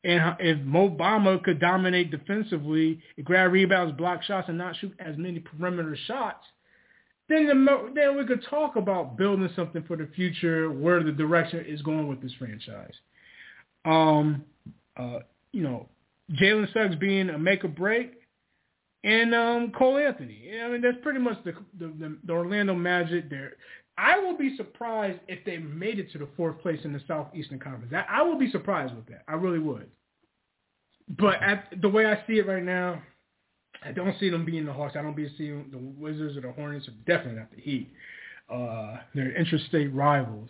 And 0.04 0.36
if 0.40 0.60
Mo 0.64 0.90
Bamba 0.90 1.44
could 1.44 1.60
dominate 1.60 2.12
defensively, 2.12 3.02
grab 3.24 3.52
rebounds, 3.52 3.98
block 3.98 4.24
shots, 4.24 4.48
and 4.48 4.58
not 4.58 4.76
shoot 4.78 4.94
as 5.00 5.18
many 5.18 5.40
perimeter 5.40 5.98
shots, 6.06 6.46
then 7.30 7.48
the, 7.48 7.92
then 7.94 8.18
we 8.18 8.26
could 8.26 8.46
talk 8.50 8.78
about 8.78 9.18
building 9.18 9.50
something 9.56 9.84
for 9.84 9.98
the 9.98 10.08
future, 10.16 10.72
where 10.72 11.04
the 11.04 11.12
direction 11.12 11.66
is 11.68 11.82
going 11.82 12.08
with 12.08 12.22
this 12.22 12.32
franchise. 12.40 12.94
Um, 13.84 14.46
uh, 14.96 15.20
you 15.52 15.62
know, 15.62 15.90
Jalen 16.40 16.72
Suggs 16.74 16.96
being 16.96 17.30
a 17.30 17.38
make 17.38 17.66
or 17.66 17.70
break, 17.70 18.14
and 19.04 19.34
um, 19.34 19.72
Cole 19.78 19.98
Anthony. 19.98 20.52
I 20.64 20.70
mean, 20.70 20.82
that's 20.82 20.98
pretty 21.02 21.20
much 21.20 21.38
the 21.44 21.54
the, 21.80 22.18
the 22.24 22.34
Orlando 22.34 22.74
Magic. 22.76 23.30
There, 23.30 23.54
I 23.98 24.20
will 24.20 24.38
be 24.38 24.56
surprised 24.56 25.20
if 25.28 25.44
they 25.46 25.58
made 25.58 26.00
it 26.00 26.12
to 26.12 26.18
the 26.18 26.28
fourth 26.38 26.60
place 26.62 26.80
in 26.84 26.94
the 26.94 27.02
Southeastern 27.08 27.60
Conference. 27.60 27.94
I, 27.94 28.20
I 28.20 28.22
will 28.22 28.38
be 28.38 28.52
surprised 28.52 28.96
with 28.96 29.08
that. 29.08 29.24
I 29.28 29.34
really 29.34 29.60
would. 29.60 29.90
But 31.18 31.42
at 31.42 31.74
the 31.82 31.90
way 31.90 32.06
I 32.06 32.22
see 32.28 32.34
it 32.34 32.48
right 32.48 32.64
now, 32.64 33.02
I 33.84 33.92
don't 33.92 34.18
see 34.20 34.30
them 34.30 34.46
being 34.46 34.66
the 34.66 34.74
Hawks. 34.74 34.96
I 34.98 35.02
don't 35.02 35.16
be 35.16 35.32
seeing 35.38 35.70
the 35.72 35.78
Wizards 35.78 36.38
or 36.38 36.42
the 36.42 36.52
Hornets, 36.52 36.88
or 36.88 36.92
definitely 37.06 37.40
not 37.40 37.52
the 37.56 37.62
Heat. 37.62 37.90
Uh, 38.52 38.98
they're 39.16 39.36
interstate 39.36 39.94
rivals. 39.94 40.50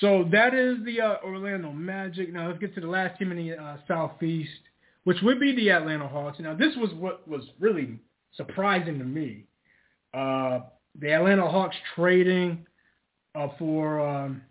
So 0.00 0.28
that 0.32 0.54
is 0.54 0.78
the 0.84 1.00
uh, 1.00 1.16
Orlando 1.24 1.72
Magic. 1.72 2.32
Now 2.32 2.48
let's 2.48 2.58
get 2.58 2.74
to 2.74 2.80
the 2.80 2.88
last 2.88 3.18
team 3.18 3.30
in 3.30 3.38
the 3.38 3.56
uh, 3.56 3.76
Southeast 3.86 4.50
which 5.06 5.22
would 5.22 5.38
be 5.38 5.54
the 5.54 5.70
Atlanta 5.70 6.08
Hawks. 6.08 6.40
Now, 6.40 6.52
this 6.52 6.74
was 6.76 6.92
what 6.94 7.26
was 7.28 7.44
really 7.60 8.00
surprising 8.34 8.98
to 8.98 9.04
me. 9.04 9.44
Uh, 10.12 10.62
the 11.00 11.12
Atlanta 11.12 11.48
Hawks 11.48 11.76
trading 11.94 12.66
uh, 13.34 13.48
for 13.58 14.00
um, 14.00 14.42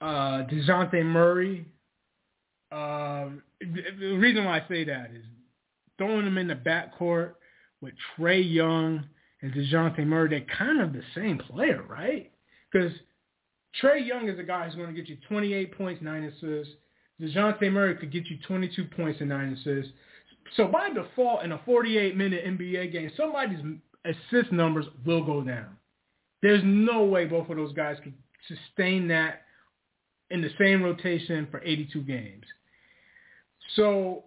uh, 0.00 0.44
Dejounte 0.50 1.04
Murray. 1.04 1.66
Uh, 2.70 3.28
the 3.60 4.16
reason 4.18 4.44
why 4.44 4.58
I 4.58 4.68
say 4.68 4.84
that 4.84 5.10
is 5.14 5.24
throwing 5.98 6.26
him 6.26 6.38
in 6.38 6.48
the 6.48 6.54
backcourt 6.54 7.34
with 7.80 7.94
Trae 8.18 8.42
Young 8.52 9.04
and 9.42 9.52
Dejounte 9.52 10.04
Murray, 10.06 10.28
they're 10.28 10.56
kind 10.56 10.80
of 10.80 10.92
the 10.92 11.02
same 11.14 11.38
player, 11.38 11.82
right? 11.88 12.30
Because 12.70 12.92
Trae 13.82 14.06
Young 14.06 14.28
is 14.28 14.38
a 14.38 14.42
guy 14.42 14.66
who's 14.66 14.74
going 14.74 14.94
to 14.94 15.00
get 15.00 15.08
you 15.08 15.16
28 15.28 15.76
points, 15.76 16.02
9 16.02 16.24
assists. 16.24 16.74
Dejounte 17.20 17.70
Murray 17.72 17.96
could 17.96 18.12
get 18.12 18.26
you 18.26 18.38
22 18.46 18.84
points 18.96 19.20
and 19.20 19.28
9 19.28 19.52
assists. 19.52 19.92
So 20.56 20.66
by 20.68 20.90
default, 20.90 21.42
in 21.44 21.52
a 21.52 21.58
48-minute 21.58 22.44
NBA 22.44 22.92
game, 22.92 23.10
somebody's 23.16 23.58
assist 24.06 24.52
numbers 24.52 24.86
will 25.04 25.24
go 25.24 25.42
down. 25.42 25.76
There's 26.42 26.62
no 26.64 27.04
way 27.04 27.24
both 27.24 27.48
of 27.50 27.56
those 27.56 27.72
guys 27.72 27.96
could 28.02 28.14
sustain 28.46 29.08
that 29.08 29.42
in 30.30 30.40
the 30.40 30.50
same 30.58 30.82
rotation 30.82 31.48
for 31.50 31.62
82 31.62 32.02
games. 32.02 32.44
So 33.74 34.24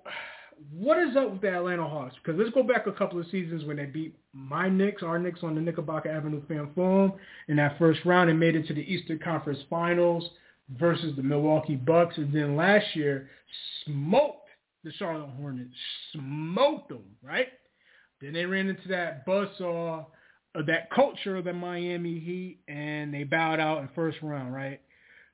what 0.72 1.00
is 1.00 1.16
up 1.16 1.32
with 1.32 1.42
the 1.42 1.56
Atlanta 1.56 1.88
Hawks? 1.88 2.16
Because 2.22 2.40
let's 2.40 2.54
go 2.54 2.64
back 2.64 2.88
a 2.88 2.92
couple 2.92 3.20
of 3.20 3.28
seasons 3.28 3.66
when 3.66 3.78
they 3.78 3.86
beat 3.86 4.16
my 4.34 4.70
Knicks, 4.70 5.04
our 5.04 5.20
Knicks 5.20 5.40
on 5.44 5.56
the 5.56 5.62
Knickerbocker 5.62 6.10
Avenue 6.10 6.42
Fan 6.48 6.70
Forum 6.76 7.14
in 7.48 7.58
that 7.58 7.78
first 7.78 8.04
round 8.06 8.30
and 8.30 8.40
made 8.40 8.56
it 8.56 8.68
to 8.68 8.74
the 8.74 8.82
Eastern 8.82 9.20
Conference 9.20 9.60
Finals 9.70 10.30
versus 10.78 11.16
the 11.16 11.24
Milwaukee 11.24 11.76
Bucks, 11.76 12.18
and 12.18 12.34
then 12.34 12.56
last 12.56 12.86
year 12.96 13.30
smoked 13.86 14.48
the 14.84 14.92
Charlotte 14.94 15.30
Hornets, 15.38 15.74
smoked 16.14 16.90
them, 16.90 17.04
right? 17.24 17.48
Then 18.22 18.34
they 18.34 18.46
ran 18.46 18.68
into 18.68 18.88
that 18.90 19.26
buzzsaw 19.26 20.06
of 20.56 20.66
that 20.66 20.92
culture 20.92 21.38
of 21.38 21.46
the 21.46 21.54
Miami 21.54 22.20
Heat, 22.20 22.60
and 22.68 23.14
they 23.14 23.24
bowed 23.24 23.60
out 23.60 23.82
in 23.82 23.90
first 23.96 24.18
round, 24.22 24.54
right? 24.54 24.82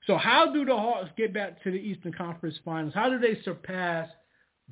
So 0.08 0.18
how 0.18 0.52
do 0.52 0.66
the 0.66 0.76
Hawks 0.76 1.10
get 1.18 1.34
back 1.34 1.64
to 1.64 1.72
the 1.72 1.78
Eastern 1.78 2.14
Conference 2.14 2.58
Finals? 2.64 2.94
How 2.94 3.10
do 3.10 3.18
they 3.18 3.42
surpass? 3.44 4.10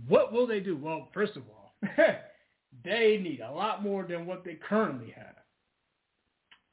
What 0.07 0.31
will 0.31 0.45
they 0.45 0.59
do? 0.59 0.77
Well, 0.77 1.09
first 1.13 1.35
of 1.35 1.43
all, 1.49 1.73
they 2.83 3.17
need 3.17 3.41
a 3.41 3.51
lot 3.51 3.81
more 3.81 4.03
than 4.03 4.25
what 4.25 4.43
they 4.43 4.55
currently 4.55 5.11
have. 5.15 5.35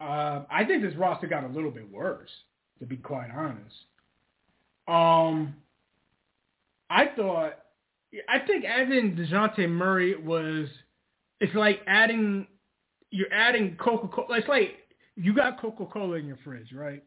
Uh, 0.00 0.44
I 0.50 0.64
think 0.64 0.82
this 0.82 0.94
roster 0.96 1.26
got 1.26 1.44
a 1.44 1.48
little 1.48 1.70
bit 1.70 1.90
worse, 1.90 2.30
to 2.78 2.86
be 2.86 2.96
quite 2.96 3.30
honest. 3.34 3.76
Um, 4.88 5.54
I 6.88 7.06
thought, 7.14 7.58
I 8.28 8.40
think 8.40 8.64
adding 8.64 9.14
Dejounte 9.14 9.68
Murray 9.68 10.16
was, 10.16 10.68
it's 11.40 11.54
like 11.54 11.80
adding, 11.86 12.46
you're 13.10 13.32
adding 13.32 13.76
Coca-Cola. 13.80 14.38
It's 14.38 14.48
like 14.48 14.74
you 15.16 15.34
got 15.34 15.60
Coca-Cola 15.60 16.16
in 16.16 16.26
your 16.26 16.38
fridge, 16.44 16.72
right? 16.72 17.02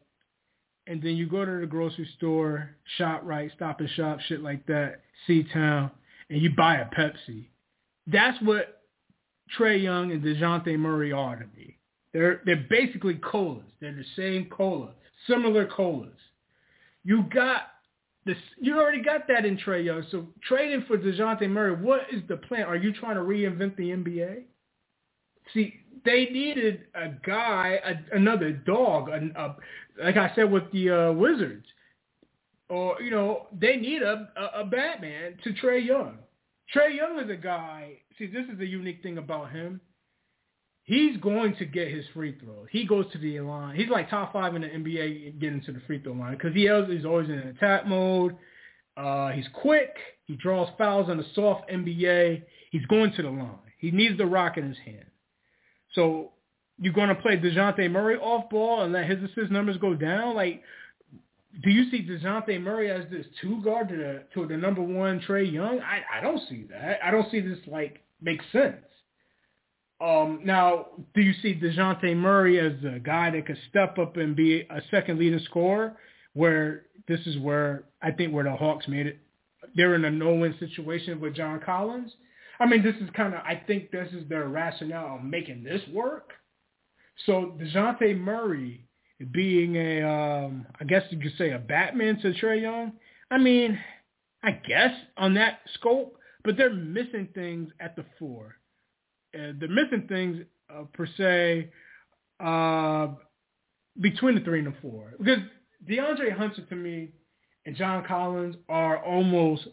And 0.86 1.02
then 1.02 1.16
you 1.16 1.26
go 1.26 1.44
to 1.44 1.60
the 1.60 1.66
grocery 1.66 2.08
store, 2.16 2.70
shop 2.98 3.22
right, 3.24 3.50
stop 3.56 3.80
and 3.80 3.88
shop, 3.90 4.20
shit 4.20 4.42
like 4.42 4.66
that, 4.66 5.00
C-Town, 5.26 5.90
and 6.28 6.42
you 6.42 6.50
buy 6.54 6.76
a 6.76 6.86
Pepsi. 6.86 7.48
That's 8.06 8.36
what 8.42 8.82
Trae 9.58 9.82
Young 9.82 10.12
and 10.12 10.22
Dejounte 10.22 10.78
Murray 10.78 11.12
are 11.12 11.36
to 11.36 11.46
me. 11.56 11.78
They're 12.12 12.42
they're 12.46 12.64
basically 12.68 13.14
colas. 13.14 13.64
They're 13.80 13.92
the 13.94 14.04
same 14.16 14.46
cola, 14.50 14.92
similar 15.26 15.66
colas. 15.66 16.12
You 17.02 17.24
got 17.34 17.62
this. 18.24 18.36
You 18.60 18.78
already 18.78 19.02
got 19.02 19.28
that 19.28 19.44
in 19.44 19.58
Trae 19.58 19.84
Young. 19.84 20.04
So 20.10 20.26
trading 20.46 20.84
for 20.86 20.98
Dejounte 20.98 21.48
Murray, 21.48 21.74
what 21.74 22.02
is 22.12 22.22
the 22.28 22.36
plan? 22.36 22.62
Are 22.62 22.76
you 22.76 22.92
trying 22.92 23.16
to 23.16 23.22
reinvent 23.22 23.76
the 23.76 23.90
NBA? 23.90 24.42
See, 25.52 25.74
they 26.04 26.26
needed 26.26 26.84
a 26.94 27.10
guy, 27.26 27.78
a, 27.84 28.16
another 28.16 28.52
dog, 28.52 29.08
a, 29.08 29.20
a, 29.38 29.56
like 30.02 30.16
I 30.16 30.32
said 30.34 30.50
with 30.50 30.70
the 30.72 30.90
uh, 30.90 31.12
Wizards, 31.12 31.66
or 32.68 33.00
you 33.00 33.10
know, 33.10 33.46
they 33.58 33.76
need 33.76 34.02
a, 34.02 34.28
a, 34.36 34.60
a 34.62 34.64
Batman 34.64 35.36
to 35.44 35.52
Trae 35.54 35.84
Young. 35.84 36.18
Trae 36.74 36.94
Young 36.94 37.20
is 37.20 37.30
a 37.30 37.36
guy. 37.36 37.98
See, 38.18 38.26
this 38.26 38.46
is 38.50 38.58
the 38.58 38.66
unique 38.66 39.02
thing 39.02 39.18
about 39.18 39.50
him. 39.50 39.80
He's 40.84 41.16
going 41.16 41.56
to 41.56 41.64
get 41.64 41.88
his 41.88 42.04
free 42.12 42.36
throws. 42.38 42.66
He 42.70 42.86
goes 42.86 43.10
to 43.12 43.18
the 43.18 43.40
line. 43.40 43.74
He's 43.74 43.88
like 43.88 44.10
top 44.10 44.34
five 44.34 44.54
in 44.54 44.62
the 44.62 44.68
NBA 44.68 45.40
getting 45.40 45.62
to 45.62 45.72
the 45.72 45.80
free 45.86 46.00
throw 46.02 46.12
line 46.12 46.34
because 46.34 46.54
he 46.54 46.66
is 46.66 47.04
always 47.06 47.28
in 47.28 47.38
attack 47.38 47.86
mode. 47.86 48.36
Uh, 48.96 49.30
he's 49.30 49.48
quick. 49.54 49.96
He 50.26 50.36
draws 50.36 50.68
fouls 50.76 51.08
on 51.08 51.16
the 51.16 51.24
soft 51.34 51.70
NBA. 51.70 52.42
He's 52.70 52.84
going 52.86 53.12
to 53.14 53.22
the 53.22 53.30
line. 53.30 53.58
He 53.78 53.90
needs 53.90 54.18
the 54.18 54.26
rock 54.26 54.58
in 54.58 54.68
his 54.68 54.78
hand. 54.84 55.06
So 55.94 56.32
you're 56.78 56.92
going 56.92 57.08
to 57.08 57.14
play 57.14 57.38
Dejounte 57.38 57.90
Murray 57.90 58.16
off 58.16 58.50
ball 58.50 58.82
and 58.82 58.92
let 58.92 59.08
his 59.08 59.22
assist 59.22 59.50
numbers 59.50 59.78
go 59.78 59.94
down? 59.94 60.34
Like, 60.34 60.62
do 61.62 61.70
you 61.70 61.90
see 61.90 62.06
Dejounte 62.06 62.60
Murray 62.60 62.90
as 62.90 63.04
this 63.10 63.26
two 63.40 63.62
guard 63.62 63.88
to 63.88 63.96
the, 63.96 64.22
to 64.34 64.46
the 64.46 64.56
number 64.56 64.82
one 64.82 65.20
Trae 65.20 65.50
Young? 65.50 65.80
I, 65.80 66.02
I 66.18 66.20
don't 66.20 66.40
see 66.48 66.66
that. 66.70 66.98
I 67.02 67.10
don't 67.10 67.30
see 67.30 67.40
this, 67.40 67.58
like, 67.66 68.02
make 68.20 68.40
sense. 68.52 68.76
Um, 70.00 70.40
now, 70.44 70.86
do 71.14 71.22
you 71.22 71.32
see 71.40 71.54
Dejounte 71.54 72.16
Murray 72.16 72.58
as 72.58 72.72
a 72.84 72.98
guy 72.98 73.30
that 73.30 73.46
could 73.46 73.58
step 73.70 73.98
up 73.98 74.16
and 74.16 74.34
be 74.34 74.62
a 74.62 74.82
second 74.90 75.18
leading 75.18 75.38
scorer 75.40 75.96
where 76.34 76.86
this 77.08 77.20
is 77.26 77.38
where 77.38 77.84
I 78.02 78.10
think 78.10 78.32
where 78.32 78.44
the 78.44 78.54
Hawks 78.54 78.88
made 78.88 79.06
it. 79.06 79.18
They're 79.74 79.94
in 79.94 80.04
a 80.04 80.10
no-win 80.10 80.54
situation 80.58 81.20
with 81.20 81.34
John 81.34 81.60
Collins. 81.64 82.12
I 82.60 82.66
mean, 82.66 82.82
this 82.82 82.94
is 82.96 83.08
kind 83.16 83.34
of, 83.34 83.40
I 83.40 83.62
think 83.66 83.90
this 83.90 84.12
is 84.12 84.28
their 84.28 84.48
rationale 84.48 85.16
of 85.16 85.24
making 85.24 85.64
this 85.64 85.80
work. 85.92 86.30
So 87.26 87.56
Dejounte 87.60 88.18
Murray 88.18 88.86
being 89.32 89.76
a, 89.76 90.02
um, 90.02 90.66
I 90.80 90.84
guess 90.84 91.02
you 91.10 91.18
could 91.18 91.36
say 91.38 91.52
a 91.52 91.58
Batman 91.58 92.20
to 92.20 92.32
Trae 92.34 92.60
Young. 92.60 92.92
I 93.30 93.38
mean, 93.38 93.78
I 94.42 94.52
guess 94.52 94.92
on 95.16 95.34
that 95.34 95.60
scope, 95.74 96.18
but 96.44 96.56
they're 96.56 96.74
missing 96.74 97.28
things 97.34 97.70
at 97.80 97.96
the 97.96 98.04
four. 98.18 98.56
Uh, 99.34 99.52
they're 99.58 99.68
missing 99.68 100.06
things 100.08 100.44
uh, 100.70 100.84
per 100.92 101.06
se 101.16 101.70
uh, 102.40 103.08
between 104.00 104.36
the 104.36 104.40
three 104.42 104.60
and 104.60 104.68
the 104.68 104.74
four 104.80 105.12
because 105.18 105.38
DeAndre 105.88 106.36
Hunter 106.36 106.62
to 106.62 106.76
me 106.76 107.10
and 107.66 107.76
John 107.76 108.04
Collins 108.06 108.56
are 108.68 108.98
almost 109.04 109.68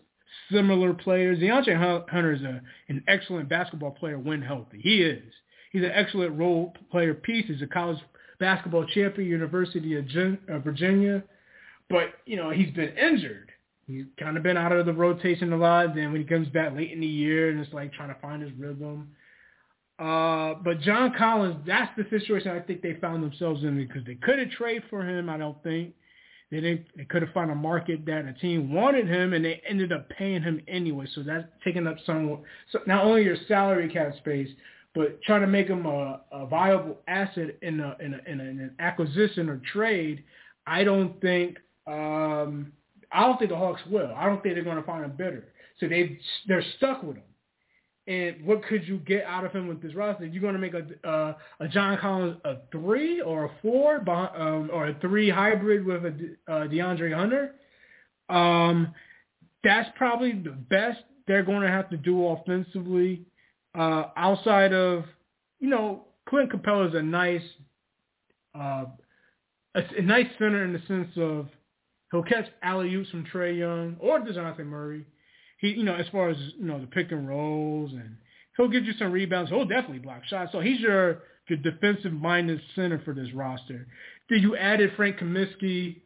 similar 0.52 0.94
players. 0.94 1.40
DeAndre 1.40 2.06
Hunter 2.10 2.34
is 2.34 2.42
a, 2.42 2.62
an 2.90 3.04
excellent 3.08 3.50
basketball 3.50 3.92
player 3.92 4.18
when 4.18 4.42
healthy. 4.42 4.80
He 4.82 5.02
is. 5.02 5.34
He's 5.72 5.84
an 5.84 5.92
excellent 5.94 6.38
role 6.38 6.74
player 6.90 7.14
piece. 7.14 7.46
He's 7.48 7.62
a 7.62 7.68
college 7.68 8.00
basketball 8.40 8.86
champion, 8.86 9.30
University 9.30 9.96
of 9.96 10.64
Virginia. 10.64 11.24
But, 11.90 12.14
you 12.26 12.36
know, 12.38 12.50
he's 12.50 12.72
been 12.72 12.98
injured. 12.98 13.52
He's 13.88 14.06
kind 14.20 14.38
of 14.38 14.44
been 14.44 14.58
out 14.58 14.72
of 14.72 14.86
the 14.86 14.94
rotation 14.94 15.52
a 15.54 15.58
lot. 15.58 15.96
Then 15.96 16.12
when 16.12 16.22
he 16.22 16.28
comes 16.28 16.48
back 16.50 16.76
late 16.76 16.92
in 16.92 17.02
the 17.02 17.08
year 17.08 17.50
and 17.50 17.60
it's 17.60 17.74
like 17.74 17.94
trying 17.94 18.14
to 18.14 18.22
find 18.22 18.42
his 18.42 18.52
rhythm. 18.58 19.12
Uh, 20.02 20.56
but 20.64 20.82
John 20.82 21.14
Collins, 21.16 21.58
that's 21.68 21.92
the 21.96 22.06
situation 22.10 22.52
I 22.52 22.60
think 22.60 22.82
they 22.82 22.96
found 22.96 23.24
themselves 23.24 23.64
in 23.64 23.78
because 23.78 24.04
they 24.06 24.16
couldn't 24.16 24.52
trade 24.52 24.82
for 24.90 25.04
him, 25.04 25.30
I 25.30 25.38
don't 25.38 25.62
think. 25.62 25.94
They 26.50 26.60
didn't, 26.60 26.88
they 26.98 27.06
could 27.06 27.22
have 27.22 27.32
found 27.34 27.52
a 27.52 27.56
market 27.56 28.06
that 28.08 28.26
a 28.26 28.34
team 28.34 28.74
wanted 28.74 29.08
him, 29.08 29.34
and 29.34 29.46
they 29.46 29.62
ended 29.70 29.92
up 29.92 30.10
paying 30.10 30.42
him 30.42 30.62
anyway. 30.68 31.06
So 31.14 31.22
that's 31.22 31.46
taking 31.64 31.86
up 31.86 31.98
some, 32.06 32.40
so 32.72 32.80
not 32.88 33.06
only 33.06 33.24
your 33.24 33.38
salary 33.48 33.90
cap 33.90 34.14
space, 34.18 34.50
but 34.96 35.22
trying 35.22 35.42
to 35.42 35.48
make 35.48 35.68
him 35.68 35.86
a, 35.86 36.22
a 36.32 36.48
viable 36.48 36.98
asset 37.08 37.58
in, 37.62 37.80
a, 37.80 37.96
in, 38.00 38.16
a, 38.16 38.20
in, 38.30 38.40
a, 38.42 38.44
in 38.44 38.60
an 38.60 38.76
acquisition 38.80 39.50
or 39.50 39.62
trade. 39.72 40.24
I 40.66 40.84
don't 40.84 41.22
think 41.22 41.58
um, 41.88 42.72
I 43.12 43.22
don't 43.22 43.38
think 43.38 43.52
the 43.52 43.58
Hawks 43.58 43.82
will. 43.90 44.14
I 44.16 44.26
don't 44.26 44.42
think 44.42 44.56
they're 44.56 44.64
going 44.64 44.78
to 44.78 44.84
find 44.84 45.06
a 45.06 45.10
bidder. 45.10 45.48
So 45.80 45.88
they 45.88 46.20
they're 46.48 46.64
stuck 46.78 47.04
with 47.04 47.18
him. 47.18 47.24
And 48.12 48.46
what 48.46 48.66
could 48.66 48.86
you 48.86 48.98
get 48.98 49.24
out 49.24 49.46
of 49.46 49.54
him 49.54 49.70
with 49.70 49.82
this 49.82 49.96
roster? 49.96 50.26
You're 50.26 50.42
going 50.42 50.54
to 50.54 50.60
make 50.60 50.74
a 50.74 51.08
uh, 51.08 51.34
a 51.62 51.68
John 51.70 51.98
Collins 51.98 52.38
a 52.44 52.56
three 52.70 53.22
or 53.22 53.46
a 53.46 53.52
four, 53.62 53.98
um, 54.10 54.70
or 54.74 54.90
a 54.90 55.00
three 55.00 55.30
hybrid 55.30 55.86
with 55.86 56.04
a 56.04 56.10
uh, 56.52 56.68
DeAndre 56.68 57.16
Hunter. 57.16 57.56
Um, 58.28 58.94
that's 59.64 59.90
probably 59.96 60.34
the 60.34 60.52
best 60.52 61.00
they're 61.26 61.44
going 61.44 61.62
to 61.62 61.70
have 61.70 61.90
to 61.92 61.98
do 61.98 62.28
offensively. 62.28 63.22
Uh, 63.74 64.06
outside 64.18 64.74
of, 64.74 65.06
you 65.62 65.70
know, 65.70 66.04
Clint 66.28 66.52
Capela 66.52 66.90
is 66.90 66.96
a 66.96 67.02
nice, 67.02 67.42
uh, 68.54 68.86
a, 69.76 69.84
a 69.98 70.02
nice 70.02 70.28
center 70.38 70.66
in 70.66 70.74
the 70.74 70.82
sense 70.86 71.12
of 71.16 71.48
he'll 72.12 72.24
catch 72.24 72.48
alley 72.62 72.94
oops 72.94 73.10
from 73.10 73.26
Trae 73.34 73.58
Young 73.58 73.96
or 74.02 74.20
Dejounte 74.20 74.66
Murray 74.66 75.06
he, 75.62 75.70
you 75.70 75.84
know, 75.84 75.96
as 75.96 76.08
far 76.12 76.30
as 76.30 76.38
you 76.58 76.66
know, 76.66 76.80
the 76.82 76.88
pick 76.88 77.12
and 77.12 77.28
rolls, 77.28 77.92
and 77.94 78.18
he'll 78.58 78.68
give 78.68 78.84
you 78.84 78.94
some 79.00 79.12
rebounds. 79.12 79.50
He'll 79.50 79.64
definitely 79.66 80.00
block 80.00 80.26
shots. 80.26 80.52
So 80.52 80.60
he's 80.60 80.82
your 80.82 81.22
your 81.48 81.60
defensive 81.60 82.14
minded 82.14 82.60
center 82.76 83.02
for 83.06 83.14
this 83.14 83.32
roster. 83.34 83.88
Did 84.30 84.42
you 84.42 84.56
added 84.56 84.92
Frank 84.96 85.18
Kaminsky? 85.18 86.02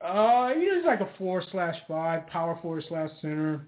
Uh, 0.00 0.52
he's 0.54 0.84
like 0.84 1.00
a 1.00 1.08
four 1.18 1.42
slash 1.52 1.76
five, 1.88 2.26
power 2.26 2.58
four 2.60 2.82
slash 2.88 3.10
center. 3.20 3.66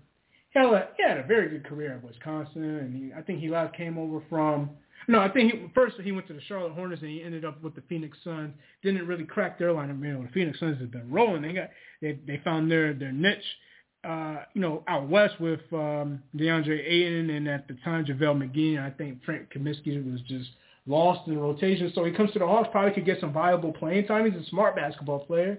He 0.51 0.59
had, 0.61 0.69
a, 0.69 0.89
he 0.97 1.03
had 1.03 1.19
a 1.19 1.25
very 1.25 1.49
good 1.49 1.65
career 1.65 1.95
at 1.95 2.05
Wisconsin, 2.05 2.63
and 2.63 2.95
he, 2.95 3.13
I 3.13 3.23
think 3.23 3.41
he 3.41 3.49
last 3.49 3.75
came 3.77 3.99
over 3.99 4.23
from. 4.29 4.71
No, 5.09 5.21
I 5.21 5.29
think 5.29 5.53
he, 5.53 5.67
first 5.75 5.97
he 6.03 6.13
went 6.13 6.27
to 6.29 6.33
the 6.33 6.41
Charlotte 6.43 6.73
Hornets 6.73 7.03
and 7.03 7.11
he 7.11 7.23
ended 7.23 7.45
up 7.45 7.63
with 7.63 7.75
the 7.75 7.83
Phoenix 7.89 8.17
Suns. 8.25 8.55
Didn't 8.83 9.07
really 9.07 9.25
crack 9.25 9.59
their 9.59 9.69
lineup. 9.69 10.03
You 10.03 10.15
know, 10.15 10.23
the 10.23 10.29
Phoenix 10.33 10.59
Suns 10.59 10.81
have 10.81 10.91
been 10.91 11.11
rolling. 11.11 11.43
They 11.43 11.53
got 11.53 11.71
they 12.01 12.19
they 12.27 12.41
found 12.45 12.71
their 12.71 12.95
their 12.95 13.13
niche 13.13 13.45
uh, 14.05 14.45
you 14.53 14.61
know, 14.61 14.83
out 14.87 15.09
west 15.09 15.41
with 15.41 15.61
um, 15.73 16.23
DeAndre 16.37 16.85
Ayton 16.87 17.31
and 17.31 17.49
at 17.49 17.67
the 17.69 17.75
time 17.85 18.05
JaVale 18.05 18.51
McGee. 18.51 18.79
I 18.79 18.91
think 18.91 19.25
Frank 19.25 19.53
Kaminsky 19.53 20.11
was 20.11 20.21
just 20.23 20.51
lost 20.87 21.27
in 21.27 21.35
the 21.35 21.41
rotation. 21.41 21.91
So 21.95 22.05
he 22.05 22.13
comes 22.13 22.33
to 22.33 22.39
the 22.39 22.47
Hawks, 22.47 22.69
probably 22.71 22.93
could 22.93 23.07
get 23.07 23.21
some 23.21 23.33
viable 23.33 23.73
playing 23.73 24.07
time. 24.07 24.31
He's 24.31 24.41
a 24.41 24.49
smart 24.51 24.77
basketball 24.77 25.21
player. 25.21 25.59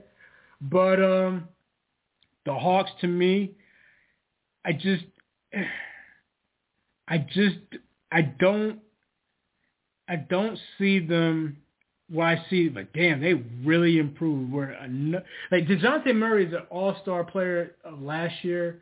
But 0.61 1.03
um, 1.03 1.47
the 2.45 2.53
Hawks, 2.53 2.91
to 3.01 3.07
me, 3.07 3.53
I 4.63 4.73
just, 4.73 5.05
I 7.07 7.17
just, 7.17 7.57
I 8.11 8.21
don't, 8.21 8.79
I 10.07 10.15
don't 10.15 10.59
see 10.77 10.99
them 10.99 11.57
see, 12.49 12.69
but 12.69 12.93
damn, 12.93 13.21
they 13.21 13.33
really 13.63 13.97
improved. 13.97 14.51
Where 14.51 14.77
like 15.51 15.67
Dejounte 15.67 16.13
Murray 16.15 16.47
is 16.47 16.53
an 16.53 16.63
All-Star 16.69 17.23
player 17.23 17.75
of 17.83 18.01
last 18.01 18.43
year, 18.43 18.81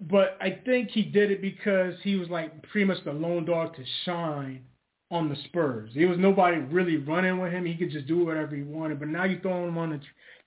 but 0.00 0.36
I 0.40 0.60
think 0.64 0.90
he 0.90 1.02
did 1.02 1.30
it 1.30 1.40
because 1.40 1.94
he 2.02 2.16
was 2.16 2.28
like 2.28 2.62
pretty 2.70 2.84
much 2.86 3.02
the 3.04 3.12
lone 3.12 3.44
dog 3.44 3.76
to 3.76 3.84
shine 4.04 4.64
on 5.10 5.28
the 5.28 5.36
Spurs. 5.44 5.90
There 5.94 6.08
was 6.08 6.18
nobody 6.18 6.58
really 6.58 6.96
running 6.96 7.38
with 7.40 7.52
him. 7.52 7.64
He 7.64 7.76
could 7.76 7.90
just 7.90 8.06
do 8.06 8.24
whatever 8.24 8.56
he 8.56 8.62
wanted. 8.62 8.98
But 8.98 9.08
now 9.08 9.24
you 9.24 9.38
throw 9.40 9.66
him 9.66 9.78
on 9.78 9.90
the 9.90 10.00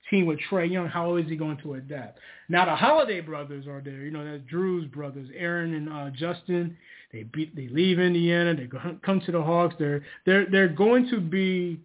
team 0.10 0.26
with 0.26 0.40
Trae 0.50 0.70
Young. 0.70 0.88
How 0.88 1.16
is 1.16 1.28
he 1.28 1.36
going 1.36 1.58
to 1.64 1.76
adapt? 1.76 2.20
Now 2.50 2.66
the 2.66 2.76
Holiday 2.76 3.22
brothers 3.22 3.68
are 3.68 3.82
there. 3.84 4.02
You 4.02 4.12
know, 4.12 4.26
that's 4.26 4.44
Jrue's 4.52 4.88
brothers, 4.88 5.30
Aaron 5.36 5.74
and 5.74 5.90
uh, 5.90 6.10
Justin. 6.10 6.78
They 7.14 7.24
beat. 7.24 7.56
They 7.56 7.70
leave 7.70 8.00
Indiana. 8.00 8.56
They 8.56 8.66
go, 8.66 8.80
come 9.06 9.22
to 9.22 9.32
the 9.32 9.42
Hawks. 9.42 9.76
They're 9.80 10.04
they're 10.26 10.46
they're 10.52 10.68
going 10.68 11.10
to 11.10 11.22
be 11.22 11.80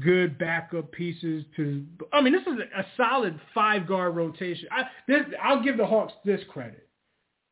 good 0.00 0.38
backup 0.38 0.90
pieces 0.92 1.44
to. 1.56 1.84
I 2.12 2.20
mean, 2.20 2.32
this 2.32 2.42
is 2.42 2.58
a 2.76 2.84
solid 2.96 3.38
five 3.54 3.86
guard 3.86 4.16
rotation. 4.16 4.68
I 4.70 4.84
this 5.06 5.22
I'll 5.42 5.62
give 5.62 5.76
the 5.76 5.86
Hawks 5.86 6.12
this 6.24 6.40
credit, 6.50 6.88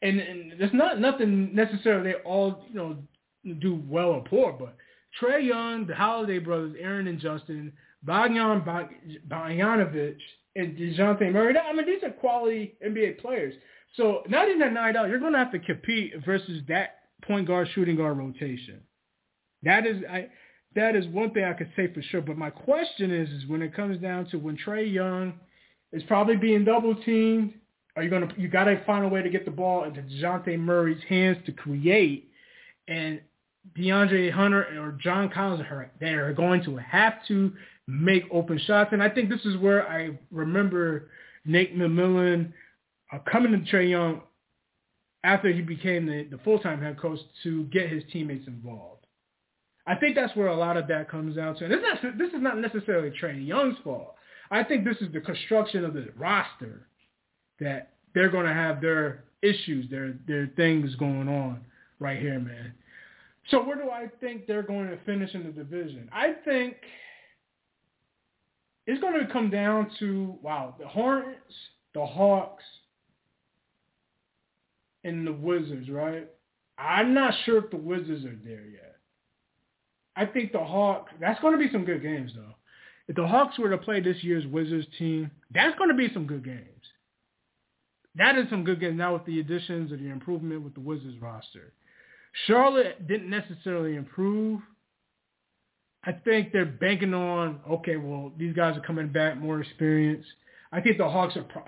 and 0.03 0.20
and 0.20 0.53
there's 0.59 0.72
not 0.72 1.01
nothing 1.01 1.55
necessarily 1.55 2.12
they 2.12 2.18
all 2.20 2.64
you 2.68 2.74
know 2.74 2.97
do 3.61 3.82
well 3.88 4.09
or 4.11 4.22
poor, 4.22 4.53
but 4.53 4.76
Trae 5.20 5.47
Young, 5.47 5.86
the 5.86 5.95
Holiday 5.95 6.38
brothers, 6.38 6.76
Aaron 6.78 7.09
and 7.09 7.18
Justin, 7.18 7.72
Bogdan 8.03 8.62
Bogdanovic, 9.28 10.16
and 10.57 10.76
Dejounte 10.76 11.32
Murray. 11.32 11.55
I 11.57 11.72
mean, 11.72 11.86
these 11.86 12.03
are 12.03 12.11
quality 12.11 12.74
NBA 12.86 13.18
players. 13.20 13.55
So 13.97 14.22
not 14.28 14.49
even 14.49 14.62
at 14.62 14.72
nine 14.72 14.97
out, 14.97 15.09
you're 15.09 15.18
going 15.18 15.32
to 15.32 15.38
have 15.38 15.53
to 15.53 15.59
compete 15.59 16.12
versus 16.24 16.62
that 16.68 17.01
point 17.22 17.47
guard, 17.47 17.68
shooting 17.74 17.97
guard 17.97 18.18
rotation. 18.18 18.80
That 19.62 19.86
is 19.86 20.03
I. 20.09 20.28
That 20.74 20.94
is 20.94 21.06
one 21.08 21.32
thing 21.32 21.44
I 21.44 21.52
could 21.52 21.70
say 21.74 21.92
for 21.92 22.02
sure. 22.02 22.20
But 22.20 22.38
my 22.38 22.50
question 22.50 23.10
is, 23.10 23.28
is 23.30 23.46
when 23.48 23.62
it 23.62 23.74
comes 23.74 24.00
down 24.00 24.26
to 24.26 24.38
when 24.38 24.56
Trae 24.56 24.90
Young 24.92 25.34
is 25.92 26.02
probably 26.04 26.36
being 26.36 26.64
double 26.64 26.94
teamed, 26.94 27.54
are 27.96 28.04
you 28.04 28.10
gonna 28.10 28.28
you 28.36 28.48
gotta 28.48 28.80
find 28.86 29.04
a 29.04 29.08
way 29.08 29.22
to 29.22 29.30
get 29.30 29.44
the 29.44 29.50
ball 29.50 29.84
into 29.84 30.02
Dejounte 30.02 30.58
Murray's 30.58 31.02
hands 31.08 31.38
to 31.46 31.52
create 31.52 32.30
and 32.86 33.20
DeAndre 33.76 34.32
Hunter 34.32 34.62
or 34.80 34.92
John 34.92 35.28
Collins 35.28 35.60
are 35.62 35.90
they 36.00 36.14
are 36.14 36.32
going 36.32 36.62
to 36.64 36.76
have 36.76 37.14
to 37.28 37.52
make 37.86 38.24
open 38.30 38.58
shots. 38.58 38.90
And 38.92 39.02
I 39.02 39.08
think 39.08 39.28
this 39.28 39.44
is 39.44 39.56
where 39.56 39.88
I 39.88 40.18
remember 40.30 41.08
Nate 41.44 41.76
McMillan 41.76 42.52
uh, 43.12 43.18
coming 43.30 43.52
to 43.52 43.70
Trae 43.70 43.90
Young 43.90 44.22
after 45.24 45.52
he 45.52 45.60
became 45.60 46.06
the, 46.06 46.26
the 46.30 46.38
full-time 46.38 46.80
head 46.80 46.98
coach 46.98 47.18
to 47.42 47.64
get 47.64 47.90
his 47.90 48.02
teammates 48.12 48.46
involved. 48.46 48.99
I 49.91 49.97
think 49.97 50.14
that's 50.14 50.36
where 50.36 50.47
a 50.47 50.57
lot 50.57 50.76
of 50.76 50.86
that 50.86 51.11
comes 51.11 51.36
out 51.36 51.59
to. 51.59 51.64
And 51.64 51.72
this 51.74 51.80
is 51.80 51.84
not, 52.05 52.18
this 52.18 52.28
is 52.28 52.41
not 52.41 52.59
necessarily 52.59 53.11
Trae 53.11 53.45
Young's 53.45 53.76
fault. 53.82 54.14
I 54.53 54.62
think 54.62 54.84
this 54.84 54.97
is 55.01 55.12
the 55.12 55.20
construction 55.20 55.84
of 55.84 55.95
the 55.95 56.11
roster 56.16 56.86
that 57.59 57.91
they're 58.14 58.28
going 58.28 58.47
to 58.47 58.55
have 58.55 58.80
their 58.80 59.24
issues, 59.43 59.91
their 59.91 60.14
their 60.28 60.49
things 60.55 60.95
going 60.95 61.28
on 61.28 61.62
right 61.99 62.20
here, 62.20 62.38
man. 62.38 62.72
So 63.49 63.64
where 63.64 63.74
do 63.74 63.91
I 63.91 64.07
think 64.20 64.47
they're 64.47 64.62
going 64.62 64.91
to 64.91 64.99
finish 65.05 65.34
in 65.34 65.43
the 65.43 65.51
division? 65.51 66.09
I 66.12 66.34
think 66.45 66.76
it's 68.86 69.01
going 69.01 69.18
to 69.26 69.32
come 69.32 69.51
down 69.51 69.91
to 69.99 70.38
wow, 70.41 70.76
the 70.78 70.86
Hornets, 70.86 71.55
the 71.95 72.07
Hawks, 72.07 72.62
and 75.03 75.26
the 75.26 75.32
Wizards, 75.32 75.91
right? 75.91 76.28
I'm 76.78 77.12
not 77.12 77.34
sure 77.45 77.59
if 77.59 77.72
the 77.72 77.76
Wizards 77.76 78.24
are 78.24 78.38
there 78.45 78.66
yet. 78.66 78.89
I 80.16 80.26
think 80.26 80.52
the 80.52 80.58
Hawks, 80.58 81.12
that's 81.20 81.40
going 81.40 81.58
to 81.58 81.64
be 81.64 81.72
some 81.72 81.84
good 81.84 82.02
games, 82.02 82.32
though. 82.34 82.54
If 83.08 83.16
the 83.16 83.26
Hawks 83.26 83.58
were 83.58 83.70
to 83.70 83.78
play 83.78 84.00
this 84.00 84.22
year's 84.22 84.46
Wizards 84.46 84.86
team, 84.98 85.30
that's 85.52 85.76
going 85.78 85.90
to 85.90 85.96
be 85.96 86.12
some 86.12 86.26
good 86.26 86.44
games. 86.44 86.66
That 88.16 88.36
is 88.36 88.46
some 88.50 88.64
good 88.64 88.80
games 88.80 88.98
now 88.98 89.14
with 89.14 89.24
the 89.24 89.40
additions 89.40 89.92
and 89.92 90.04
the 90.04 90.11
improvement 90.11 90.62
with 90.62 90.74
the 90.74 90.80
Wizards 90.80 91.20
roster. 91.20 91.72
Charlotte 92.46 93.06
didn't 93.06 93.30
necessarily 93.30 93.96
improve. 93.96 94.61
I 96.04 96.12
think 96.12 96.52
they're 96.52 96.64
banking 96.64 97.14
on, 97.14 97.61
okay, 97.68 97.96
well, 97.96 98.32
these 98.38 98.54
guys 98.54 98.76
are 98.76 98.80
coming 98.80 99.08
back, 99.08 99.36
more 99.36 99.61
experience. 99.61 100.24
I 100.72 100.80
think 100.80 100.98
the 100.98 101.08
Hawks 101.08 101.36
are, 101.36 101.42
pro- 101.42 101.64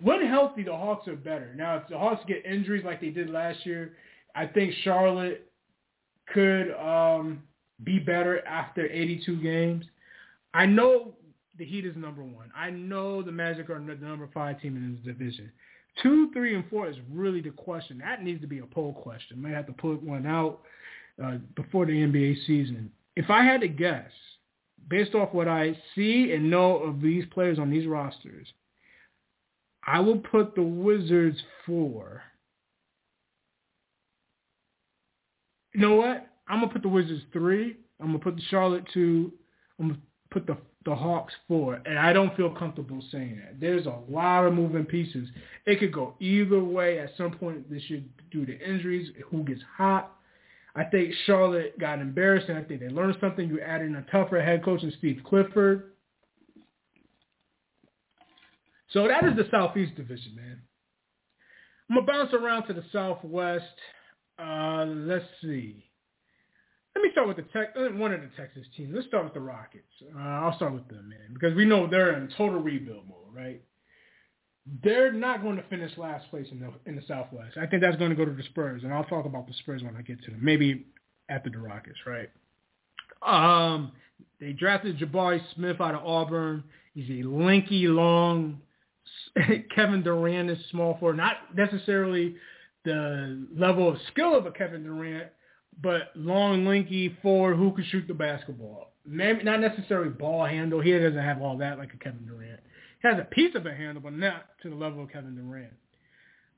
when 0.00 0.26
healthy, 0.26 0.62
the 0.62 0.76
Hawks 0.76 1.06
are 1.06 1.16
better. 1.16 1.54
Now, 1.54 1.76
if 1.76 1.88
the 1.88 1.98
Hawks 1.98 2.24
get 2.26 2.44
injuries 2.44 2.84
like 2.84 3.00
they 3.00 3.10
did 3.10 3.30
last 3.30 3.64
year, 3.64 3.96
I 4.34 4.46
think 4.46 4.74
Charlotte 4.82 5.50
could 6.32 6.72
um, 6.72 7.42
be 7.84 7.98
better 7.98 8.46
after 8.46 8.86
82 8.86 9.36
games. 9.40 9.84
I 10.54 10.66
know 10.66 11.14
the 11.58 11.64
Heat 11.64 11.84
is 11.84 11.96
number 11.96 12.22
one. 12.22 12.50
I 12.56 12.70
know 12.70 13.22
the 13.22 13.32
Magic 13.32 13.70
are 13.70 13.78
the 13.78 13.94
number 13.94 14.28
five 14.32 14.60
team 14.60 14.76
in 14.76 14.94
this 14.94 15.04
division. 15.14 15.50
Two, 16.02 16.30
three, 16.32 16.54
and 16.54 16.64
four 16.70 16.88
is 16.88 16.96
really 17.10 17.40
the 17.40 17.50
question. 17.50 17.98
That 17.98 18.22
needs 18.22 18.40
to 18.40 18.46
be 18.46 18.60
a 18.60 18.66
poll 18.66 18.92
question. 18.92 19.42
Might 19.42 19.52
have 19.52 19.66
to 19.66 19.72
put 19.72 20.02
one 20.02 20.26
out 20.26 20.60
uh, 21.22 21.38
before 21.56 21.86
the 21.86 21.92
NBA 21.92 22.46
season. 22.46 22.90
If 23.16 23.30
I 23.30 23.42
had 23.42 23.60
to 23.62 23.68
guess, 23.68 24.10
based 24.88 25.14
off 25.14 25.34
what 25.34 25.48
I 25.48 25.76
see 25.94 26.32
and 26.32 26.50
know 26.50 26.78
of 26.78 27.00
these 27.00 27.24
players 27.32 27.58
on 27.58 27.70
these 27.70 27.86
rosters, 27.86 28.46
I 29.84 29.98
will 30.00 30.18
put 30.18 30.54
the 30.54 30.62
Wizards 30.62 31.38
four. 31.66 32.22
You 35.74 35.80
know 35.80 35.96
what? 35.96 36.27
I'm 36.48 36.60
gonna 36.60 36.72
put 36.72 36.82
the 36.82 36.88
Wizards 36.88 37.22
three. 37.32 37.76
I'm 38.00 38.06
gonna 38.06 38.18
put 38.18 38.36
the 38.36 38.42
Charlotte 38.50 38.84
two. 38.92 39.32
I'm 39.78 39.88
gonna 39.88 40.00
put 40.30 40.46
the 40.46 40.56
the 40.84 40.94
Hawks 40.94 41.34
four, 41.46 41.80
and 41.84 41.98
I 41.98 42.12
don't 42.12 42.34
feel 42.36 42.50
comfortable 42.50 43.02
saying 43.12 43.40
that. 43.44 43.60
There's 43.60 43.86
a 43.86 43.98
lot 44.08 44.46
of 44.46 44.54
moving 44.54 44.84
pieces. 44.84 45.28
It 45.66 45.80
could 45.80 45.92
go 45.92 46.14
either 46.20 46.62
way 46.62 46.98
at 46.98 47.10
some 47.16 47.32
point 47.32 47.68
this 47.70 47.82
year 47.90 48.02
due 48.30 48.46
to 48.46 48.58
injuries, 48.58 49.10
who 49.30 49.42
gets 49.44 49.60
hot. 49.76 50.14
I 50.74 50.84
think 50.84 51.12
Charlotte 51.26 51.78
got 51.78 51.98
embarrassed, 51.98 52.48
and 52.48 52.56
I 52.56 52.62
think 52.62 52.80
they 52.80 52.88
learned 52.88 53.16
something. 53.20 53.48
You 53.48 53.60
added 53.60 53.88
in 53.88 53.96
a 53.96 54.06
tougher 54.10 54.40
head 54.40 54.64
coach 54.64 54.82
in 54.82 54.92
Steve 54.98 55.20
Clifford. 55.24 55.92
So 58.92 59.06
that 59.08 59.24
is 59.24 59.36
the 59.36 59.48
Southeast 59.50 59.96
Division, 59.96 60.36
man. 60.36 60.62
I'm 61.90 61.96
to 61.96 62.02
bounce 62.02 62.32
around 62.32 62.66
to 62.68 62.72
the 62.72 62.84
Southwest. 62.92 63.64
Uh, 64.38 64.84
let's 64.86 65.24
see. 65.42 65.84
Let 66.98 67.04
me 67.04 67.10
start 67.12 67.28
with 67.28 67.36
the 67.36 67.44
tech, 67.52 67.74
uh, 67.76 67.96
one 67.96 68.12
of 68.12 68.20
the 68.22 68.28
Texas 68.36 68.66
teams. 68.76 68.90
Let's 68.92 69.06
start 69.06 69.22
with 69.22 69.32
the 69.32 69.38
Rockets. 69.38 69.86
Uh, 70.12 70.18
I'll 70.18 70.56
start 70.56 70.74
with 70.74 70.88
them, 70.88 71.08
man, 71.08 71.32
because 71.32 71.54
we 71.54 71.64
know 71.64 71.86
they're 71.86 72.18
in 72.18 72.28
total 72.36 72.60
rebuild 72.60 73.06
mode, 73.06 73.32
right? 73.32 73.62
They're 74.82 75.12
not 75.12 75.40
going 75.40 75.58
to 75.58 75.62
finish 75.70 75.96
last 75.96 76.28
place 76.28 76.48
in 76.50 76.58
the 76.58 76.72
in 76.86 76.96
the 76.96 77.02
Southwest. 77.06 77.56
I 77.56 77.66
think 77.66 77.82
that's 77.82 77.94
going 77.98 78.10
to 78.10 78.16
go 78.16 78.24
to 78.24 78.32
the 78.32 78.42
Spurs, 78.42 78.82
and 78.82 78.92
I'll 78.92 79.04
talk 79.04 79.26
about 79.26 79.46
the 79.46 79.54
Spurs 79.60 79.84
when 79.84 79.94
I 79.94 80.02
get 80.02 80.20
to 80.24 80.32
them. 80.32 80.40
Maybe 80.42 80.86
after 81.28 81.50
the 81.50 81.58
Rockets, 81.58 81.98
right? 82.04 82.30
Um, 83.22 83.92
they 84.40 84.52
drafted 84.52 84.98
Jabari 84.98 85.40
Smith 85.54 85.80
out 85.80 85.94
of 85.94 86.04
Auburn. 86.04 86.64
He's 86.94 87.24
a 87.24 87.28
lanky, 87.28 87.86
long 87.86 88.60
Kevin 89.72 90.02
Durant 90.02 90.50
is 90.50 90.58
small 90.72 90.96
for 90.98 91.12
not 91.12 91.54
necessarily 91.54 92.34
the 92.84 93.46
level 93.56 93.88
of 93.88 93.98
skill 94.10 94.36
of 94.36 94.46
a 94.46 94.50
Kevin 94.50 94.82
Durant, 94.82 95.28
but 95.80 96.10
long, 96.14 96.64
lanky 96.64 97.16
forward 97.22 97.56
who 97.56 97.72
can 97.72 97.84
shoot 97.84 98.06
the 98.08 98.14
basketball. 98.14 98.92
Maybe 99.06 99.44
not 99.44 99.60
necessarily 99.60 100.10
ball 100.10 100.44
handle. 100.44 100.80
He 100.80 100.92
doesn't 100.92 101.16
have 101.16 101.40
all 101.40 101.58
that 101.58 101.78
like 101.78 101.94
a 101.94 101.96
Kevin 101.96 102.26
Durant. 102.26 102.60
He 103.00 103.08
has 103.08 103.18
a 103.18 103.24
piece 103.24 103.54
of 103.54 103.64
a 103.64 103.74
handle, 103.74 104.02
but 104.02 104.12
not 104.12 104.46
to 104.62 104.70
the 104.70 104.74
level 104.74 105.04
of 105.04 105.12
Kevin 105.12 105.36
Durant. 105.36 105.72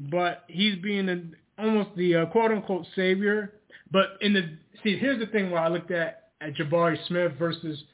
But 0.00 0.44
he's 0.48 0.76
being 0.76 1.08
a, 1.08 1.62
almost 1.62 1.90
the 1.96 2.16
uh, 2.16 2.26
quote 2.26 2.50
unquote 2.50 2.86
savior. 2.96 3.52
But 3.90 4.16
in 4.20 4.32
the 4.32 4.56
see, 4.82 4.96
here's 4.96 5.20
the 5.20 5.26
thing 5.26 5.50
where 5.50 5.60
I 5.60 5.68
looked 5.68 5.90
at 5.90 6.30
at 6.40 6.54
Jabari 6.54 6.96
Smith 7.06 7.32
versus 7.38 7.84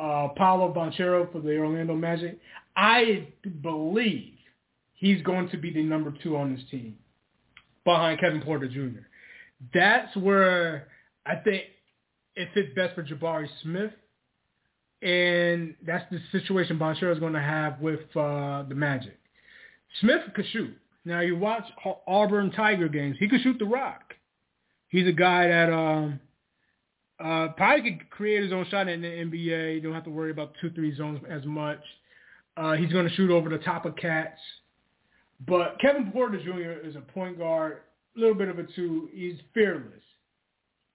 uh, 0.00 0.28
Paolo 0.36 0.74
Banchero 0.74 1.30
for 1.30 1.40
the 1.40 1.56
Orlando 1.56 1.94
Magic. 1.94 2.40
I 2.76 3.28
believe 3.62 4.34
he's 4.94 5.22
going 5.22 5.48
to 5.50 5.56
be 5.56 5.72
the 5.72 5.82
number 5.84 6.12
two 6.22 6.36
on 6.36 6.52
this 6.52 6.64
team 6.72 6.96
behind 7.84 8.18
Kevin 8.18 8.42
Porter 8.42 8.66
Jr 8.66 9.06
that's 9.72 10.14
where 10.16 10.88
I 11.26 11.36
think 11.36 11.64
it 12.36 12.48
fits 12.54 12.68
best 12.74 12.94
for 12.94 13.02
Jabari 13.02 13.48
Smith. 13.62 13.92
And 15.02 15.74
that's 15.86 16.04
the 16.10 16.18
situation 16.32 16.78
Banchero 16.78 17.12
is 17.12 17.18
going 17.18 17.34
to 17.34 17.40
have 17.40 17.80
with 17.80 18.00
uh, 18.16 18.64
the 18.68 18.74
Magic. 18.74 19.18
Smith 20.00 20.22
could 20.34 20.46
shoot. 20.52 20.76
Now 21.04 21.20
you 21.20 21.36
watch 21.36 21.64
Auburn 22.06 22.50
Tiger 22.52 22.88
games. 22.88 23.16
He 23.18 23.28
could 23.28 23.42
shoot 23.42 23.58
the 23.58 23.66
rock. 23.66 24.14
He's 24.88 25.06
a 25.06 25.12
guy 25.12 25.48
that 25.48 25.70
um, 25.72 26.20
uh, 27.20 27.48
probably 27.56 27.90
could 27.90 28.10
create 28.10 28.42
his 28.42 28.52
own 28.52 28.66
shot 28.70 28.88
in 28.88 29.02
the 29.02 29.08
NBA. 29.08 29.74
You 29.74 29.80
don't 29.82 29.92
have 29.92 30.04
to 30.04 30.10
worry 30.10 30.30
about 30.30 30.54
two, 30.60 30.70
three 30.70 30.96
zones 30.96 31.20
as 31.28 31.44
much. 31.44 31.80
Uh, 32.56 32.72
he's 32.74 32.92
going 32.92 33.06
to 33.06 33.14
shoot 33.14 33.30
over 33.30 33.50
the 33.50 33.58
top 33.58 33.84
of 33.84 33.96
cats. 33.96 34.38
But 35.46 35.76
Kevin 35.80 36.10
Porter 36.12 36.40
Jr. 36.42 36.86
is 36.86 36.96
a 36.96 37.00
point 37.00 37.38
guard 37.38 37.78
little 38.16 38.34
bit 38.34 38.48
of 38.48 38.58
a 38.58 38.64
two. 38.74 39.08
He's 39.12 39.36
fearless. 39.52 40.02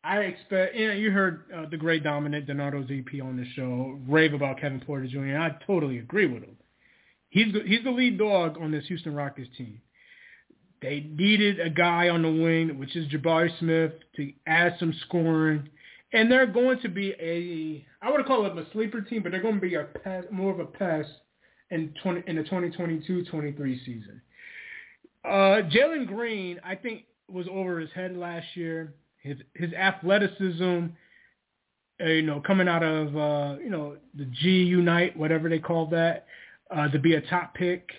I 0.04 0.20
expect, 0.20 0.76
know, 0.76 0.92
you 0.94 1.12
heard 1.12 1.44
uh, 1.54 1.66
the 1.70 1.76
great 1.76 2.04
Dominic 2.04 2.48
Donato 2.48 2.84
ZP 2.84 3.22
on 3.22 3.36
the 3.36 3.46
show 3.54 4.00
rave 4.08 4.34
about 4.34 4.60
Kevin 4.60 4.80
Porter 4.80 5.08
Jr. 5.08 5.38
I 5.38 5.58
totally 5.68 5.98
agree 5.98 6.26
with 6.26 6.44
him. 6.44 6.56
He's 7.30 7.54
the, 7.54 7.62
he's 7.66 7.84
the 7.84 7.92
lead 7.92 8.18
dog 8.18 8.58
on 8.60 8.72
this 8.72 8.88
Houston 8.88 9.14
Rockets 9.14 9.50
team. 9.58 9.82
They 10.82 11.02
needed 11.02 11.60
a 11.60 11.70
guy 11.70 12.08
on 12.08 12.22
the 12.22 12.32
wing, 12.32 12.80
which 12.80 12.96
is 12.96 13.12
Jabari 13.12 13.58
Smith, 13.60 13.92
to 14.16 14.32
add 14.48 14.78
some 14.80 14.94
scoring. 15.06 15.68
And 16.14 16.32
they're 16.32 16.48
going 16.48 16.80
to 16.80 16.90
be 16.90 17.14
a, 17.20 17.86
I 18.02 18.12
would 18.12 18.26
call 18.26 18.46
it 18.46 18.58
a 18.58 18.66
sleeper 18.72 19.02
team, 19.02 19.22
but 19.22 19.32
they're 19.32 19.42
going 19.42 19.56
to 19.56 19.62
be 19.62 19.76
a 19.76 19.84
pass, 19.84 20.24
more 20.32 20.52
of 20.52 20.60
a 20.60 20.66
pass 20.66 21.06
in 21.70 21.94
20, 22.02 22.24
in 22.28 22.38
the 22.38 22.44
2022-23 22.44 23.86
season. 23.86 24.22
Uh, 25.26 25.62
Jalen 25.70 26.08
Green, 26.08 26.60
I 26.64 26.76
think 26.76 27.04
was 27.28 27.48
over 27.52 27.80
his 27.80 27.92
head 27.92 28.16
last 28.16 28.48
year. 28.56 28.94
His 29.22 29.38
his 29.54 29.74
athleticism, 29.74 30.86
uh, 32.02 32.06
you 32.06 32.22
know, 32.22 32.40
coming 32.40 32.68
out 32.68 32.84
of 32.84 33.16
uh, 33.18 33.60
you 33.62 33.70
know 33.70 33.98
the 34.16 34.26
G 34.26 34.64
Unite, 34.64 35.18
whatever 35.18 35.50
they 35.50 35.60
call 35.60 35.88
that, 35.88 36.26
uh, 36.72 36.88
to 36.90 37.00
be 37.00 37.16
a 37.16 37.22
top 37.22 37.54
pick. 37.54 37.90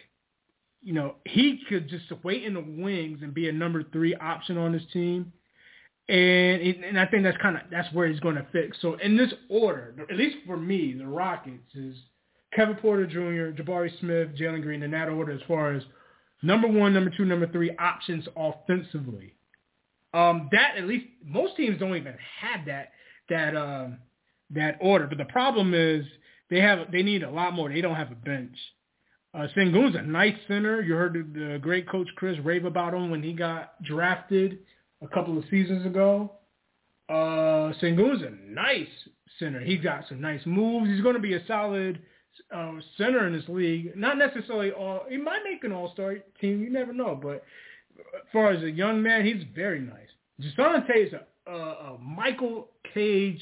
You 0.82 0.94
know, 0.94 1.16
he 1.26 1.60
could 1.68 1.88
just 1.88 2.04
wait 2.24 2.44
in 2.44 2.54
the 2.54 2.60
wings 2.60 3.18
and 3.22 3.34
be 3.34 3.48
a 3.50 3.52
number 3.52 3.84
three 3.92 4.14
option 4.14 4.56
on 4.56 4.72
his 4.72 4.82
team. 4.92 5.30
and 6.08 6.62
and 6.62 6.98
I 6.98 7.06
think 7.06 7.22
that's 7.22 7.36
kind 7.36 7.56
of 7.56 7.62
that's 7.70 7.92
where 7.94 8.08
he's 8.08 8.20
going 8.20 8.36
to 8.36 8.46
fit. 8.50 8.74
So 8.80 8.94
in 8.94 9.16
this 9.16 9.32
order, 9.50 9.94
at 10.10 10.16
least 10.16 10.38
for 10.46 10.56
me, 10.56 10.94
the 10.94 11.06
Rockets 11.06 11.74
is 11.74 11.96
Kevin 12.54 12.76
Porter 12.76 13.06
Jr., 13.06 13.62
Jabari 13.62 13.90
Smith, 14.00 14.30
Jalen 14.36 14.62
Green 14.62 14.82
in 14.82 14.90
that 14.92 15.08
order 15.10 15.32
as 15.32 15.42
far 15.46 15.74
as 15.74 15.82
number 16.42 16.68
one, 16.68 16.94
number 16.94 17.10
two, 17.16 17.24
number 17.24 17.46
three 17.46 17.70
options 17.78 18.26
offensively. 18.36 19.34
Um, 20.12 20.48
that 20.52 20.74
at 20.76 20.84
least 20.86 21.06
most 21.24 21.56
teams 21.56 21.78
don't 21.78 21.96
even 21.96 22.14
have 22.40 22.66
that 22.66 22.90
that 23.28 23.56
um, 23.56 23.98
that 24.50 24.76
order. 24.80 25.06
But 25.06 25.18
the 25.18 25.24
problem 25.26 25.72
is 25.74 26.04
they 26.50 26.60
have 26.60 26.90
they 26.90 27.02
need 27.02 27.22
a 27.22 27.30
lot 27.30 27.54
more. 27.54 27.68
They 27.68 27.80
don't 27.80 27.94
have 27.96 28.10
a 28.10 28.16
bench. 28.16 28.56
Uh, 29.32 29.46
Sengun's 29.56 29.94
a 29.94 30.02
nice 30.02 30.34
center. 30.48 30.82
You 30.82 30.94
heard 30.94 31.32
the, 31.34 31.58
great 31.58 31.88
coach 31.88 32.08
Chris 32.16 32.36
rave 32.42 32.64
about 32.64 32.94
him 32.94 33.10
when 33.10 33.22
he 33.22 33.32
got 33.32 33.80
drafted 33.84 34.58
a 35.02 35.08
couple 35.08 35.38
of 35.38 35.44
seasons 35.48 35.86
ago. 35.86 36.32
Uh, 37.08 37.72
Sengun's 37.80 38.22
a 38.22 38.30
nice 38.50 38.88
center. 39.38 39.60
He's 39.60 39.80
got 39.80 40.04
some 40.08 40.20
nice 40.20 40.40
moves. 40.46 40.88
He's 40.88 41.00
going 41.00 41.14
to 41.14 41.20
be 41.20 41.34
a 41.34 41.46
solid 41.46 42.00
uh, 42.54 42.72
center 42.96 43.26
in 43.26 43.32
this 43.32 43.48
league. 43.48 43.96
Not 43.96 44.18
necessarily 44.18 44.72
all. 44.72 45.04
He 45.08 45.16
might 45.16 45.40
make 45.44 45.64
an 45.64 45.72
all-star 45.72 46.16
team. 46.40 46.62
You 46.62 46.70
never 46.70 46.92
know. 46.92 47.18
But 47.20 47.44
as 47.98 48.22
far 48.32 48.50
as 48.50 48.62
a 48.62 48.70
young 48.70 49.02
man, 49.02 49.24
he's 49.24 49.44
very 49.54 49.80
nice. 49.80 50.08
Jasonte 50.40 51.06
is 51.06 51.12
a, 51.12 51.50
a, 51.50 51.54
a 51.54 51.98
Michael 51.98 52.68
Cage 52.94 53.40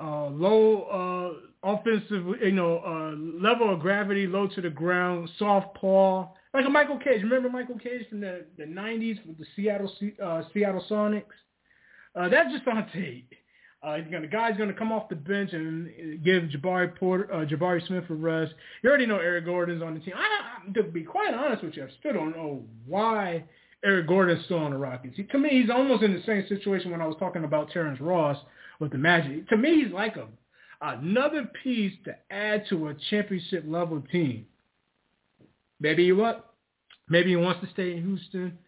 uh, 0.00 0.26
low 0.26 1.36
uh, 1.64 1.70
offensive, 1.70 2.24
you 2.42 2.52
know, 2.52 2.78
uh, 2.78 3.14
level 3.42 3.72
of 3.72 3.80
gravity, 3.80 4.26
low 4.26 4.48
to 4.48 4.60
the 4.60 4.70
ground, 4.70 5.28
soft 5.38 5.74
paw, 5.76 6.28
like 6.54 6.64
a 6.66 6.70
Michael 6.70 6.98
Cage. 6.98 7.22
Remember 7.22 7.48
Michael 7.48 7.78
Cage 7.78 8.08
from 8.08 8.20
the 8.20 8.44
the 8.56 8.64
'90s 8.64 9.24
with 9.26 9.38
the 9.38 9.46
Seattle 9.54 9.92
uh, 10.22 10.42
Seattle 10.52 10.84
Sonics? 10.90 11.24
Uh, 12.14 12.28
that's 12.28 12.50
tape. 12.92 13.32
Uh, 13.82 13.96
he's 13.96 14.04
gonna, 14.04 14.20
the 14.20 14.26
guy's 14.28 14.56
going 14.56 14.68
to 14.68 14.74
come 14.74 14.92
off 14.92 15.08
the 15.08 15.16
bench 15.16 15.52
and 15.52 16.22
give 16.24 16.44
Jabari 16.44 16.94
Porter, 16.96 17.32
uh, 17.32 17.44
Jabari 17.44 17.84
Smith 17.86 18.04
a 18.10 18.14
rest. 18.14 18.54
You 18.82 18.88
already 18.88 19.06
know 19.06 19.18
Eric 19.18 19.46
Gordon's 19.46 19.82
on 19.82 19.94
the 19.94 20.00
team. 20.00 20.14
I, 20.16 20.72
to 20.74 20.84
be 20.84 21.02
quite 21.02 21.34
honest 21.34 21.64
with 21.64 21.76
you, 21.76 21.84
I 21.84 21.88
still 21.98 22.12
don't 22.12 22.36
know 22.36 22.62
why 22.86 23.42
Eric 23.84 24.06
Gordon's 24.06 24.44
still 24.44 24.58
on 24.58 24.70
the 24.70 24.78
Rockets. 24.78 25.16
He, 25.16 25.24
to 25.24 25.38
me, 25.38 25.48
he's 25.60 25.70
almost 25.70 26.04
in 26.04 26.14
the 26.14 26.22
same 26.24 26.46
situation 26.48 26.92
when 26.92 27.00
I 27.00 27.06
was 27.06 27.16
talking 27.18 27.42
about 27.42 27.70
Terrence 27.70 28.00
Ross 28.00 28.38
with 28.78 28.92
the 28.92 28.98
Magic. 28.98 29.48
To 29.48 29.56
me, 29.56 29.82
he's 29.82 29.92
like 29.92 30.16
a 30.16 30.28
another 30.80 31.48
piece 31.62 31.92
to 32.04 32.14
add 32.30 32.64
to 32.68 32.88
a 32.88 32.94
championship 33.10 33.64
level 33.66 34.02
team. 34.12 34.46
Maybe 35.80 36.10
what? 36.12 36.54
Maybe 37.08 37.30
he 37.30 37.36
wants 37.36 37.60
to 37.60 37.72
stay 37.72 37.92
in 37.92 38.02
Houston. 38.04 38.58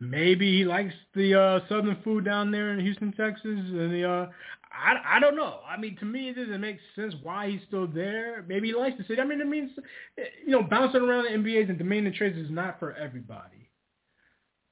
Maybe 0.00 0.58
he 0.58 0.64
likes 0.64 0.94
the 1.14 1.40
uh, 1.40 1.60
southern 1.68 1.96
food 2.02 2.24
down 2.24 2.50
there 2.50 2.72
in 2.72 2.80
Houston, 2.80 3.12
Texas, 3.12 3.44
and 3.44 3.92
the 3.92 4.08
uh, 4.08 4.26
I, 4.74 5.16
I 5.16 5.20
don't 5.20 5.36
know. 5.36 5.60
I 5.68 5.78
mean, 5.78 5.96
to 5.98 6.04
me, 6.04 6.30
it 6.30 6.34
doesn't 6.34 6.60
make 6.60 6.78
sense 6.96 7.14
why 7.22 7.50
he's 7.50 7.60
still 7.66 7.86
there. 7.86 8.44
Maybe 8.48 8.68
he 8.68 8.74
likes 8.74 8.98
the 8.98 9.04
city. 9.04 9.20
I 9.20 9.24
mean, 9.24 9.40
it 9.40 9.46
means 9.46 9.70
you 10.44 10.50
know, 10.50 10.62
bouncing 10.62 11.02
around 11.02 11.24
the 11.24 11.30
NBA's 11.30 11.68
and 11.68 11.78
demanding 11.78 12.12
trades 12.12 12.36
is 12.36 12.50
not 12.50 12.78
for 12.78 12.92
everybody. 12.92 13.70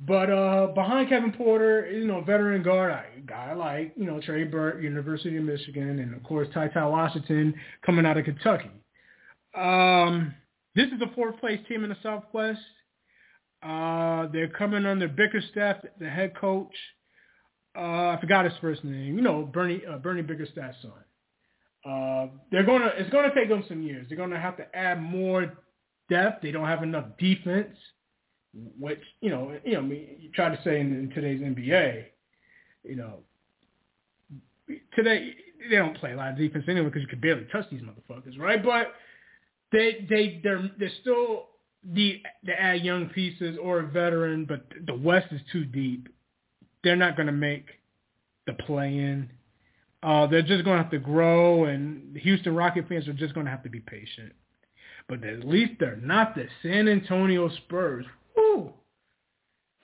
But 0.05 0.30
uh, 0.30 0.68
behind 0.74 1.09
Kevin 1.09 1.32
Porter, 1.32 1.88
you 1.88 2.07
know, 2.09 2.22
veteran 2.22 2.64
guard, 2.64 2.90
a 2.90 3.20
guy 3.20 3.53
like, 3.55 3.92
you 3.96 4.05
know, 4.05 4.20
Trey 4.20 4.42
Burke, 4.44 4.82
University 4.82 5.36
of 5.36 5.44
Michigan, 5.44 6.00
and 6.00 6.14
of 6.14 6.22
course 6.24 6.48
Ty 6.53 6.68
Ty 6.68 6.86
Washington 6.86 7.55
coming 7.86 8.05
out 8.05 8.16
of 8.16 8.24
Kentucky. 8.24 8.70
Um, 9.57 10.34
this 10.74 10.86
is 10.86 10.98
the 10.98 11.11
fourth 11.14 11.38
place 11.38 11.61
team 11.68 11.84
in 11.84 11.90
the 11.90 11.96
Southwest. 12.03 12.59
Uh, 13.62 14.26
they're 14.32 14.48
coming 14.48 14.86
under 14.86 15.07
Bickerstaff, 15.07 15.76
the 16.00 16.11
head 16.11 16.34
coach. 16.36 16.74
Uh, 17.77 18.11
I 18.11 18.18
forgot 18.20 18.45
his 18.45 18.55
first 18.61 18.85
name. 18.85 19.16
You 19.16 19.23
know, 19.23 19.45
Bernie 19.45 19.83
uh, 19.89 19.99
Bernie 19.99 20.23
Bickerstaff's 20.23 20.77
son. 20.83 20.93
Uh, 21.85 22.29
they're 22.51 22.64
gonna. 22.64 22.93
It's 22.97 23.11
gonna 23.11 23.35
take 23.35 23.49
them 23.49 23.64
some 23.68 23.83
years. 23.83 24.07
They're 24.09 24.18
gonna 24.18 24.41
have 24.41 24.57
to 24.59 24.77
add 24.77 25.01
more 25.03 25.53
depth. 26.11 26.43
They 26.43 26.51
don't 26.51 26.66
have 26.66 26.83
enough 26.83 27.07
defense 27.18 27.77
which 28.79 29.01
you 29.20 29.31
know, 29.31 29.59
you 29.64 29.73
know, 29.73 29.79
I 29.79 29.83
mean, 29.83 30.09
you 30.20 30.31
try 30.35 30.55
to 30.55 30.62
say 30.62 30.81
in, 30.81 30.93
in 30.93 31.11
today's 31.11 31.41
NBA, 31.41 32.05
you 32.85 32.97
know, 32.97 33.20
today 34.95 35.35
they 35.70 35.77
don't 35.77 35.97
play 35.97 36.12
a 36.12 36.16
lot 36.16 36.33
of 36.33 36.39
defense 36.39 36.64
anyway 36.68 36.87
because 36.87 37.03
you 37.03 37.09
can 37.09 37.20
barely 37.20 37.47
touch 37.51 37.66
these 37.70 37.81
motherfuckers, 37.81 38.39
right? 38.39 38.62
But 38.62 38.95
they 39.70 40.07
they 40.09 40.41
they're 40.43 40.70
they're 40.79 40.91
still 41.01 41.47
the 41.85 42.20
to 42.47 42.61
add 42.61 42.83
young 42.83 43.09
pieces 43.09 43.57
or 43.61 43.81
a 43.81 43.87
veteran, 43.87 44.45
but 44.45 44.66
the 44.87 44.95
West 44.95 45.29
is 45.33 45.41
too 45.51 45.64
deep. 45.64 46.09
They're 46.85 46.97
not 46.97 47.16
going 47.16 47.26
to 47.26 47.33
make 47.33 47.66
the 48.47 48.55
play 48.55 48.89
in. 48.89 49.30
Uh, 50.03 50.26
they're 50.26 50.43
just 50.43 50.64
going 50.64 50.76
to 50.76 50.83
have 50.83 50.91
to 50.91 50.99
grow, 50.99 51.64
and 51.64 52.16
Houston 52.16 52.55
Rocket 52.55 52.89
fans 52.89 53.07
are 53.07 53.12
just 53.12 53.35
going 53.35 53.47
to 53.47 53.53
have 53.53 53.62
to 53.62 53.70
be 53.70 53.80
patient. 53.80 54.33
But 55.09 55.24
at 55.24 55.47
least 55.47 55.74
they're 55.78 55.97
not 55.97 56.35
the 56.35 56.47
San 56.62 56.89
Antonio 56.89 57.49
Spurs. 57.64 58.05
Whew. 58.35 58.72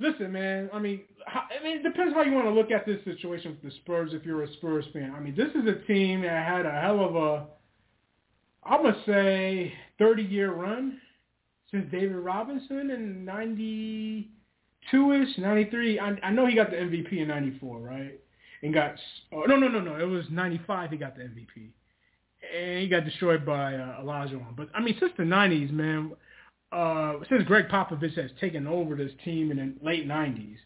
Listen, 0.01 0.33
man. 0.33 0.71
I 0.73 0.79
mean, 0.79 1.03
I 1.27 1.63
mean, 1.63 1.79
it 1.79 1.83
depends 1.83 2.15
how 2.15 2.23
you 2.23 2.33
want 2.33 2.47
to 2.47 2.53
look 2.53 2.71
at 2.71 2.87
this 2.87 3.03
situation 3.05 3.51
with 3.51 3.63
the 3.63 3.77
Spurs. 3.79 4.11
If 4.13 4.25
you're 4.25 4.43
a 4.43 4.53
Spurs 4.55 4.85
fan, 4.93 5.13
I 5.17 5.21
mean, 5.21 5.37
this 5.37 5.51
is 5.51 5.69
a 5.69 5.87
team 5.87 6.23
that 6.23 6.47
had 6.47 6.67
a 6.67 6.81
hell 6.81 7.01
of 7.05 7.17
a, 7.17 7.47
I'm 8.65 8.83
gonna 8.83 9.03
say, 9.07 9.73
30 9.99 10.23
year 10.23 10.53
run 10.53 11.01
since 11.71 11.91
David 11.91 12.17
Robinson 12.17 12.91
in 12.91 13.25
92ish, 14.93 15.39
93. 15.39 16.01
I, 16.01 16.17
I 16.23 16.31
know 16.31 16.47
he 16.47 16.55
got 16.55 16.71
the 16.71 16.77
MVP 16.77 17.13
in 17.13 17.29
94, 17.29 17.79
right? 17.79 18.21
And 18.63 18.75
got 18.75 18.95
oh, 19.33 19.43
no, 19.43 19.57
no, 19.57 19.69
no, 19.69 19.81
no. 19.81 19.97
It 19.97 20.09
was 20.09 20.25
95. 20.31 20.91
He 20.91 20.97
got 20.97 21.17
the 21.17 21.23
MVP, 21.23 21.71
and 22.57 22.81
he 22.81 22.89
got 22.89 23.05
destroyed 23.05 23.47
by 23.47 23.75
uh, 23.75 24.03
Olajuwon. 24.03 24.57
But 24.57 24.69
I 24.75 24.81
mean, 24.81 24.97
since 24.99 25.13
the 25.17 25.23
90s, 25.23 25.71
man 25.71 26.13
uh, 26.73 27.15
since 27.29 27.45
Gregg 27.45 27.69
Popovich 27.69 28.15
has 28.17 28.31
taken 28.41 28.67
over 28.67 28.95
this 28.95 29.13
team 29.25 29.51
in 29.51 29.57
the 29.57 29.85
late 29.85 30.07
'90s, 30.07 30.57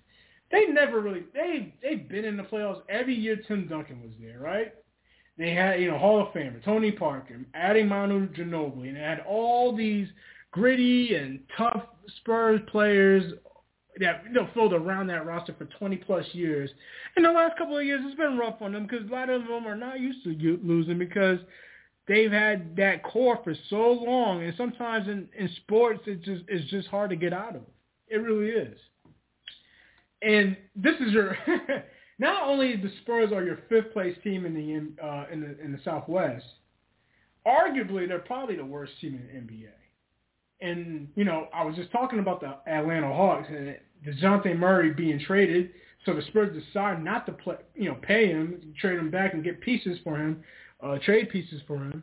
they 0.50 0.66
never 0.66 1.00
really 1.00 1.24
they 1.32 1.74
they've 1.82 2.08
been 2.08 2.24
in 2.24 2.36
the 2.36 2.42
playoffs 2.42 2.82
every 2.88 3.14
year. 3.14 3.36
Tim 3.46 3.68
Duncan 3.68 4.02
was 4.02 4.12
there, 4.20 4.40
right? 4.40 4.74
They 5.38 5.54
had 5.54 5.80
you 5.80 5.90
know 5.90 5.98
Hall 5.98 6.20
of 6.20 6.28
Famer 6.28 6.62
Tony 6.64 6.90
Parker, 6.90 7.40
adding 7.54 7.88
Manu 7.88 8.28
Ginobili, 8.32 8.88
and 8.88 8.96
they 8.96 9.00
had 9.00 9.20
all 9.20 9.76
these 9.76 10.08
gritty 10.50 11.14
and 11.14 11.40
tough 11.56 11.84
Spurs 12.16 12.60
players 12.70 13.32
that 13.98 14.22
you 14.26 14.32
know 14.32 14.48
filled 14.54 14.72
around 14.72 15.08
that 15.08 15.26
roster 15.26 15.54
for 15.56 15.66
20 15.66 15.96
plus 15.98 16.24
years. 16.32 16.70
In 17.16 17.22
the 17.22 17.30
last 17.30 17.56
couple 17.58 17.76
of 17.76 17.84
years, 17.84 18.00
it's 18.04 18.16
been 18.16 18.38
rough 18.38 18.60
on 18.60 18.72
them 18.72 18.86
because 18.86 19.08
a 19.08 19.12
lot 19.12 19.30
of 19.30 19.42
them 19.42 19.66
are 19.66 19.76
not 19.76 20.00
used 20.00 20.24
to 20.24 20.58
losing 20.62 20.98
because 20.98 21.38
they've 22.08 22.32
had 22.32 22.74
that 22.76 23.02
core 23.02 23.38
for 23.44 23.54
so 23.68 23.92
long, 23.92 24.42
and 24.42 24.54
sometimes 24.56 25.08
in, 25.08 25.28
in 25.38 25.48
sports, 25.56 26.00
it 26.06 26.22
just 26.22 26.44
it's 26.48 26.68
just 26.70 26.88
hard 26.88 27.10
to 27.10 27.16
get 27.16 27.32
out 27.32 27.56
of. 27.56 27.62
It 28.08 28.16
really 28.16 28.50
is. 28.50 28.78
And 30.22 30.56
this 30.76 30.94
is 31.00 31.12
your 31.12 31.36
not 32.18 32.48
only 32.48 32.76
the 32.76 32.90
Spurs 33.02 33.32
are 33.32 33.42
your 33.42 33.58
fifth 33.68 33.92
place 33.92 34.16
team 34.22 34.46
in 34.46 34.54
the 34.54 35.04
uh, 35.04 35.26
in 35.32 35.40
the 35.40 35.60
in 35.62 35.72
the 35.72 35.80
Southwest, 35.84 36.44
arguably 37.46 38.08
they're 38.08 38.20
probably 38.20 38.56
the 38.56 38.64
worst 38.64 38.92
team 39.00 39.14
in 39.14 39.26
the 39.26 39.52
NBA. 39.52 39.81
And 40.62 41.08
you 41.16 41.24
know, 41.24 41.48
I 41.52 41.64
was 41.64 41.76
just 41.76 41.90
talking 41.90 42.20
about 42.20 42.40
the 42.40 42.56
Atlanta 42.70 43.08
Hawks 43.08 43.48
and 43.50 43.76
Dejounte 44.06 44.56
Murray 44.56 44.92
being 44.92 45.20
traded. 45.20 45.70
So 46.06 46.14
the 46.14 46.22
Spurs 46.22 46.56
decide 46.56 47.04
not 47.04 47.26
to 47.26 47.32
play, 47.32 47.56
you 47.74 47.88
know, 47.88 47.96
pay 48.02 48.28
him, 48.28 48.74
trade 48.80 48.98
him 48.98 49.10
back, 49.10 49.34
and 49.34 49.44
get 49.44 49.60
pieces 49.60 49.98
for 50.04 50.16
him 50.16 50.42
uh, 50.82 50.98
trade 51.04 51.30
pieces 51.30 51.62
for 51.66 51.76
him. 51.76 52.02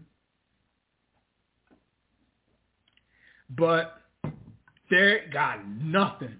But 3.50 4.02
they 4.90 5.24
got 5.32 5.68
nothing 5.68 6.36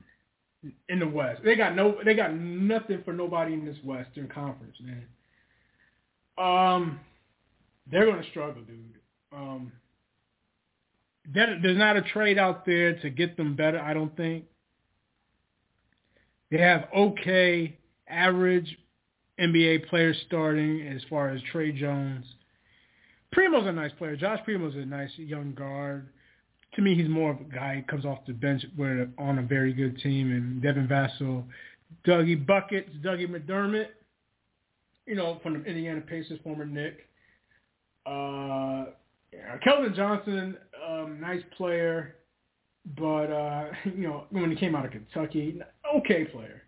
in 0.88 1.00
the 1.00 1.08
West. 1.08 1.42
They 1.44 1.56
got 1.56 1.76
no. 1.76 1.98
They 2.06 2.14
got 2.14 2.34
nothing 2.36 3.02
for 3.04 3.14
nobody 3.14 3.54
in 3.54 3.66
this 3.66 3.78
Western 3.84 4.28
Conference, 4.28 4.76
man. 4.82 5.06
Um, 6.38 7.00
they're 7.92 8.06
gonna 8.06 8.28
struggle, 8.30 8.62
dude. 8.62 9.00
Um, 9.34 9.72
there's 11.34 11.78
not 11.78 11.98
a 11.98 12.02
trade 12.02 12.38
out 12.38 12.66
there 12.66 13.00
to 13.00 13.10
get 13.10 13.38
them 13.38 13.56
better. 13.56 13.80
I 13.80 13.94
don't 13.94 14.16
think. 14.18 14.46
They 16.52 16.58
have 16.60 16.88
okay, 16.96 17.78
average 18.08 18.78
NBA 19.40 19.88
players 19.90 20.18
starting 20.28 20.88
as 20.88 21.02
far 21.10 21.30
as 21.30 21.42
Tre 21.52 21.72
Jones. 21.72 22.26
Primo's 23.36 23.68
a 23.68 23.72
nice 23.72 23.92
player. 23.98 24.16
Josh 24.16 24.40
Primo's 24.48 24.76
a 24.76 24.86
nice 24.86 25.12
young 25.18 25.54
guard. 25.54 26.10
To 26.76 26.82
me, 26.82 26.96
he's 26.96 27.10
more 27.10 27.32
of 27.32 27.40
a 27.42 27.44
guy 27.44 27.76
who 27.76 27.84
comes 27.84 28.06
off 28.06 28.20
the 28.26 28.34
bench 28.34 28.66
where 28.76 29.08
on 29.18 29.40
a 29.40 29.44
very 29.44 29.74
good 29.74 30.00
team. 30.00 30.32
And 30.32 30.62
Devin 30.62 30.88
Vassell, 30.88 31.44
Dougie 32.06 32.46
Buckets, 32.46 32.90
Dougie 33.04 33.28
McDermott, 33.28 33.88
you 35.06 35.16
know, 35.16 35.40
from 35.42 35.54
the 35.54 35.64
Indiana 35.66 36.02
Pacers, 36.02 36.40
former 36.44 36.66
Knick. 36.66 37.08
Uh, 38.06 38.86
Keldon 39.66 39.96
Johnson, 39.96 40.58
um, 40.90 41.20
nice 41.22 41.42
player, 41.58 42.16
but 42.98 43.26
uh, 43.32 43.66
you 43.86 44.08
know, 44.08 44.26
when 44.32 44.50
he 44.50 44.58
came 44.58 44.76
out 44.76 44.86
of 44.86 44.92
Kentucky, 44.92 45.60
okay 45.98 46.26
player. 46.26 46.64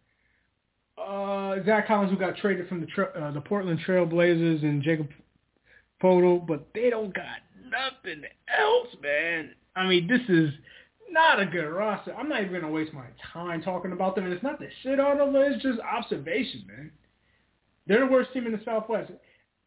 uh, 0.97 1.63
Zach 1.65 1.87
Collins, 1.87 2.11
who 2.11 2.17
got 2.17 2.37
traded 2.37 2.67
from 2.67 2.81
the 2.81 2.87
tra- 2.87 3.11
uh, 3.19 3.31
the 3.31 3.41
Portland 3.41 3.79
Trail 3.85 4.05
Blazers, 4.05 4.61
and 4.63 4.83
Jakob 4.83 5.07
Poeltl, 6.01 6.45
but 6.45 6.67
they 6.73 6.89
don't 6.89 7.13
got 7.13 7.39
nothing 7.63 8.23
else, 8.59 8.87
man. 9.01 9.51
I 9.75 9.87
mean, 9.87 10.07
this 10.07 10.21
is 10.29 10.49
not 11.09 11.39
a 11.39 11.45
good 11.45 11.67
roster. 11.67 12.13
I'm 12.15 12.29
not 12.29 12.41
even 12.41 12.53
gonna 12.61 12.71
waste 12.71 12.93
my 12.93 13.05
time 13.33 13.61
talking 13.61 13.91
about 13.93 14.15
them, 14.15 14.25
and 14.25 14.33
it's 14.33 14.43
not 14.43 14.59
the 14.59 14.67
shit 14.83 14.99
on 14.99 15.17
them. 15.17 15.33
It's 15.35 15.61
just 15.63 15.79
observation, 15.79 16.65
man. 16.67 16.91
They're 17.87 18.01
the 18.05 18.11
worst 18.11 18.31
team 18.33 18.45
in 18.45 18.51
the 18.51 18.61
Southwest, 18.63 19.11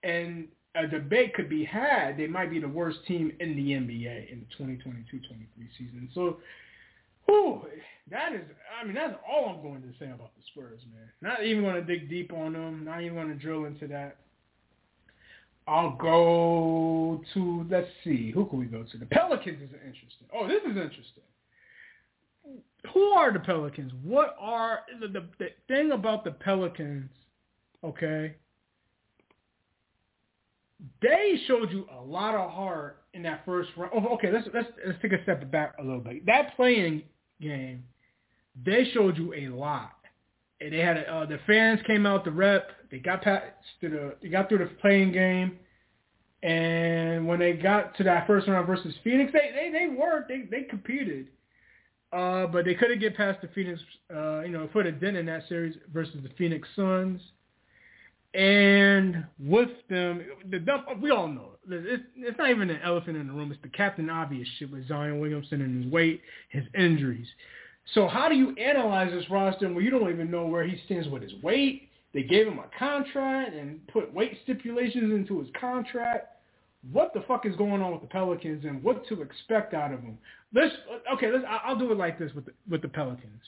and 0.02 0.48
a 0.74 0.86
debate 0.86 1.34
could 1.34 1.48
be 1.48 1.64
had. 1.64 2.16
They 2.16 2.26
might 2.26 2.50
be 2.50 2.58
the 2.58 2.68
worst 2.68 2.98
team 3.06 3.32
in 3.40 3.56
the 3.56 3.70
NBA 3.72 4.32
in 4.32 4.40
the 4.40 4.64
2022-23 4.64 5.18
season. 5.78 6.08
So, 6.14 6.38
whew, 7.26 7.62
that 8.10 8.32
is, 8.34 8.42
I 8.80 8.84
mean, 8.84 8.94
that's 8.94 9.14
all 9.28 9.48
I'm 9.48 9.62
going 9.62 9.82
to 9.82 9.98
say 9.98 10.10
about 10.10 10.34
the 10.36 10.42
Spurs, 10.50 10.80
man. 10.92 11.08
Not 11.22 11.44
even 11.44 11.62
going 11.62 11.76
to 11.76 11.82
dig 11.82 12.08
deep 12.08 12.32
on 12.32 12.54
them. 12.54 12.84
Not 12.84 13.02
even 13.02 13.14
going 13.14 13.28
to 13.28 13.34
drill 13.34 13.66
into 13.66 13.86
that. 13.88 14.16
I'll 15.66 15.96
go 15.96 17.22
to, 17.32 17.66
let's 17.70 17.88
see, 18.02 18.30
who 18.32 18.44
can 18.46 18.58
we 18.58 18.66
go 18.66 18.82
to? 18.82 18.98
The 18.98 19.06
Pelicans 19.06 19.62
is 19.62 19.70
interesting. 19.74 20.26
Oh, 20.34 20.46
this 20.46 20.60
is 20.62 20.76
interesting. 20.76 21.22
Who 22.92 23.02
are 23.12 23.32
the 23.32 23.38
Pelicans? 23.38 23.92
What 24.02 24.36
are, 24.38 24.80
the, 25.00 25.08
the, 25.08 25.24
the 25.38 25.46
thing 25.68 25.92
about 25.92 26.24
the 26.24 26.32
Pelicans, 26.32 27.08
okay, 27.82 28.34
they 31.00 31.40
showed 31.46 31.70
you 31.70 31.86
a 31.98 32.02
lot 32.02 32.34
of 32.34 32.50
heart 32.50 33.04
in 33.14 33.22
that 33.22 33.44
first 33.44 33.70
round. 33.76 33.92
Oh, 33.94 34.14
okay, 34.14 34.30
let's 34.32 34.48
let's 34.52 34.68
let's 34.86 34.98
take 35.00 35.12
a 35.12 35.22
step 35.22 35.50
back 35.50 35.74
a 35.78 35.82
little 35.82 36.00
bit. 36.00 36.26
That 36.26 36.56
play-in 36.56 37.02
game, 37.40 37.84
they 38.64 38.90
showed 38.92 39.16
you 39.16 39.32
a 39.34 39.48
lot. 39.48 39.92
And 40.60 40.72
they 40.72 40.78
had 40.78 41.04
uh, 41.04 41.26
the 41.26 41.38
fans 41.46 41.80
came 41.86 42.06
out 42.06 42.24
to 42.24 42.30
rep. 42.30 42.70
They 42.90 42.98
got 42.98 43.22
past 43.22 43.44
to 43.80 43.88
the 43.88 44.14
they 44.22 44.28
got 44.28 44.48
through 44.48 44.58
the 44.58 44.70
play-in 44.80 45.12
game, 45.12 45.58
and 46.42 47.26
when 47.26 47.38
they 47.38 47.54
got 47.54 47.96
to 47.96 48.04
that 48.04 48.26
first 48.26 48.48
round 48.48 48.66
versus 48.66 48.94
Phoenix, 49.02 49.32
they 49.32 49.50
they 49.54 49.70
they 49.70 49.94
worked. 49.94 50.28
They 50.28 50.42
they 50.50 50.64
competed. 50.64 51.28
Uh, 52.12 52.46
but 52.46 52.64
they 52.64 52.74
couldn't 52.74 53.00
get 53.00 53.16
past 53.16 53.40
the 53.42 53.48
Phoenix, 53.48 53.80
uh, 54.14 54.42
you 54.42 54.50
know, 54.50 54.68
put 54.68 54.86
a 54.86 54.92
dent 54.92 55.16
in 55.16 55.26
that 55.26 55.48
series 55.48 55.76
versus 55.92 56.14
the 56.22 56.28
Phoenix 56.38 56.68
Suns. 56.76 57.20
And 58.34 59.24
with 59.38 59.70
them, 59.88 60.24
the 60.50 60.60
we 61.00 61.10
all 61.10 61.28
know 61.28 61.50
it's, 61.70 62.02
it's 62.16 62.38
not 62.38 62.50
even 62.50 62.70
an 62.70 62.80
elephant 62.82 63.16
in 63.16 63.28
the 63.28 63.32
room. 63.32 63.52
It's 63.52 63.62
the 63.62 63.68
captain 63.68 64.10
obvious 64.10 64.48
shit 64.58 64.70
with 64.70 64.88
Zion 64.88 65.20
Williamson 65.20 65.62
and 65.62 65.84
his 65.84 65.92
weight, 65.92 66.20
his 66.50 66.64
injuries. 66.76 67.26
So 67.94 68.08
how 68.08 68.28
do 68.28 68.34
you 68.34 68.54
analyze 68.56 69.12
this 69.12 69.28
roster 69.30 69.72
where 69.72 69.82
you 69.82 69.90
don't 69.90 70.10
even 70.10 70.30
know 70.30 70.46
where 70.46 70.64
he 70.64 70.80
stands 70.86 71.08
with 71.08 71.22
his 71.22 71.34
weight? 71.42 71.88
They 72.12 72.22
gave 72.22 72.46
him 72.46 72.58
a 72.58 72.66
contract 72.78 73.54
and 73.54 73.86
put 73.88 74.12
weight 74.12 74.38
stipulations 74.44 75.12
into 75.12 75.40
his 75.40 75.48
contract. 75.60 76.28
What 76.92 77.12
the 77.14 77.24
fuck 77.26 77.46
is 77.46 77.56
going 77.56 77.82
on 77.82 77.92
with 77.92 78.02
the 78.02 78.06
Pelicans 78.08 78.64
and 78.64 78.82
what 78.82 79.06
to 79.08 79.22
expect 79.22 79.74
out 79.74 79.92
of 79.92 80.02
them? 80.02 80.18
Let's 80.52 80.74
okay. 81.14 81.30
Let's 81.30 81.44
I'll 81.48 81.78
do 81.78 81.90
it 81.92 81.98
like 81.98 82.18
this 82.18 82.32
with 82.34 82.46
the, 82.46 82.52
with 82.68 82.82
the 82.82 82.88
Pelicans. 82.88 83.42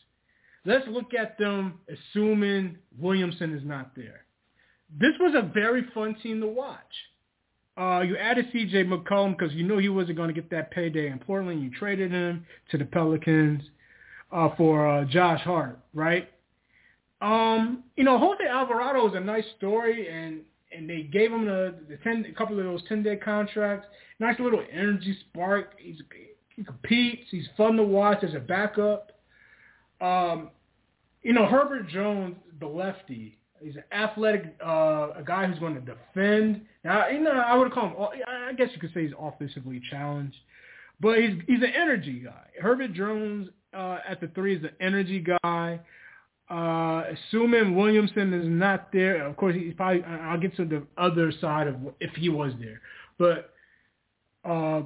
Let's 0.64 0.86
look 0.88 1.12
at 1.14 1.38
them 1.38 1.80
assuming 1.88 2.76
Williamson 2.98 3.54
is 3.54 3.64
not 3.64 3.94
there 3.94 4.25
this 4.98 5.12
was 5.20 5.34
a 5.34 5.42
very 5.42 5.86
fun 5.94 6.16
team 6.22 6.40
to 6.40 6.46
watch. 6.46 6.80
Uh, 7.76 8.00
you 8.00 8.16
added 8.16 8.46
C.J. 8.52 8.84
McCollum 8.84 9.36
because 9.36 9.52
you 9.54 9.62
knew 9.62 9.78
he 9.78 9.90
wasn't 9.90 10.16
going 10.16 10.28
to 10.28 10.34
get 10.34 10.50
that 10.50 10.70
payday 10.70 11.08
in 11.08 11.18
Portland. 11.18 11.62
You 11.62 11.70
traded 11.70 12.10
him 12.10 12.46
to 12.70 12.78
the 12.78 12.86
Pelicans 12.86 13.62
uh, 14.32 14.48
for 14.56 14.88
uh, 14.88 15.04
Josh 15.04 15.42
Hart, 15.42 15.78
right? 15.92 16.30
Um, 17.20 17.84
you 17.96 18.04
know, 18.04 18.18
Jose 18.18 18.46
Alvarado 18.46 19.08
is 19.08 19.14
a 19.14 19.20
nice 19.20 19.44
story, 19.58 20.08
and 20.08 20.40
and 20.76 20.88
they 20.88 21.02
gave 21.02 21.32
him 21.32 21.46
the, 21.46 21.74
the 21.88 21.96
ten, 21.98 22.26
a 22.28 22.34
couple 22.36 22.58
of 22.58 22.64
those 22.64 22.82
ten 22.88 23.02
day 23.02 23.16
contracts. 23.16 23.86
Nice 24.20 24.38
little 24.40 24.62
energy 24.72 25.16
spark. 25.28 25.74
He's 25.78 26.00
he 26.56 26.64
competes. 26.64 27.24
He's 27.30 27.48
fun 27.56 27.76
to 27.76 27.82
watch 27.82 28.24
as 28.24 28.34
a 28.34 28.40
backup. 28.40 29.12
Um, 30.00 30.50
you 31.22 31.32
know, 31.32 31.46
Herbert 31.46 31.88
Jones, 31.88 32.36
the 32.60 32.66
lefty, 32.66 33.38
He's 33.66 33.74
an 33.74 33.82
athletic, 33.90 34.54
uh, 34.64 35.08
a 35.16 35.24
guy 35.26 35.44
who's 35.46 35.58
going 35.58 35.74
to 35.74 35.80
defend. 35.80 36.60
Now, 36.84 37.08
you 37.08 37.18
know, 37.18 37.32
I 37.32 37.56
would 37.56 37.72
call 37.72 37.88
him. 37.88 38.22
I 38.28 38.52
guess 38.52 38.68
you 38.72 38.78
could 38.80 38.94
say 38.94 39.02
he's 39.02 39.14
offensively 39.18 39.82
challenged, 39.90 40.36
but 41.00 41.18
he's 41.18 41.32
he's 41.48 41.62
an 41.62 41.72
energy 41.74 42.22
guy. 42.24 42.44
Herbert 42.60 42.92
Jones 42.92 43.48
uh, 43.76 43.98
at 44.08 44.20
the 44.20 44.28
three 44.28 44.56
is 44.56 44.62
an 44.62 44.70
energy 44.80 45.24
guy. 45.42 45.80
Uh, 46.48 47.02
assuming 47.10 47.74
Williamson 47.74 48.32
is 48.32 48.46
not 48.46 48.92
there, 48.92 49.26
of 49.26 49.36
course 49.36 49.56
he's 49.56 49.74
probably. 49.74 50.04
I'll 50.04 50.38
get 50.38 50.54
to 50.58 50.64
the 50.64 50.86
other 50.96 51.32
side 51.40 51.66
of 51.66 51.74
if 51.98 52.14
he 52.14 52.28
was 52.28 52.52
there, 52.60 52.80
but 53.18 53.52
uh, 54.48 54.82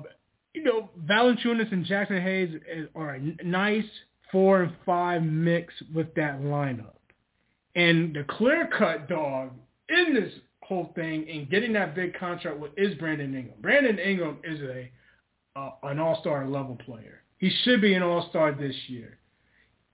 you 0.55 0.62
know, 0.64 0.89
Valanciunas 1.05 1.70
and 1.70 1.85
Jaxson 1.85 2.22
Hayes 2.22 2.59
are 2.95 3.16
a 3.16 3.45
nice 3.45 3.85
four 4.33 4.62
and 4.62 4.72
five 4.87 5.22
mix 5.22 5.74
with 5.95 6.14
that 6.14 6.41
lineup. 6.41 6.95
And 7.77 8.14
the 8.14 8.25
clear-cut 8.25 9.09
dog 9.09 9.51
in 9.89 10.14
this 10.14 10.33
whole 10.62 10.93
thing 10.95 11.29
and 11.29 11.51
getting 11.51 11.73
that 11.75 11.95
big 11.95 12.18
contract 12.18 12.59
with 12.59 12.73
is 12.77 12.95
Brandon 12.97 13.35
Ingram. 13.35 13.57
Brandon 13.61 13.99
Ingram 13.99 14.39
is 14.45 14.61
a 14.61 14.91
uh, 15.57 15.71
an 15.83 15.99
all-star 15.99 16.47
level 16.47 16.77
player. 16.85 17.23
He 17.39 17.51
should 17.64 17.81
be 17.81 17.95
an 17.95 18.03
all-star 18.03 18.53
this 18.53 18.75
year. 18.87 19.18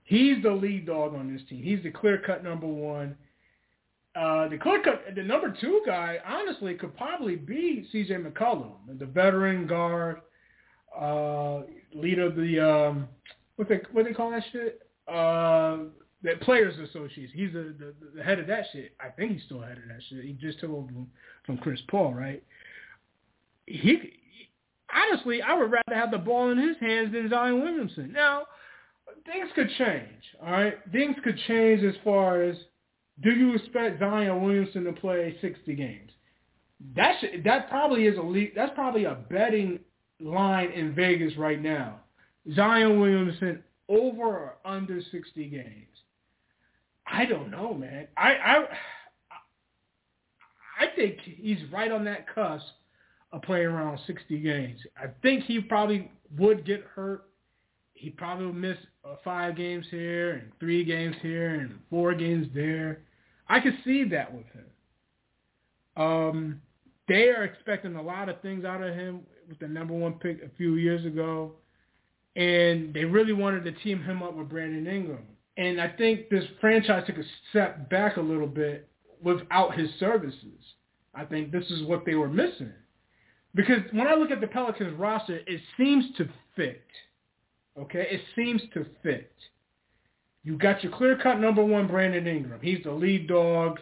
He's 0.03 0.41
the 0.43 0.51
lead 0.51 0.85
dog 0.85 1.15
on 1.15 1.33
this 1.33 1.41
team. 1.49 1.63
He's 1.63 1.81
the 1.83 1.89
clear-cut 1.89 2.43
number 2.43 2.67
one. 2.67 3.15
Uh, 4.15 4.47
the 4.49 4.57
clear-cut, 4.57 5.03
the 5.15 5.23
number 5.23 5.55
two 5.59 5.81
guy, 5.85 6.17
honestly, 6.25 6.75
could 6.75 6.95
probably 6.95 7.35
be 7.35 7.87
C.J. 7.91 8.15
McCollum, 8.15 8.99
the 8.99 9.05
veteran 9.05 9.67
guard, 9.67 10.21
uh, 10.99 11.61
leader 11.93 12.25
of 12.27 12.35
the 12.35 12.59
um, 12.59 13.07
what 13.57 13.67
they 13.67 13.81
what 13.91 14.05
they 14.05 14.13
call 14.13 14.31
that 14.31 14.43
shit. 14.51 14.81
Uh, 15.07 15.89
the 16.27 16.45
Players 16.45 16.77
Association. 16.89 17.31
He's 17.33 17.53
the, 17.53 17.73
the, 17.79 17.93
the 18.17 18.23
head 18.23 18.39
of 18.39 18.47
that 18.47 18.65
shit. 18.73 18.93
I 18.99 19.09
think 19.09 19.33
he's 19.33 19.43
still 19.43 19.61
head 19.61 19.77
of 19.77 19.87
that 19.87 20.01
shit. 20.09 20.23
He 20.23 20.33
just 20.33 20.59
took 20.59 20.71
over 20.71 20.89
from, 21.45 21.57
Chris 21.57 21.79
Paul, 21.89 22.13
right? 22.13 22.43
He, 23.65 24.11
honestly, 24.93 25.41
I 25.41 25.53
would 25.53 25.71
rather 25.71 25.95
have 25.99 26.11
the 26.11 26.17
ball 26.17 26.51
in 26.51 26.57
his 26.57 26.77
hands 26.79 27.13
than 27.13 27.29
Zion 27.29 27.61
Williamson. 27.61 28.11
Now, 28.11 28.43
things 29.25 29.49
could 29.55 29.69
change. 29.77 30.23
All 30.43 30.51
right, 30.51 30.75
things 30.91 31.15
could 31.23 31.37
change 31.47 31.83
as 31.83 31.95
far 32.03 32.41
as 32.41 32.57
do 33.23 33.31
you 33.31 33.55
expect 33.55 33.99
Zion 33.99 34.43
Williamson 34.43 34.83
to 34.83 34.93
play 34.93 35.35
60 35.41 35.75
games? 35.75 36.11
That 36.95 37.15
should, 37.19 37.43
that 37.43 37.69
probably 37.69 38.05
is 38.05 38.17
a 38.17 38.47
that's 38.55 38.71
probably 38.75 39.05
a 39.05 39.15
betting 39.29 39.79
line 40.19 40.71
in 40.71 40.93
Vegas 40.93 41.35
right 41.35 41.61
now. 41.61 42.01
Zion 42.53 42.99
Williamson 42.99 43.63
over 43.89 44.23
or 44.23 44.55
under 44.63 45.01
60 45.11 45.49
games. 45.49 45.96
I 47.11 47.25
don't 47.25 47.49
know, 47.49 47.73
man. 47.73 48.07
I 48.17 48.29
I 48.33 48.65
I 50.79 50.85
think 50.95 51.17
he's 51.23 51.59
right 51.71 51.91
on 51.91 52.03
that 52.05 52.33
cusp 52.33 52.65
of 53.31 53.41
playing 53.41 53.67
around 53.67 53.99
60 54.07 54.39
games. 54.39 54.79
I 54.97 55.07
think 55.21 55.43
he 55.43 55.59
probably 55.59 56.11
would 56.37 56.65
get 56.65 56.83
hurt. 56.83 57.25
He 57.93 58.09
probably 58.09 58.45
would 58.45 58.55
miss 58.55 58.77
uh, 59.03 59.15
five 59.23 59.55
games 59.55 59.85
here 59.89 60.33
and 60.33 60.51
three 60.59 60.83
games 60.83 61.15
here 61.21 61.55
and 61.55 61.79
four 61.89 62.13
games 62.13 62.47
there. 62.53 63.01
I 63.49 63.59
could 63.59 63.77
see 63.83 64.03
that 64.09 64.31
with 64.33 64.45
him. 64.47 66.03
Um, 66.03 66.61
they 67.07 67.29
are 67.29 67.43
expecting 67.43 67.95
a 67.95 68.01
lot 68.01 68.29
of 68.29 68.39
things 68.41 68.65
out 68.65 68.83
of 68.83 68.93
him 68.93 69.21
with 69.49 69.59
the 69.59 69.67
number 69.67 69.93
one 69.93 70.13
pick 70.13 70.41
a 70.43 70.49
few 70.57 70.75
years 70.75 71.05
ago, 71.05 71.53
and 72.35 72.93
they 72.93 73.05
really 73.05 73.33
wanted 73.33 73.63
to 73.63 73.71
team 73.83 74.03
him 74.03 74.21
up 74.21 74.35
with 74.35 74.49
Brandon 74.49 74.85
Ingram. 74.85 75.25
And 75.57 75.81
I 75.81 75.89
think 75.89 76.29
this 76.29 76.45
franchise 76.61 77.03
took 77.07 77.17
a 77.17 77.23
step 77.49 77.89
back 77.89 78.17
a 78.17 78.21
little 78.21 78.47
bit 78.47 78.87
without 79.21 79.77
his 79.77 79.89
services. 79.99 80.59
I 81.15 81.25
think 81.25 81.51
this 81.51 81.65
is 81.71 81.83
what 81.83 82.05
they 82.05 82.13
were 82.13 82.29
missing. 82.29 82.71
Because 83.55 83.79
when 83.91 84.05
I 84.05 84.13
look 84.13 84.29
at 84.29 84.39
the 84.39 84.47
Pelicans 84.47 84.97
roster, 84.99 85.41
it 85.47 85.61
seems 85.75 86.05
to 86.17 86.29
fit. 86.55 86.85
Okay? 87.77 88.07
It 88.11 88.21
seems 88.35 88.61
to 88.75 88.85
fit. 89.01 89.31
You 90.43 90.57
got 90.57 90.83
your 90.83 90.93
clear-cut 90.93 91.39
number 91.39 91.65
one, 91.65 91.87
Brandon 91.87 92.27
Ingram. 92.27 92.59
He's 92.61 92.83
the 92.83 92.91
lead 92.91 93.27
dog. 93.27 93.79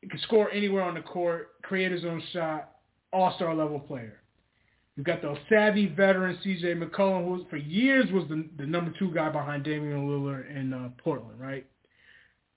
He 0.00 0.08
can 0.08 0.20
score 0.20 0.50
anywhere 0.52 0.84
on 0.84 0.94
the 0.94 1.00
court, 1.00 1.60
create 1.62 1.90
his 1.90 2.04
own 2.04 2.22
shot, 2.32 2.76
all-star 3.12 3.54
level 3.54 3.80
player. 3.80 4.19
You've 5.00 5.06
got 5.06 5.22
the 5.22 5.34
savvy 5.48 5.86
veteran 5.86 6.38
C.J. 6.44 6.74
McCollum, 6.74 7.24
who 7.24 7.46
for 7.48 7.56
years 7.56 8.12
was 8.12 8.28
the, 8.28 8.46
the 8.58 8.66
number 8.66 8.92
two 8.98 9.10
guy 9.14 9.30
behind 9.30 9.64
Damian 9.64 10.06
Lillard 10.06 10.54
in 10.54 10.74
uh, 10.74 10.90
Portland, 11.02 11.40
right? 11.40 11.64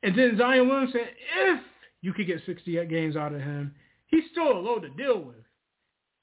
And 0.04 0.14
then 0.14 0.38
Zion 0.38 0.68
Williamson, 0.68 1.06
if 1.38 1.62
you 2.02 2.12
could 2.12 2.28
get 2.28 2.42
68 2.46 2.90
games 2.90 3.16
out 3.16 3.34
of 3.34 3.40
him, 3.40 3.74
he's 4.08 4.26
still 4.34 4.52
a 4.52 4.60
load 4.60 4.82
to 4.82 4.90
deal 4.90 5.20
with. 5.22 5.38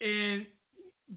And 0.02 0.44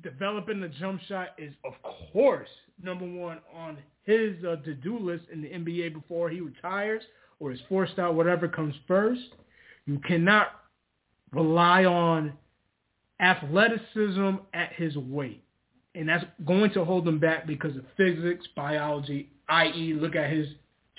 developing 0.04 0.62
the 0.62 0.70
jump 0.70 1.02
shot 1.10 1.32
is, 1.38 1.54
of 1.66 1.74
course, 2.14 2.48
number 2.82 3.06
one 3.06 3.40
on 3.54 3.78
his 4.04 4.42
uh, 4.46 4.56
to-do 4.64 4.98
list 4.98 5.26
in 5.34 5.42
the 5.42 5.50
NBA 5.50 5.96
before 5.96 6.30
he 6.30 6.40
retires 6.40 7.04
or 7.42 7.52
is 7.52 7.60
forced 7.68 8.00
out, 8.00 8.16
whatever 8.16 8.48
comes 8.48 8.76
first. 8.88 9.20
You 9.86 10.00
cannot 10.08 10.62
rely 11.34 11.84
on 11.84 12.32
athleticism 13.20 14.36
at 14.54 14.74
his 14.74 14.96
weight. 14.98 15.44
And 15.96 16.10
that's 16.10 16.26
going 16.46 16.72
to 16.72 16.84
hold 16.84 17.08
him 17.08 17.20
back 17.20 17.46
because 17.46 17.76
of 17.76 17.84
physics, 17.96 18.48
biology, 18.56 19.30
i.e. 19.50 19.94
look 20.00 20.16
at 20.16 20.32
his 20.32 20.48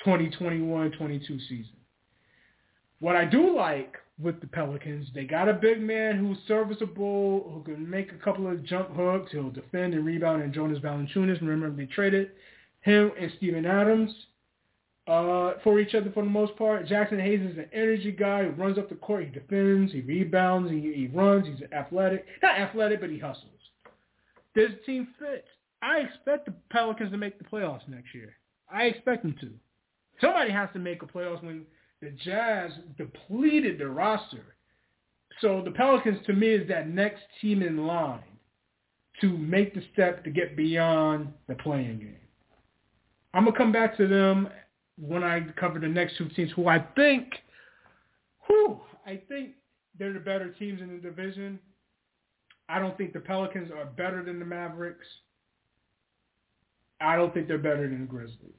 2021-22 0.07 1.27
season. 1.49 1.71
What 3.01 3.17
I 3.17 3.25
do 3.25 3.57
like 3.57 3.97
with 4.21 4.41
the 4.41 4.47
Pelicans, 4.47 5.09
they 5.15 5.25
got 5.25 5.49
a 5.49 5.53
big 5.53 5.81
man 5.81 6.17
who's 6.19 6.39
serviceable, 6.47 7.51
who 7.53 7.63
can 7.65 7.89
make 7.89 8.13
a 8.13 8.25
couple 8.25 8.47
of 8.47 8.65
jump 8.65 8.95
hooks. 8.95 9.33
He'll 9.33 9.51
defend 9.51 9.95
and 9.95 10.07
rebound. 10.07 10.43
And 10.43 10.55
Jonas 10.55 10.79
Valanciunas, 10.79 11.41
remember 11.41 11.71
they 11.71 11.87
traded 11.87 12.31
him 12.83 13.11
and 13.19 13.33
Steven 13.39 13.67
Adams 13.67 14.15
uh, 15.07 15.53
for 15.63 15.81
each 15.81 15.95
other 15.95 16.11
for 16.13 16.23
the 16.23 16.31
most 16.31 16.57
part. 16.57 16.87
Jaxson 16.87 17.21
Hayes 17.21 17.41
is 17.41 17.59
an 17.59 17.69
energy 17.73 18.13
guy 18.13 18.45
who 18.45 18.51
runs 18.51 18.79
up 18.79 18.89
the 18.89 18.95
court. 18.95 19.25
He 19.25 19.31
defends, 19.31 19.93
he 19.93 20.01
rebounds, 20.01 20.71
he, 20.71 20.81
he 20.81 21.11
runs. 21.13 21.47
He's 21.47 21.67
athletic. 21.73 22.25
Not 22.43 22.59
athletic, 22.59 23.01
but 23.01 23.11
he 23.11 23.19
hustles. 23.19 23.51
This 24.55 24.71
team 24.87 25.09
fits. 25.19 25.49
I 25.83 25.99
expect 25.99 26.47
the 26.47 26.55
Pelicans 26.71 27.11
to 27.11 27.19
make 27.19 27.39
the 27.39 27.45
playoffs 27.45 27.87
next 27.89 28.15
year. 28.15 28.37
I 28.73 28.85
expect 28.85 29.23
them 29.23 29.37
to. 29.41 29.51
Somebody 30.21 30.51
has 30.51 30.71
to 30.73 30.79
make 30.79 31.03
a 31.03 31.07
playoffs 31.07 31.45
when 31.45 31.65
the 32.01 32.11
Jazz 32.25 32.71
depleted 32.97 33.79
the 33.79 33.89
roster. 33.89 34.57
So 35.41 35.61
the 35.63 35.73
Pelicans, 35.73 36.25
to 36.27 36.33
me, 36.33 36.49
is 36.49 36.69
that 36.69 36.89
next 36.89 37.23
team 37.41 37.63
in 37.63 37.87
line 37.87 38.21
to 39.21 39.37
make 39.37 39.75
the 39.75 39.83
step 39.93 40.25
to 40.25 40.31
get 40.31 40.57
beyond 40.57 41.33
the 41.49 41.55
play-in 41.57 41.99
game. 41.99 42.17
I'm 43.35 43.45
gonna 43.45 43.57
come 43.57 43.73
back 43.73 43.97
to 43.97 44.07
them 44.07 44.49
when 44.99 45.25
I 45.25 45.41
cover 45.57 45.79
the 45.79 45.89
next 45.89 46.17
two 46.17 46.29
teams, 46.31 46.51
who 46.53 46.69
I 46.69 46.79
think, 46.97 47.29
who 48.47 48.81
I 49.07 49.21
think 49.29 49.53
they're 49.99 50.13
the 50.13 50.21
better 50.21 50.51
teams 50.51 50.81
in 50.81 50.89
the 50.89 50.99
division. 50.99 51.59
I 52.69 52.79
don't 52.79 52.97
think 52.97 53.13
the 53.13 53.21
Pelicans 53.21 53.71
are 53.71 53.85
better 53.85 54.23
than 54.25 54.39
the 54.39 54.45
Mavericks. 54.45 55.07
I 57.01 57.17
don't 57.17 57.35
think 57.35 57.49
they're 57.49 57.59
better 57.59 57.89
than 57.89 58.01
the 58.03 58.07
Grizzlies. 58.07 58.53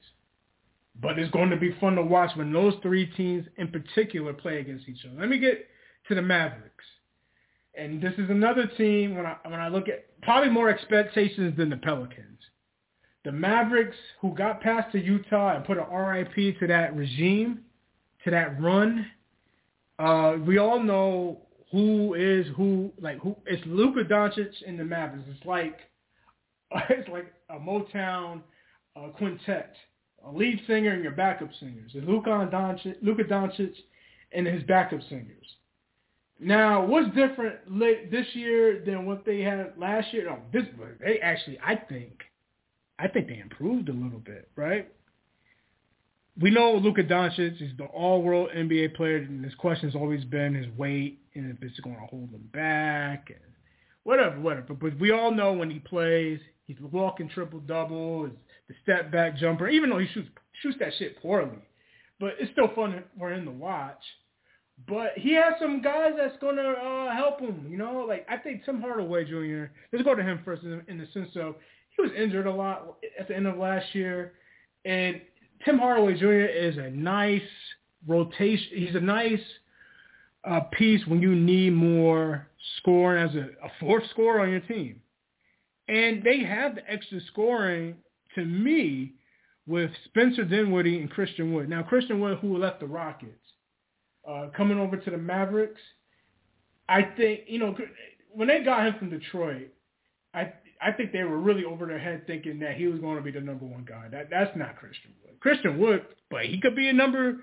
But 1.01 1.19
it's 1.19 1.31
going 1.31 1.49
to 1.49 1.57
be 1.57 1.75
fun 1.79 1.95
to 1.95 2.01
watch 2.01 2.31
when 2.35 2.53
those 2.53 2.75
three 2.81 3.05
teams 3.05 3.45
in 3.57 3.69
particular 3.69 4.33
play 4.33 4.59
against 4.59 4.87
each 4.87 5.03
other. 5.05 5.19
Let 5.19 5.29
me 5.29 5.39
get 5.39 5.67
to 6.07 6.15
the 6.15 6.21
Mavericks. 6.21 6.85
And 7.77 8.01
this 8.01 8.13
is 8.17 8.29
another 8.29 8.67
team 8.77 9.15
when 9.15 9.25
I 9.25 9.35
when 9.43 9.59
I 9.59 9.67
look 9.67 9.89
at 9.89 10.05
probably 10.21 10.49
more 10.49 10.69
expectations 10.69 11.57
than 11.57 11.69
the 11.69 11.77
Pelicans. 11.77 12.39
The 13.25 13.31
Mavericks 13.31 13.97
who 14.21 14.33
got 14.33 14.61
past 14.61 14.93
the 14.93 14.99
Utah 14.99 15.55
and 15.55 15.65
put 15.65 15.77
an 15.77 15.91
RIP 15.91 16.59
to 16.59 16.67
that 16.67 16.95
regime, 16.95 17.61
to 18.23 18.31
that 18.31 18.61
run. 18.61 19.05
Uh, 19.99 20.35
we 20.45 20.57
all 20.59 20.81
know 20.81 21.41
who 21.71 22.13
is 22.13 22.45
who. 22.55 22.91
Like 23.01 23.19
who? 23.19 23.35
It's 23.45 23.61
Luka 23.65 24.03
Doncic 24.03 24.61
in 24.65 24.77
the 24.77 24.85
Mavericks. 24.85 25.27
It's 25.35 25.45
like 25.45 25.79
it's 26.89 27.09
like 27.09 27.33
a 27.49 27.59
Motown 27.59 28.41
uh, 28.95 29.09
quintet 29.09 29.75
a 30.25 30.31
lead 30.31 30.59
singer 30.67 30.91
and 30.91 31.03
your 31.03 31.11
backup 31.11 31.49
singers. 31.59 31.91
It's 31.93 32.07
Luka 32.07 32.29
Doncic, 32.29 32.95
Luka 33.01 33.23
Doncic 33.23 33.73
and 34.31 34.47
his 34.47 34.63
backup 34.63 35.01
singers. 35.09 35.45
Now, 36.39 36.85
what's 36.85 37.07
different 37.15 37.55
this 38.11 38.25
year 38.33 38.83
than 38.85 39.05
what 39.05 39.23
they 39.25 39.41
had 39.41 39.73
last 39.77 40.13
year? 40.13 40.25
No, 40.25 40.39
this 40.51 40.63
they 40.99 41.19
actually, 41.19 41.59
I 41.65 41.75
think, 41.75 42.23
I 42.97 43.07
think 43.07 43.27
they 43.27 43.39
improved 43.39 43.89
a 43.89 43.93
little 43.93 44.19
bit, 44.19 44.49
right? 44.55 44.91
We 46.39 46.49
know 46.51 46.75
Luka 46.75 47.03
Doncic 47.03 47.61
is 47.61 47.71
the 47.77 47.85
all-world 47.85 48.49
NBA 48.55 48.95
player, 48.95 49.17
and 49.17 49.43
his 49.43 49.55
question's 49.55 49.95
always 49.95 50.25
been 50.25 50.53
his 50.53 50.67
weight 50.77 51.19
and 51.33 51.51
if 51.51 51.61
it's 51.61 51.79
going 51.79 51.95
to 51.95 52.01
hold 52.01 52.29
him 52.29 52.49
back 52.53 53.29
and 53.29 53.39
whatever, 54.03 54.39
whatever. 54.39 54.73
But 54.73 54.99
we 54.99 55.11
all 55.11 55.31
know 55.31 55.53
when 55.53 55.69
he 55.69 55.79
plays, 55.79 56.39
he's 56.65 56.77
walking 56.91 57.29
triple 57.29 57.59
double 57.59 58.29
the 58.67 58.73
step 58.83 59.11
back 59.11 59.37
jumper, 59.37 59.67
even 59.67 59.89
though 59.89 59.99
he 59.99 60.07
shoots 60.07 60.29
shoots 60.61 60.77
that 60.79 60.93
shit 60.97 61.21
poorly. 61.21 61.59
But 62.19 62.35
it's 62.39 62.51
still 62.51 62.71
fun 62.73 63.03
for 63.17 63.31
him 63.31 63.45
to 63.45 63.51
watch. 63.51 64.01
But 64.87 65.11
he 65.15 65.33
has 65.33 65.53
some 65.59 65.81
guys 65.81 66.13
that's 66.17 66.37
gonna 66.41 66.61
uh, 66.61 67.15
help 67.15 67.39
him. 67.39 67.67
You 67.69 67.77
know, 67.77 68.05
like 68.07 68.25
I 68.29 68.37
think 68.37 68.65
Tim 68.65 68.81
Hardaway 68.81 69.25
Jr. 69.25 69.71
Let's 69.91 70.03
go 70.03 70.15
to 70.15 70.23
him 70.23 70.39
first 70.43 70.63
in, 70.63 70.81
in 70.87 70.97
the 70.97 71.07
sense 71.13 71.29
of 71.35 71.55
he 71.95 72.01
was 72.01 72.11
injured 72.17 72.47
a 72.47 72.53
lot 72.53 72.97
at 73.19 73.27
the 73.27 73.35
end 73.35 73.47
of 73.47 73.57
last 73.57 73.93
year, 73.93 74.33
and 74.83 75.21
Tim 75.63 75.77
Hardaway 75.79 76.17
Jr. 76.17 76.45
is 76.45 76.77
a 76.77 76.89
nice 76.89 77.41
rotation. 78.07 78.67
He's 78.75 78.95
a 78.95 78.99
nice 78.99 79.39
uh, 80.43 80.61
piece 80.77 81.05
when 81.07 81.21
you 81.21 81.35
need 81.35 81.73
more 81.73 82.47
scoring 82.77 83.27
as 83.27 83.35
a, 83.35 83.49
a 83.65 83.71
fourth 83.79 84.03
scorer 84.11 84.41
on 84.41 84.51
your 84.51 84.59
team. 84.61 85.01
And 85.87 86.23
they 86.23 86.43
have 86.43 86.75
the 86.75 86.91
extra 86.91 87.19
scoring 87.31 87.95
to 88.35 88.43
me 88.43 89.13
with 89.67 89.91
Spencer 90.05 90.43
Dinwiddie 90.43 90.99
and 90.99 91.09
Christian 91.09 91.53
Wood. 91.53 91.69
Now, 91.69 91.83
Christian 91.83 92.19
Wood, 92.19 92.39
who 92.39 92.57
left 92.57 92.79
the 92.79 92.87
Rockets, 92.87 93.31
uh, 94.27 94.47
coming 94.55 94.79
over 94.79 94.97
to 94.97 95.11
the 95.11 95.17
Mavericks, 95.17 95.81
I 96.87 97.03
think, 97.17 97.41
you 97.47 97.59
know, 97.59 97.75
when 98.31 98.47
they 98.47 98.63
got 98.63 98.85
him 98.85 98.95
from 98.99 99.09
Detroit, 99.09 99.69
I 100.33 100.53
I 100.85 100.91
think 100.91 101.11
they 101.11 101.23
were 101.23 101.39
really 101.39 101.65
over 101.65 101.87
their 101.87 101.97
head 101.97 102.27
thinking 102.27 102.59
that 102.59 102.75
he 102.75 102.85
was 102.87 102.99
going 102.99 103.17
to 103.17 103.23
be 103.23 103.31
the 103.31 103.41
number 103.41 103.65
one 103.65 103.85
guy. 103.89 104.07
That 104.11 104.29
That's 104.29 104.55
not 104.55 104.77
Christian 104.77 105.11
Wood. 105.23 105.39
Christian 105.39 105.79
Wood, 105.79 106.05
but 106.29 106.45
he 106.45 106.61
could 106.61 106.75
be 106.75 106.89
a 106.89 106.93
number 106.93 107.37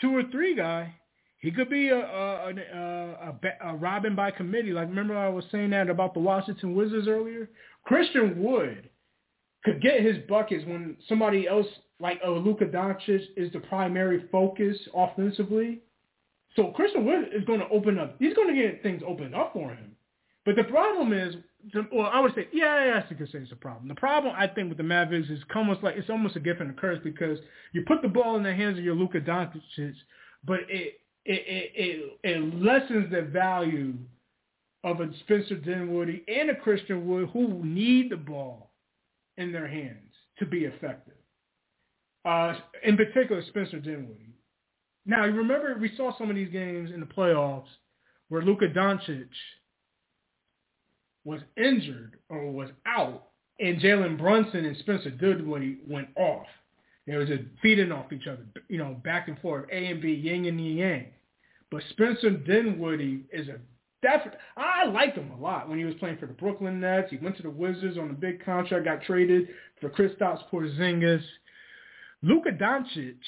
two 0.00 0.16
or 0.16 0.22
three 0.30 0.54
guy. 0.56 0.94
He 1.38 1.50
could 1.50 1.68
be 1.68 1.90
a 1.90 1.98
a, 1.98 2.50
a, 2.50 3.34
a, 3.60 3.72
a 3.72 3.76
Robin 3.76 4.16
by 4.16 4.30
committee. 4.30 4.72
Like 4.72 4.88
remember 4.88 5.16
I 5.16 5.28
was 5.28 5.44
saying 5.52 5.70
that 5.70 5.90
about 5.90 6.14
the 6.14 6.20
Washington 6.20 6.74
Wizards 6.74 7.06
earlier. 7.06 7.50
Christian 7.84 8.42
Wood 8.42 8.88
could 9.64 9.82
get 9.82 10.00
his 10.00 10.16
buckets 10.26 10.64
when 10.64 10.96
somebody 11.08 11.46
else 11.46 11.66
like 12.00 12.20
uh, 12.26 12.30
Luka 12.30 12.64
Doncic 12.64 13.22
is 13.36 13.52
the 13.52 13.60
primary 13.60 14.24
focus 14.32 14.78
offensively. 14.94 15.80
So 16.56 16.68
Christian 16.68 17.04
Wood 17.04 17.28
is 17.34 17.44
going 17.44 17.60
to 17.60 17.68
open 17.68 17.98
up. 17.98 18.16
He's 18.18 18.34
going 18.34 18.54
to 18.54 18.60
get 18.60 18.82
things 18.82 19.02
opened 19.06 19.34
up 19.34 19.52
for 19.52 19.70
him. 19.70 19.94
But 20.46 20.56
the 20.56 20.64
problem 20.64 21.12
is, 21.12 21.34
well, 21.92 22.10
I 22.12 22.20
would 22.20 22.34
say, 22.34 22.48
yeah, 22.52 22.84
yes, 22.84 23.06
you 23.10 23.16
could 23.16 23.30
say 23.30 23.38
it's 23.38 23.52
a 23.52 23.56
problem. 23.56 23.88
The 23.88 23.94
problem 23.94 24.34
I 24.36 24.46
think 24.46 24.68
with 24.68 24.78
the 24.78 24.84
Mavericks 24.84 25.28
is 25.28 25.40
almost 25.54 25.82
like 25.82 25.96
it's 25.96 26.10
almost 26.10 26.36
a 26.36 26.40
gift 26.40 26.60
and 26.60 26.70
a 26.70 26.74
curse 26.74 27.00
because 27.02 27.38
you 27.72 27.84
put 27.86 28.02
the 28.02 28.08
ball 28.08 28.36
in 28.36 28.42
the 28.42 28.54
hands 28.54 28.78
of 28.78 28.84
your 28.84 28.94
Luka 28.94 29.20
Doncic, 29.20 29.94
but 30.44 30.60
it 30.68 31.00
it 31.24 31.42
it 31.46 31.72
it, 31.74 32.18
it 32.22 32.54
lessens 32.54 33.10
the 33.10 33.22
value 33.22 33.94
of 34.84 35.00
a 35.00 35.08
Spencer 35.20 35.56
Dinwiddie 35.56 36.24
and 36.28 36.50
a 36.50 36.54
Christian 36.54 37.06
Wood 37.06 37.30
who 37.32 37.64
need 37.64 38.10
the 38.10 38.16
ball 38.16 38.70
in 39.36 39.52
their 39.52 39.66
hands 39.66 40.12
to 40.38 40.46
be 40.46 40.64
effective. 40.64 41.14
Uh, 42.24 42.54
in 42.84 42.96
particular, 42.96 43.42
Spencer 43.48 43.80
Dinwiddie. 43.80 44.34
Now, 45.06 45.24
you 45.24 45.32
remember 45.32 45.76
we 45.80 45.94
saw 45.96 46.16
some 46.16 46.30
of 46.30 46.36
these 46.36 46.52
games 46.52 46.90
in 46.92 47.00
the 47.00 47.06
playoffs 47.06 47.64
where 48.28 48.42
Luka 48.42 48.68
Doncic 48.68 49.28
was 51.24 51.40
injured 51.56 52.18
or 52.28 52.50
was 52.50 52.70
out, 52.86 53.28
and 53.60 53.80
Jalen 53.80 54.18
Brunson 54.18 54.64
and 54.64 54.76
Spencer 54.78 55.10
Dinwiddie 55.10 55.78
went 55.86 56.08
off. 56.16 56.46
They 57.06 57.16
were 57.16 57.26
just 57.26 57.44
feeding 57.62 57.90
off 57.90 58.12
each 58.12 58.26
other, 58.26 58.44
you 58.68 58.78
know, 58.78 59.00
back 59.02 59.28
and 59.28 59.38
forth, 59.40 59.66
A 59.72 59.86
and 59.86 60.00
B, 60.00 60.12
yin 60.12 60.44
and 60.44 60.76
yang. 60.76 61.06
But 61.70 61.82
Spencer 61.90 62.30
Dinwiddie 62.30 63.24
is 63.32 63.48
a 63.48 63.56
that's 64.02 64.28
I 64.56 64.86
liked 64.86 65.16
him 65.16 65.30
a 65.32 65.40
lot 65.40 65.68
when 65.68 65.78
he 65.78 65.84
was 65.84 65.94
playing 65.96 66.18
for 66.18 66.26
the 66.26 66.32
Brooklyn 66.32 66.80
Nets. 66.80 67.10
He 67.10 67.16
went 67.16 67.36
to 67.38 67.42
the 67.42 67.50
Wizards 67.50 67.98
on 67.98 68.10
a 68.10 68.14
big 68.14 68.44
contract, 68.44 68.84
got 68.84 69.02
traded 69.02 69.48
for 69.80 69.90
Kristaps 69.90 70.42
Porzingis. 70.52 71.22
Luka 72.22 72.50
Doncic 72.50 73.18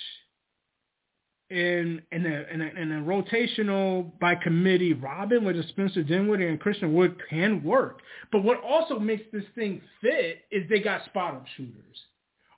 in 1.51 2.01
in 2.13 2.27
a, 2.27 2.45
in 2.53 2.61
a, 2.61 2.81
in 2.81 2.93
a 2.93 3.03
rotational 3.03 4.11
by 4.21 4.35
committee 4.37 4.93
Robin 4.93 5.45
with 5.45 5.57
a 5.57 5.65
Spencer 5.69 6.03
Dinwiddie 6.03 6.47
and 6.47 6.61
Christian 6.61 6.95
Wood 6.95 7.21
can 7.29 7.63
work. 7.63 8.01
But 8.31 8.45
what 8.45 8.63
also 8.63 8.99
makes 8.99 9.25
this 9.33 9.45
thing 9.55 9.83
fit 10.01 10.43
is 10.51 10.69
they 10.69 10.81
got 10.81 11.05
spot 11.07 11.35
up 11.35 11.45
shooters. 11.57 11.99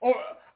Or 0.00 0.14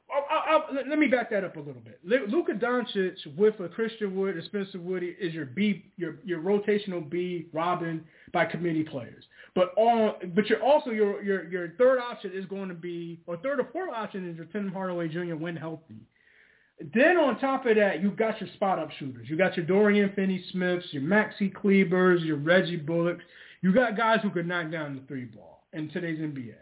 I'll, 0.09 0.63
I'll, 0.69 0.75
let 0.87 0.99
me 0.99 1.07
back 1.07 1.29
that 1.31 1.43
up 1.43 1.57
a 1.57 1.59
little 1.59 1.81
bit. 1.81 1.99
Luka 2.03 2.53
Doncic 2.53 3.15
with 3.35 3.59
a 3.59 3.67
Christian 3.67 4.15
Wood 4.15 4.35
and 4.35 4.43
Spencer 4.45 4.79
Woody 4.79 5.15
is 5.19 5.33
your 5.33 5.45
B, 5.45 5.85
your 5.97 6.15
your 6.23 6.39
rotational 6.39 7.07
B, 7.07 7.47
Robin 7.51 8.05
by 8.31 8.45
committee 8.45 8.83
players. 8.83 9.25
But 9.53 9.73
all, 9.75 10.15
but 10.35 10.47
you're 10.47 10.63
also 10.63 10.91
your 10.91 11.21
your 11.23 11.49
your 11.49 11.69
third 11.77 11.99
option 11.99 12.31
is 12.33 12.45
going 12.45 12.69
to 12.69 12.75
be, 12.75 13.19
or 13.27 13.37
third 13.37 13.59
or 13.59 13.67
fourth 13.73 13.91
option 13.93 14.29
is 14.29 14.37
your 14.37 14.45
Tim 14.45 14.71
Hardaway 14.71 15.09
Jr. 15.09 15.35
when 15.35 15.55
healthy. 15.55 16.01
Then 16.93 17.17
on 17.17 17.39
top 17.39 17.65
of 17.65 17.75
that, 17.75 18.03
you've 18.03 18.17
got 18.17 18.39
your 18.39 18.49
spot 18.53 18.77
up 18.77 18.91
shooters. 18.99 19.27
You 19.29 19.37
got 19.37 19.57
your 19.57 19.65
Dorian 19.65 20.11
Finney-Smiths, 20.15 20.87
your 20.91 21.01
Maxi 21.01 21.51
Klebers, 21.51 22.23
your 22.23 22.37
Reggie 22.37 22.75
Bullocks. 22.75 23.23
You 23.61 23.73
got 23.73 23.97
guys 23.97 24.19
who 24.21 24.29
could 24.29 24.47
knock 24.47 24.71
down 24.71 24.95
the 24.95 25.01
three 25.07 25.25
ball 25.25 25.65
in 25.73 25.89
today's 25.89 26.19
NBA 26.19 26.53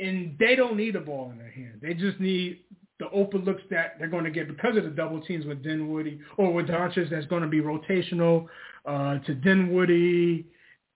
and 0.00 0.36
they 0.38 0.54
don't 0.54 0.76
need 0.76 0.96
a 0.96 1.00
ball 1.00 1.30
in 1.30 1.38
their 1.38 1.50
hand. 1.50 1.80
They 1.82 1.94
just 1.94 2.20
need 2.20 2.60
the 3.00 3.10
open 3.10 3.44
looks 3.44 3.62
that 3.70 3.96
they're 3.98 4.08
going 4.08 4.24
to 4.24 4.30
get 4.30 4.48
because 4.48 4.76
of 4.76 4.84
the 4.84 4.90
double 4.90 5.20
teams 5.20 5.44
with 5.44 5.62
Dinwiddie 5.62 6.20
or 6.36 6.52
with 6.52 6.66
Doncic 6.66 7.10
that's 7.10 7.26
going 7.26 7.42
to 7.42 7.48
be 7.48 7.60
rotational 7.60 8.46
uh, 8.86 9.18
to 9.20 9.34
Dinwiddie 9.34 10.46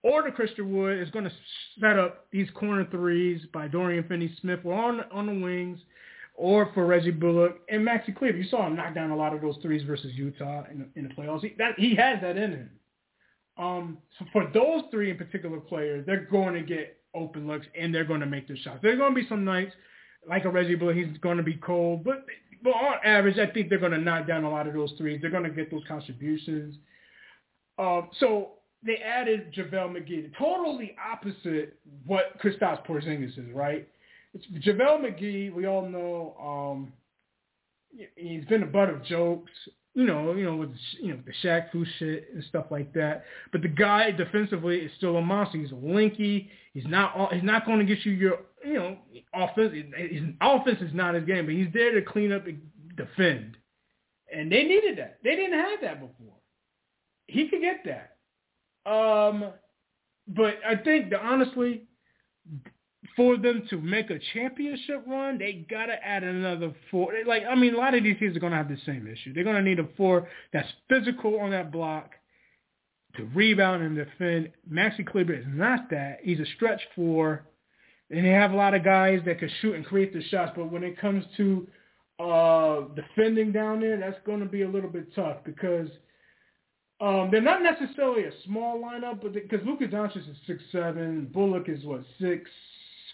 or 0.02 0.22
to 0.22 0.32
Christian 0.32 0.76
Wood 0.76 0.98
is 0.98 1.10
going 1.10 1.24
to 1.24 1.32
set 1.80 1.98
up 1.98 2.26
these 2.32 2.48
corner 2.54 2.86
threes 2.90 3.40
by 3.52 3.68
Dorian 3.68 4.04
Finney-Smith 4.08 4.60
or 4.64 4.74
on, 4.74 5.00
on 5.12 5.26
the 5.26 5.44
wings 5.44 5.78
or 6.34 6.70
for 6.74 6.86
Reggie 6.86 7.10
Bullock 7.10 7.60
and 7.68 7.86
Maxi 7.86 8.16
Kleber. 8.16 8.38
You 8.38 8.48
saw 8.48 8.66
him 8.66 8.76
knock 8.76 8.94
down 8.94 9.10
a 9.10 9.16
lot 9.16 9.34
of 9.34 9.40
those 9.40 9.56
threes 9.62 9.82
versus 9.82 10.12
Utah 10.14 10.64
in, 10.70 10.88
in 10.96 11.08
the 11.08 11.14
playoffs. 11.14 11.42
He, 11.42 11.54
that, 11.58 11.78
he 11.78 11.94
has 11.96 12.20
that 12.22 12.36
in 12.36 12.50
him. 12.52 12.70
Um, 13.58 13.98
so 14.18 14.24
for 14.32 14.50
those 14.52 14.84
three 14.90 15.10
in 15.10 15.18
particular 15.18 15.60
players, 15.60 16.06
they're 16.06 16.26
going 16.30 16.54
to 16.54 16.62
get 16.62 16.96
open 17.14 17.46
looks 17.46 17.66
and 17.78 17.94
they're 17.94 18.04
going 18.04 18.20
to 18.20 18.26
make 18.26 18.48
their 18.48 18.56
shots. 18.56 18.78
There's 18.82 18.98
going 18.98 19.14
to 19.14 19.20
be 19.20 19.28
some 19.28 19.44
nights 19.44 19.72
like 20.28 20.44
a 20.44 20.48
Reggie 20.48 20.74
Bullock, 20.74 20.96
he's 20.96 21.18
going 21.18 21.36
to 21.36 21.42
be 21.42 21.54
cold, 21.54 22.04
but 22.04 22.24
but 22.62 22.70
on 22.70 22.94
average, 23.04 23.38
I 23.38 23.52
think 23.52 23.68
they're 23.68 23.78
going 23.78 23.92
to 23.92 23.98
knock 23.98 24.28
down 24.28 24.44
a 24.44 24.50
lot 24.50 24.68
of 24.68 24.74
those 24.74 24.92
threes. 24.96 25.20
They're 25.20 25.30
going 25.32 25.42
to 25.42 25.50
get 25.50 25.68
those 25.68 25.82
contributions. 25.88 26.76
Um, 27.76 28.08
so 28.20 28.50
they 28.84 28.96
added 28.96 29.52
JaVale 29.52 29.96
McGee, 29.96 30.30
totally 30.38 30.94
opposite 31.04 31.78
what 32.06 32.40
Kristaps 32.40 32.86
Porzingis 32.86 33.36
is, 33.36 33.52
right? 33.52 33.88
It's 34.34 34.46
JaVale 34.66 35.00
McGee, 35.00 35.52
we 35.52 35.66
all 35.66 35.86
know, 35.86 36.34
um, 36.40 36.92
he's 38.16 38.44
been 38.46 38.62
a 38.62 38.66
butt 38.66 38.88
of 38.88 39.04
jokes 39.04 39.50
you 39.94 40.06
know, 40.06 40.32
you 40.34 40.44
know, 40.44 40.56
with 40.56 40.70
you 41.00 41.12
know 41.12 41.20
the 41.24 41.32
Shaq 41.46 41.70
Fu 41.70 41.84
shit 41.98 42.28
and 42.32 42.42
stuff 42.44 42.66
like 42.70 42.92
that. 42.94 43.24
But 43.50 43.62
the 43.62 43.68
guy 43.68 44.10
defensively 44.10 44.78
is 44.78 44.90
still 44.96 45.16
a 45.16 45.22
monster. 45.22 45.58
He's 45.58 45.72
a 45.72 45.74
linky. 45.74 46.48
He's 46.72 46.86
not. 46.86 47.32
He's 47.32 47.42
not 47.42 47.66
going 47.66 47.78
to 47.78 47.84
get 47.84 48.04
you 48.04 48.12
your, 48.12 48.38
you 48.64 48.74
know, 48.74 48.96
offense. 49.34 49.74
His 49.96 50.22
offense 50.40 50.78
is 50.80 50.94
not 50.94 51.14
his 51.14 51.24
game, 51.24 51.44
but 51.44 51.54
he's 51.54 51.68
there 51.74 51.92
to 51.92 52.02
clean 52.02 52.32
up 52.32 52.46
and 52.46 52.60
defend. 52.96 53.56
And 54.34 54.50
they 54.50 54.62
needed 54.62 54.96
that. 54.98 55.18
They 55.22 55.36
didn't 55.36 55.58
have 55.58 55.80
that 55.82 56.00
before. 56.00 56.36
He 57.26 57.48
could 57.48 57.60
get 57.60 57.84
that. 57.84 58.90
Um, 58.90 59.52
but 60.26 60.54
I 60.66 60.76
think 60.76 61.10
that 61.10 61.20
honestly, 61.20 61.82
for 63.16 63.36
them 63.36 63.66
to 63.70 63.80
make 63.80 64.10
a 64.10 64.18
championship 64.32 65.04
run, 65.06 65.38
they 65.38 65.66
gotta 65.68 65.94
add 66.04 66.24
another 66.24 66.74
four. 66.90 67.12
Like 67.26 67.44
I 67.48 67.54
mean, 67.54 67.74
a 67.74 67.78
lot 67.78 67.94
of 67.94 68.02
these 68.02 68.18
teams 68.18 68.36
are 68.36 68.40
gonna 68.40 68.56
have 68.56 68.68
the 68.68 68.78
same 68.86 69.06
issue. 69.06 69.32
They're 69.32 69.44
gonna 69.44 69.62
need 69.62 69.78
a 69.78 69.88
four 69.96 70.28
that's 70.52 70.68
physical 70.88 71.40
on 71.40 71.50
that 71.50 71.70
block 71.70 72.10
to 73.16 73.24
rebound 73.34 73.82
and 73.82 73.96
defend. 73.96 74.50
Maxi 74.70 75.06
Kleber 75.06 75.34
is 75.34 75.44
not 75.48 75.90
that. 75.90 76.20
He's 76.22 76.40
a 76.40 76.46
stretch 76.56 76.80
four, 76.94 77.44
and 78.10 78.24
they 78.24 78.30
have 78.30 78.52
a 78.52 78.56
lot 78.56 78.74
of 78.74 78.84
guys 78.84 79.20
that 79.26 79.38
can 79.38 79.50
shoot 79.60 79.74
and 79.74 79.84
create 79.84 80.12
the 80.12 80.22
shots. 80.24 80.52
But 80.56 80.70
when 80.72 80.82
it 80.82 80.98
comes 80.98 81.24
to 81.36 81.66
uh, 82.18 82.80
defending 82.94 83.52
down 83.52 83.80
there, 83.80 83.98
that's 83.98 84.18
to 84.26 84.46
be 84.46 84.62
a 84.62 84.68
little 84.68 84.90
bit 84.90 85.14
tough 85.14 85.38
because 85.44 85.88
um, 87.00 87.30
they're 87.30 87.40
not 87.40 87.62
necessarily 87.62 88.24
a 88.24 88.30
small 88.44 88.80
lineup, 88.80 89.20
but 89.20 89.32
because 89.32 89.60
Luka 89.66 89.88
Doncic 89.88 90.18
is 90.18 90.36
six 90.46 90.62
seven, 90.70 91.28
Bullock 91.32 91.68
is 91.68 91.84
what 91.84 92.02
six 92.20 92.48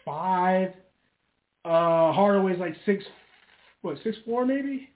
five. 0.09 0.73
Uh, 1.65 2.13
Hardaway's 2.13 2.59
like 2.59 2.75
six, 2.87 3.05
what 3.83 3.99
six 4.03 4.17
four 4.25 4.47
maybe, 4.47 4.89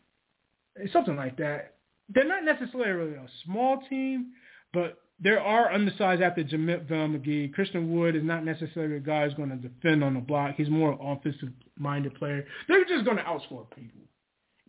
something 0.92 1.16
like 1.16 1.36
that. 1.36 1.74
They're 2.08 2.26
not 2.26 2.44
necessarily 2.44 3.14
a 3.14 3.26
small 3.44 3.82
team, 3.90 4.32
but 4.72 4.98
there 5.20 5.40
are 5.40 5.72
undersized 5.72 6.22
after 6.22 6.42
JaVale 6.42 6.88
McGee. 6.88 7.52
Christian 7.52 7.94
Wood 7.94 8.16
is 8.16 8.24
not 8.24 8.44
necessarily 8.44 8.96
a 8.96 9.00
guy 9.00 9.24
who's 9.24 9.34
going 9.34 9.50
to 9.50 9.56
defend 9.56 10.02
on 10.02 10.14
the 10.14 10.20
block. 10.20 10.54
He's 10.56 10.68
more 10.68 10.92
of 10.92 11.00
an 11.00 11.06
offensive-minded 11.06 12.14
player. 12.14 12.44
They're 12.68 12.84
just 12.84 13.04
going 13.04 13.18
to 13.18 13.22
outscore 13.22 13.66
people. 13.74 14.00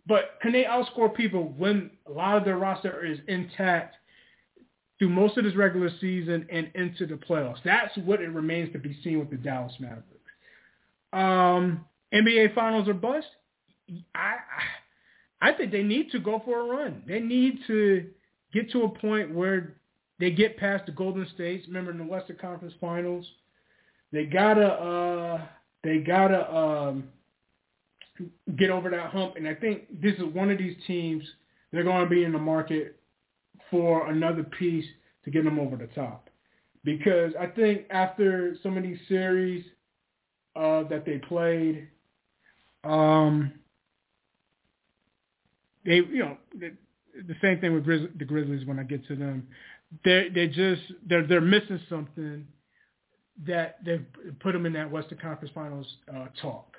But 0.06 0.38
can 0.42 0.52
they 0.52 0.64
outscore 0.64 1.14
people 1.14 1.54
when 1.58 1.90
a 2.08 2.12
lot 2.12 2.38
of 2.38 2.44
their 2.44 2.58
roster 2.58 3.06
is 3.06 3.20
intact 3.28 3.96
through 5.00 5.10
most 5.10 5.38
of 5.38 5.44
this 5.44 5.56
regular 5.56 5.90
season 6.02 6.46
and 6.52 6.70
into 6.76 7.08
the 7.08 7.16
playoffs? 7.16 7.64
That's 7.64 7.96
what 8.00 8.22
it 8.22 8.30
remains 8.30 8.72
to 8.74 8.80
be 8.80 8.98
seen 9.04 9.20
with 9.20 9.32
the 9.32 9.38
Dallas 9.38 9.74
Mavericks. 9.80 10.13
Um, 11.14 11.86
NBA 12.14 12.54
Finals 12.56 12.88
are 12.88 12.94
bust. 12.94 13.28
I 14.16 14.36
I 15.42 15.52
think 15.52 15.72
they 15.72 15.84
need 15.84 16.12
to 16.12 16.20
go 16.20 16.42
for 16.46 16.60
a 16.62 16.64
run. 16.64 17.04
They 17.08 17.20
need 17.20 17.60
to 17.68 18.10
get 18.54 18.72
to 18.72 18.84
a 18.84 18.90
point 18.90 19.34
where 19.34 19.76
they 20.20 20.32
get 20.32 20.58
past 20.58 20.86
the 20.86 20.94
Golden 20.94 21.28
States. 21.36 21.68
Remember 21.68 21.92
in 21.92 21.98
the 21.98 22.06
Western 22.06 22.38
Conference 22.38 22.74
Finals, 22.80 23.26
they 24.12 24.26
gotta 24.26 24.68
uh, 24.68 25.42
they 25.84 25.98
gotta 25.98 26.56
um, 26.56 27.04
get 28.58 28.70
over 28.70 28.90
that 28.90 29.12
hump. 29.12 29.36
And 29.36 29.48
I 29.48 29.56
think 29.56 30.02
this 30.02 30.14
is 30.16 30.34
one 30.34 30.50
of 30.50 30.58
these 30.58 30.78
teams. 30.88 31.24
They're 31.72 31.84
going 31.84 32.04
to 32.04 32.10
be 32.10 32.24
in 32.24 32.32
the 32.32 32.40
market 32.40 33.00
for 33.72 34.10
another 34.10 34.44
piece 34.44 34.86
to 35.26 35.32
get 35.32 35.44
them 35.44 35.60
over 35.60 35.76
the 35.76 35.88
top. 35.88 36.30
Because 36.84 37.32
I 37.40 37.48
think 37.48 37.84
after 37.90 38.56
some 38.62 38.78
of 38.78 38.84
these 38.84 39.00
series, 39.08 39.66
uh, 40.56 40.84
that 40.84 41.06
they 41.06 41.18
played. 41.18 41.88
Um, 42.84 43.54
they, 45.86 45.96
you 45.96 46.20
know, 46.20 46.38
the, 46.58 46.74
the 47.28 47.36
same 47.42 47.60
thing 47.60 47.74
with 47.74 47.86
Grizz- 47.86 48.18
the 48.18 48.26
Grizzlies 48.26 48.66
when 48.66 48.80
I 48.80 48.84
get 48.84 49.06
to 49.08 49.16
them. 49.16 49.48
They 50.04 50.30
they 50.34 50.48
just 50.48 50.82
they're 51.08 51.26
they're 51.26 51.42
missing 51.42 51.80
something 51.88 52.48
that 53.46 53.84
they 53.86 54.00
put 54.40 54.54
them 54.54 54.66
in 54.66 54.74
that 54.74 54.90
Western 54.90 55.18
Conference 55.20 55.52
Finals 55.54 55.88
uh, 56.14 56.28
talk. 56.42 56.76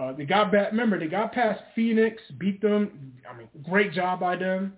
Uh, 0.00 0.12
they 0.12 0.24
got 0.24 0.50
back. 0.50 0.70
Remember, 0.70 0.98
they 0.98 1.06
got 1.06 1.32
past 1.32 1.60
Phoenix, 1.74 2.22
beat 2.38 2.60
them. 2.60 3.12
I 3.28 3.36
mean, 3.36 3.48
great 3.68 3.92
job 3.92 4.20
by 4.20 4.36
them. 4.36 4.74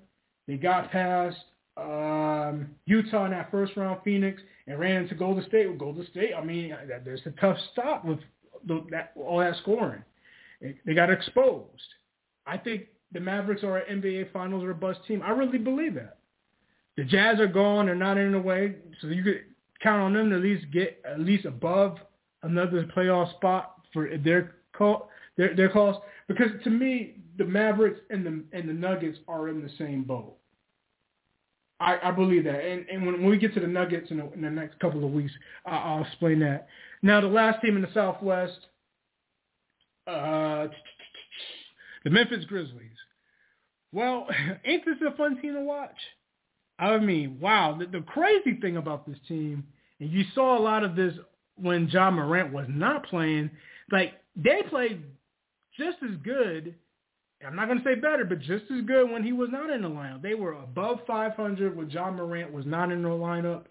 They 0.48 0.57
got 0.57 0.90
past 0.90 1.36
um, 1.76 2.70
Utah 2.86 3.26
in 3.26 3.30
that 3.30 3.50
first 3.50 3.76
round, 3.76 4.00
Phoenix, 4.05 4.42
and 4.66 4.78
ran 4.78 5.02
into 5.02 5.14
Golden 5.14 5.44
State. 5.48 5.68
With 5.68 5.78
Golden 5.78 6.06
State, 6.10 6.32
I 6.36 6.44
mean, 6.44 6.74
there's 7.04 7.20
a 7.26 7.30
tough 7.32 7.58
stop 7.72 8.04
with 8.04 8.18
that, 8.90 9.12
all 9.16 9.38
that 9.38 9.56
scoring. 9.58 10.02
They 10.60 10.94
got 10.94 11.10
exposed. 11.10 11.68
I 12.46 12.56
think 12.56 12.86
the 13.12 13.20
Mavericks 13.20 13.62
are 13.62 13.78
an 13.78 14.00
NBA 14.02 14.32
Finals 14.32 14.64
or 14.64 14.74
bust 14.74 15.00
team. 15.06 15.22
I 15.22 15.30
really 15.30 15.58
believe 15.58 15.94
that. 15.94 16.18
The 16.96 17.04
Jazz 17.04 17.40
are 17.40 17.46
gone; 17.46 17.86
they're 17.86 17.94
not 17.94 18.18
in 18.18 18.32
the 18.32 18.38
way, 18.38 18.76
so 19.00 19.08
you 19.08 19.24
could 19.24 19.42
count 19.82 20.00
on 20.00 20.14
them 20.14 20.30
to 20.30 20.36
at 20.36 20.42
least 20.42 20.66
get 20.72 21.02
at 21.04 21.20
least 21.20 21.44
above 21.44 21.98
another 22.42 22.88
playoff 22.96 23.34
spot 23.36 23.80
for 23.92 24.08
their 24.18 24.56
call, 24.72 25.10
their 25.36 25.54
their 25.56 25.68
calls. 25.68 25.96
Because 26.28 26.50
to 26.62 26.70
me, 26.70 27.16
the 27.36 27.44
Mavericks 27.44 28.00
and 28.10 28.24
the 28.24 28.44
and 28.56 28.68
the 28.68 28.72
Nuggets 28.72 29.18
are 29.26 29.48
in 29.48 29.62
the 29.62 29.70
same 29.76 30.04
boat. 30.04 30.36
I, 31.81 31.99
I 32.05 32.11
believe 32.11 32.45
that. 32.45 32.64
And, 32.64 32.87
and 32.89 33.05
when, 33.05 33.20
when 33.20 33.31
we 33.31 33.39
get 33.39 33.55
to 33.55 33.61
the 33.61 33.66
Nuggets 33.66 34.11
in 34.11 34.18
the, 34.18 34.33
in 34.33 34.43
the 34.43 34.51
next 34.51 34.79
couple 34.79 35.05
of 35.05 35.11
weeks, 35.12 35.33
I, 35.66 35.77
I'll 35.77 36.05
explain 36.05 36.39
that. 36.41 36.68
Now, 37.03 37.20
the 37.20 37.27
last 37.27 37.61
team 37.62 37.77
in 37.77 37.83
the 37.83 37.93
Southwest, 37.93 38.59
uh, 40.07 40.68
the 42.05 42.11
Memphis 42.11 42.45
Grizzlies. 42.45 42.91
Well, 43.93 44.27
ain't 44.64 44.85
this 44.85 44.97
a 45.07 45.16
fun 45.16 45.41
team 45.41 45.55
to 45.55 45.61
watch? 45.61 45.97
I 46.79 46.99
mean, 46.99 47.39
wow. 47.41 47.77
The, 47.79 47.87
the 47.87 48.05
crazy 48.05 48.59
thing 48.61 48.77
about 48.77 49.07
this 49.07 49.18
team, 49.29 49.64
and 50.01 50.11
you 50.11 50.25
saw 50.35 50.59
a 50.59 50.61
lot 50.62 50.85
of 50.85 50.97
this 50.97 51.14
when 51.57 51.89
Ja 51.89 52.11
Morant 52.11 52.53
was 52.53 52.66
not 52.68 53.07
playing, 53.07 53.51
like 53.93 54.14
they 54.37 54.62
played 54.68 55.03
just 55.79 55.99
as 56.03 56.16
good 56.22 56.75
I'm 57.47 57.57
not 57.57 57.66
going 57.66 57.78
to 57.78 57.85
say 57.85 57.95
better, 57.95 58.24
but 58.24 58.41
just 58.41 58.64
as 58.74 58.85
good 58.87 59.11
when 59.11 59.22
he 59.22 59.32
was 59.32 59.51
not 59.51 59.70
in 59.70 59.82
the 59.82 59.89
lineup. 59.89 60.22
They 60.22 60.35
were 60.35 60.55
above 60.55 61.01
500 61.07 61.76
when 61.76 61.91
Ja 61.91 62.11
Morant 62.11 62.53
was 62.53 62.64
not 62.66 62.91
in 62.91 63.03
the 63.03 63.09
lineup. 63.09 63.64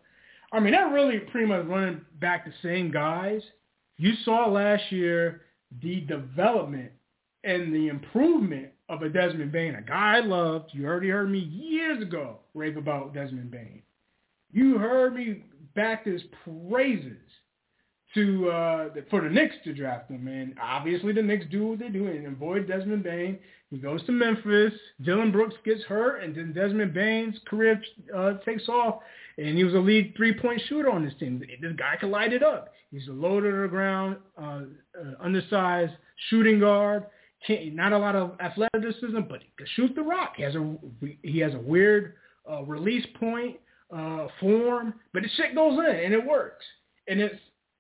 I 0.52 0.60
mean, 0.60 0.74
they're 0.74 0.94
really 0.94 1.20
pretty 1.20 1.48
much 1.48 1.66
running 1.66 2.02
back 2.20 2.46
the 2.46 2.54
same 2.62 2.92
guys. 2.92 3.42
You 3.98 4.14
saw 4.24 4.48
last 4.48 4.92
year 4.92 5.42
the 5.82 6.02
development 6.02 6.92
and 7.44 7.74
the 7.74 7.88
improvement 7.88 8.70
of 8.90 9.02
a 9.02 9.10
Desmond 9.10 9.52
Bane, 9.52 9.76
a 9.76 9.82
guy 9.82 10.18
I 10.18 10.20
loved. 10.20 10.70
You 10.74 10.86
already 10.86 11.10
heard 11.10 11.32
me 11.32 11.40
years 11.40 12.02
ago 12.02 12.40
rave 12.54 12.78
about 12.78 13.14
Desmond 13.14 13.50
Bane. 13.50 13.82
You 14.52 14.78
heard 14.78 15.16
me 15.16 15.44
back 15.74 16.06
his 16.06 16.22
praises 16.44 17.18
to 18.16 18.50
uh, 18.50 18.90
for 19.10 19.22
the 19.22 19.30
Knicks 19.30 19.56
to 19.64 19.74
draft 19.74 20.10
him. 20.10 20.28
And 20.28 20.56
obviously 20.62 21.14
the 21.14 21.22
Knicks 21.22 21.46
do 21.52 21.68
what 21.68 21.80
they 21.80 21.90
do 21.90 22.08
and 22.08 22.28
avoid 22.28 22.68
Desmond 22.68 23.04
Bane. 23.04 23.40
He 23.70 23.78
goes 23.78 24.06
to 24.06 24.12
Memphis. 24.12 24.74
Dillon 25.02 25.32
Brooks 25.32 25.56
gets 25.66 25.84
hurt, 25.84 26.22
and 26.24 26.36
then 26.36 26.54
Desmond 26.54 26.94
Bane's 26.94 27.40
career 27.48 27.82
uh, 28.16 28.34
takes 28.46 28.70
off. 28.70 29.00
And 29.40 29.58
he 29.58 29.64
was 29.64 29.74
a 29.74 29.80
lead 29.80 30.14
three-point 30.16 30.62
shooter 30.68 30.92
on 30.92 31.04
this 31.04 31.16
team. 31.20 31.40
This 31.40 31.74
guy 31.76 31.96
can 32.00 32.12
light 32.12 32.34
it 32.34 32.44
up. 32.44 32.72
He's 32.92 33.08
a 33.08 33.12
low 33.12 33.42
to 33.42 33.62
the 33.62 33.68
ground, 33.68 34.18
uh, 34.40 34.62
uh, 34.96 35.16
undersized 35.20 35.94
shooting 36.30 36.60
guard. 36.60 37.06
Can't, 37.48 37.74
not 37.74 37.94
a 37.94 37.98
lot 37.98 38.16
of 38.16 38.40
athleticism, 38.40 39.22
but 39.28 39.42
he 39.42 39.50
can 39.58 39.68
shoot 39.76 39.96
the 39.96 40.04
rock. 40.04 40.34
He 40.38 40.44
has 40.44 40.56
a 40.56 40.78
he 41.24 41.40
has 41.40 41.56
a 41.56 41.60
weird 41.60 42.14
uh, 42.50 42.64
release 42.64 43.06
point 43.20 43.58
uh, 43.92 44.28
form, 44.40 44.94
but 45.14 45.24
the 45.24 45.30
shit 45.36 45.56
goes 45.56 45.80
in 45.80 45.96
and 45.96 46.14
it 46.14 46.24
works. 46.26 46.64
And 47.08 47.20
it's 47.20 47.36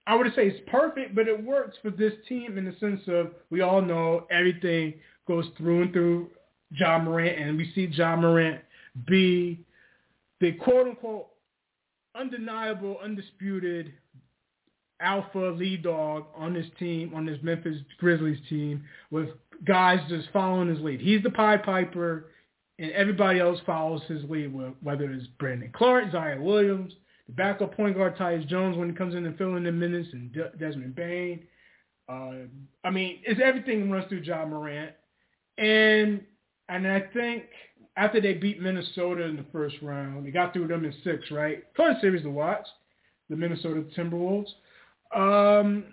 I 0.05 0.15
would 0.15 0.27
say 0.35 0.47
it's 0.47 0.69
perfect, 0.69 1.15
but 1.15 1.27
it 1.27 1.43
works 1.43 1.77
for 1.81 1.89
this 1.89 2.13
team 2.27 2.57
in 2.57 2.65
the 2.65 2.75
sense 2.79 3.01
of 3.07 3.31
we 3.49 3.61
all 3.61 3.81
know 3.81 4.27
everything 4.29 4.95
goes 5.27 5.45
through 5.57 5.83
and 5.83 5.93
through 5.93 6.29
Ja 6.71 6.99
Morant, 6.99 7.39
and 7.39 7.57
we 7.57 7.71
see 7.73 7.85
Ja 7.85 8.15
Morant 8.15 8.59
be 9.07 9.59
the 10.41 10.51
quote-unquote 10.53 11.27
undeniable, 12.15 12.97
undisputed 13.03 13.93
alpha 14.99 15.55
lead 15.57 15.83
dog 15.83 16.25
on 16.35 16.53
this 16.53 16.67
team, 16.77 17.13
on 17.15 17.25
this 17.25 17.39
Memphis 17.41 17.77
Grizzlies 17.97 18.39
team, 18.49 18.83
with 19.09 19.29
guys 19.65 19.99
just 20.09 20.27
following 20.31 20.69
his 20.69 20.79
lead. 20.79 20.99
He's 20.99 21.23
the 21.23 21.29
Pied 21.29 21.63
Piper, 21.63 22.25
and 22.79 22.91
everybody 22.91 23.39
else 23.39 23.59
follows 23.65 24.01
his 24.07 24.23
lead, 24.29 24.53
whether 24.81 25.11
it's 25.11 25.27
Brandon 25.39 25.71
Clarke, 25.73 26.11
Zion 26.11 26.43
Williams, 26.43 26.93
backup 27.35 27.75
point 27.75 27.95
guard 27.95 28.15
Tyus 28.17 28.47
Jones 28.47 28.77
when 28.77 28.89
he 28.89 28.95
comes 28.95 29.15
in 29.15 29.25
and 29.25 29.37
filling 29.37 29.57
in 29.57 29.63
the 29.63 29.71
minutes, 29.71 30.09
and 30.13 30.35
Desmond 30.59 30.95
Bane. 30.95 31.45
Uh, 32.09 32.47
I 32.83 32.89
mean, 32.89 33.19
it's 33.25 33.39
everything 33.43 33.89
runs 33.89 34.07
through 34.09 34.21
Ja 34.21 34.45
Morant, 34.45 34.91
and 35.57 36.21
and 36.69 36.87
I 36.87 37.01
think 37.13 37.43
after 37.95 38.19
they 38.19 38.33
beat 38.33 38.61
Minnesota 38.61 39.23
in 39.23 39.35
the 39.35 39.45
first 39.51 39.75
round, 39.81 40.25
they 40.25 40.31
got 40.31 40.53
through 40.53 40.67
them 40.67 40.85
in 40.85 40.93
six, 41.03 41.29
right? 41.31 41.63
Fun 41.77 41.97
series 42.01 42.23
to 42.23 42.29
watch, 42.29 42.65
the 43.29 43.35
Minnesota 43.35 43.83
Timberwolves. 43.95 44.47
Um, 45.15 45.85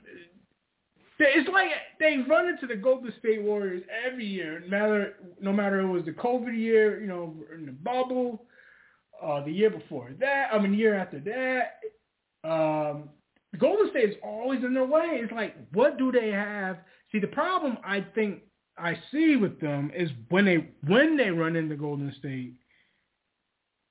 it's 1.22 1.50
like 1.50 1.68
they 1.98 2.16
run 2.28 2.48
into 2.48 2.66
the 2.66 2.76
Golden 2.76 3.12
State 3.18 3.42
Warriors 3.42 3.82
every 4.06 4.24
year, 4.24 4.60
no 4.60 4.68
matter 4.68 5.14
no 5.40 5.52
matter 5.52 5.80
it 5.80 5.86
was 5.86 6.04
the 6.04 6.12
COVID 6.12 6.56
year, 6.56 7.00
you 7.00 7.06
know, 7.06 7.34
in 7.54 7.66
the 7.66 7.72
bubble, 7.72 8.44
uh, 9.22 9.44
the 9.44 9.52
year 9.52 9.70
before 9.70 10.10
that, 10.20 10.48
I 10.52 10.58
mean, 10.58 10.74
year 10.74 10.94
after 10.94 11.20
that. 11.20 12.48
Um, 12.48 13.10
Golden 13.58 13.90
State 13.90 14.10
is 14.10 14.16
always 14.22 14.62
in 14.64 14.74
their 14.74 14.86
way. 14.86 15.20
It's 15.22 15.32
like, 15.32 15.56
what 15.72 15.98
do 15.98 16.12
they 16.12 16.30
have? 16.30 16.78
See, 17.12 17.18
the 17.18 17.26
problem 17.26 17.78
I 17.84 18.06
think 18.14 18.42
I 18.78 18.96
see 19.10 19.36
with 19.36 19.60
them 19.60 19.90
is 19.94 20.10
when 20.28 20.44
they 20.44 20.70
when 20.86 21.16
they 21.16 21.30
run 21.30 21.56
into 21.56 21.76
Golden 21.76 22.14
State, 22.18 22.54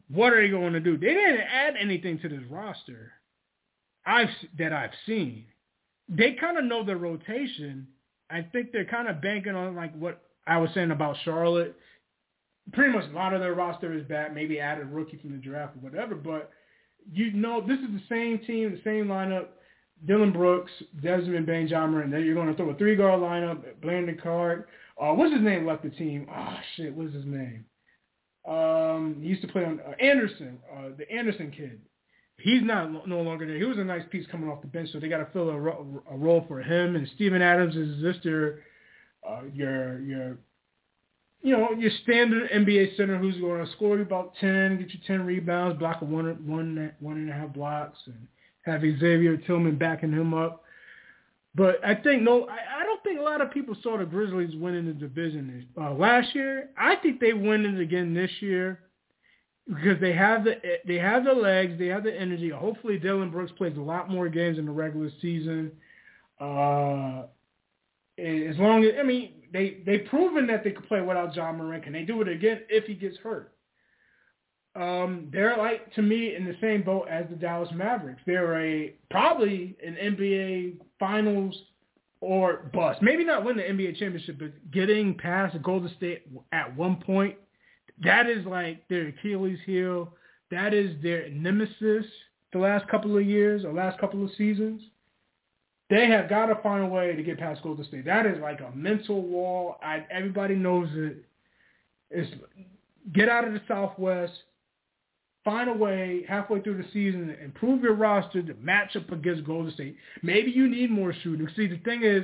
what 0.10 0.34
are 0.34 0.42
they 0.42 0.50
going 0.50 0.74
to 0.74 0.80
do? 0.80 0.98
They 0.98 1.14
didn't 1.14 1.42
add 1.42 1.76
anything 1.80 2.20
to 2.20 2.30
this 2.30 2.42
roster. 2.50 3.12
I've 4.06 4.30
that 4.58 4.74
I've 4.74 4.94
seen. 5.06 5.46
They 6.08 6.34
kind 6.34 6.58
of 6.58 6.64
know 6.64 6.84
their 6.84 6.98
rotation. 6.98 7.88
I 8.32 8.42
think 8.42 8.72
they're 8.72 8.86
kind 8.86 9.08
of 9.08 9.22
banking 9.22 9.56
on 9.56 9.76
like 9.76 9.96
what 9.96 10.22
I 10.48 10.58
was 10.58 10.70
saying 10.74 10.92
about 10.92 11.18
Charlotte. 11.24 11.76
Pretty 12.74 12.94
much 12.94 13.10
a 13.10 13.16
lot 13.16 13.34
of 13.34 13.40
their 13.40 13.54
roster 13.54 13.94
is 13.94 14.04
back. 14.06 14.34
Maybe 14.34 14.60
added 14.60 14.84
a 14.84 14.90
rookie 14.90 15.18
from 15.18 15.32
the 15.32 15.38
draft 15.38 15.76
or 15.78 15.80
whatever. 15.80 16.16
But 16.16 16.52
you 17.12 17.32
know, 17.32 17.62
this 17.62 17.80
is 17.80 17.88
the 17.88 18.02
same 18.10 18.40
team, 18.40 18.72
the 18.72 18.82
same 18.84 19.08
lineup. 19.08 19.48
Dillon 20.06 20.32
Brooks, 20.32 20.72
Desmond 21.02 21.46
Bane, 21.46 21.72
and 21.74 22.14
then 22.14 22.24
you're 22.24 22.36
going 22.36 22.48
to 22.48 22.56
throw 22.56 22.70
a 22.70 22.76
three-guard 22.76 23.20
lineup. 23.20 23.64
Brandon 23.82 24.18
Clarke. 24.22 24.70
Uh, 25.02 25.14
what's 25.14 25.34
his 25.34 25.42
name 25.42 25.66
left 25.66 25.84
the 25.84 25.90
team? 25.90 26.28
Oh, 26.34 26.58
shit, 26.76 26.94
what's 26.94 27.14
his 27.14 27.26
name? 27.26 27.66
Um, 28.48 29.18
he 29.22 29.28
used 29.28 29.42
to 29.42 29.48
play 29.48 29.66
on 29.66 29.80
uh, 29.82 29.92
Anderson, 30.02 30.60
uh, 30.74 30.90
the 30.98 31.10
Anderson 31.12 31.52
kid. 31.52 31.82
He's 32.38 32.64
not 32.64 33.08
no 33.08 33.22
longer 33.22 33.46
there. 33.46 33.58
He 33.58 33.66
was 33.66 33.78
a 33.78 33.84
nice 33.84 34.04
piece 34.10 34.26
coming 34.32 34.50
off 34.50 34.62
the 34.62 34.68
bench, 34.68 34.90
so 34.92 35.00
they 35.00 35.10
got 35.10 35.18
to 35.18 35.28
fill 35.34 35.50
a, 35.50 35.60
ro- 35.60 36.02
a 36.10 36.16
role 36.16 36.46
for 36.48 36.62
him. 36.62 36.96
And 36.96 37.08
Steven 37.16 37.42
Adams 37.42 37.76
is 37.76 38.02
just 38.02 38.24
your 38.24 38.60
uh, 39.28 39.42
your 39.54 40.00
your 40.00 40.38
you 41.42 41.56
know 41.56 41.72
your 41.72 41.92
standard 42.04 42.50
NBA 42.52 42.98
center 42.98 43.18
who's 43.18 43.38
going 43.38 43.66
to 43.66 43.72
score 43.74 43.96
you 43.98 44.02
about 44.04 44.34
ten, 44.40 44.78
get 44.78 44.94
you 44.94 45.00
ten 45.08 45.26
rebounds, 45.26 45.80
block 45.80 46.02
a 46.02 46.06
one 46.06 46.26
one 46.46 46.92
one 47.00 47.18
and 47.18 47.30
a 47.30 47.34
half 47.34 47.54
blocks, 47.54 48.00
and 48.06 48.28
have 48.64 48.82
Xavier 48.82 49.38
Tillman 49.38 49.78
backing 49.78 50.12
him 50.12 50.34
up. 50.34 50.64
But 51.56 51.84
I 51.84 51.96
think 51.96 52.24
no, 52.24 52.48
I, 52.48 52.82
I 52.82 52.84
don't 52.84 53.02
think 53.04 53.20
a 53.20 53.24
lot 53.24 53.42
of 53.42 53.52
people 53.52 53.76
saw 53.82 53.98
the 53.98 54.06
Grizzlies 54.06 54.56
winning 54.56 54.86
the 54.86 54.94
division 54.94 55.68
uh, 55.80 55.94
last 55.94 56.36
year. 56.36 56.70
I 56.78 56.96
think 56.98 57.20
they 57.20 57.34
win 57.34 57.66
it 57.66 57.80
again 57.80 58.14
this 58.14 58.32
year 58.40 58.80
because 59.68 60.00
they 60.02 60.14
have 60.14 60.44
the 60.44 60.56
they 60.86 60.96
have 60.96 61.24
the 61.24 61.34
legs, 61.34 61.78
they 61.80 61.88
have 61.88 62.04
the 62.04 62.14
energy. 62.18 62.50
Hopefully, 62.50 63.00
Dillon 63.00 63.32
Brooks 63.32 63.52
plays 63.58 63.78
a 63.78 63.82
lot 63.82 64.10
more 64.10 64.30
games 64.30 64.58
in 64.58 64.66
the 64.66 64.72
regular 64.72 65.10
season. 65.22 65.72
Uh, 66.40 67.24
as 68.18 68.58
long 68.58 68.84
as 68.84 68.94
I 69.00 69.04
mean, 69.04 69.34
they 69.52 69.78
they've 69.86 70.06
proven 70.10 70.48
that 70.48 70.64
they 70.64 70.72
could 70.72 70.88
play 70.88 71.02
without 71.02 71.36
Ja 71.36 71.52
Morant. 71.52 71.84
Can 71.84 71.94
they 71.94 72.04
do 72.04 72.22
it 72.22 72.28
again 72.28 72.62
if 72.70 72.86
he 72.86 72.94
gets 72.94 73.18
hurt? 73.18 73.54
Um, 74.76 75.30
they're 75.32 75.58
like 75.58 75.94
to 75.96 76.02
me 76.02 76.36
in 76.36 76.46
the 76.46 76.56
same 76.62 76.84
boat 76.84 77.08
as 77.10 77.26
the 77.30 77.36
Dallas 77.36 77.70
Mavericks. 77.74 78.22
They're 78.26 78.62
a 78.62 78.94
probably 79.10 79.76
an 79.86 79.96
NBA 79.96 80.78
Finals 81.00 81.56
or 82.22 82.70
bust. 82.74 83.02
Maybe 83.02 83.24
not 83.24 83.44
win 83.44 83.58
the 83.58 83.64
NBA 83.64 83.98
championship, 83.98 84.38
but 84.40 84.72
getting 84.72 85.16
past 85.16 85.60
Golden 85.64 85.94
State 85.96 86.28
at 86.52 86.76
one 86.76 86.98
point 86.98 87.36
that 88.04 88.30
is 88.30 88.46
like 88.46 88.88
their 88.88 89.08
Achilles 89.08 89.60
heel. 89.66 90.14
That 90.52 90.74
is 90.74 91.02
their 91.02 91.30
nemesis 91.30 92.06
the 92.54 92.60
last 92.60 92.88
couple 92.88 93.18
of 93.18 93.26
years 93.26 93.66
or 93.66 93.74
last 93.74 94.00
couple 94.00 94.24
of 94.24 94.32
seasons. 94.38 94.82
They 95.90 96.08
have 96.08 96.30
got 96.30 96.48
to 96.48 96.56
find 96.62 96.84
a 96.84 96.88
way 96.88 97.16
to 97.16 97.24
get 97.24 97.40
past 97.40 97.64
Golden 97.64 97.84
State. 97.86 98.06
That 98.06 98.26
is 98.26 98.38
like 98.40 98.60
a 98.60 98.76
mental 98.76 99.24
wall. 99.24 99.78
I, 99.82 100.06
everybody 100.12 100.56
knows 100.56 100.90
it. 100.94 101.26
It's 102.12 102.32
get 103.14 103.30
out 103.30 103.48
of 103.48 103.54
the 103.54 103.62
Southwest, 103.68 104.34
find 105.44 105.70
a 105.70 105.74
way 105.74 106.26
halfway 106.28 106.62
through 106.62 106.78
the 106.78 106.88
season 106.94 107.36
improve 107.44 107.82
your 107.82 107.96
roster 107.96 108.44
to 108.44 108.54
match 108.56 108.96
up 108.96 109.12
against 109.12 109.46
Golden 109.46 109.74
State. 109.74 109.96
Maybe 110.22 110.52
you 110.52 110.70
need 110.70 110.92
more 110.92 111.14
shooting. 111.24 111.48
See, 111.56 111.68
the 111.68 111.78
thing 111.80 112.04
is, 112.04 112.24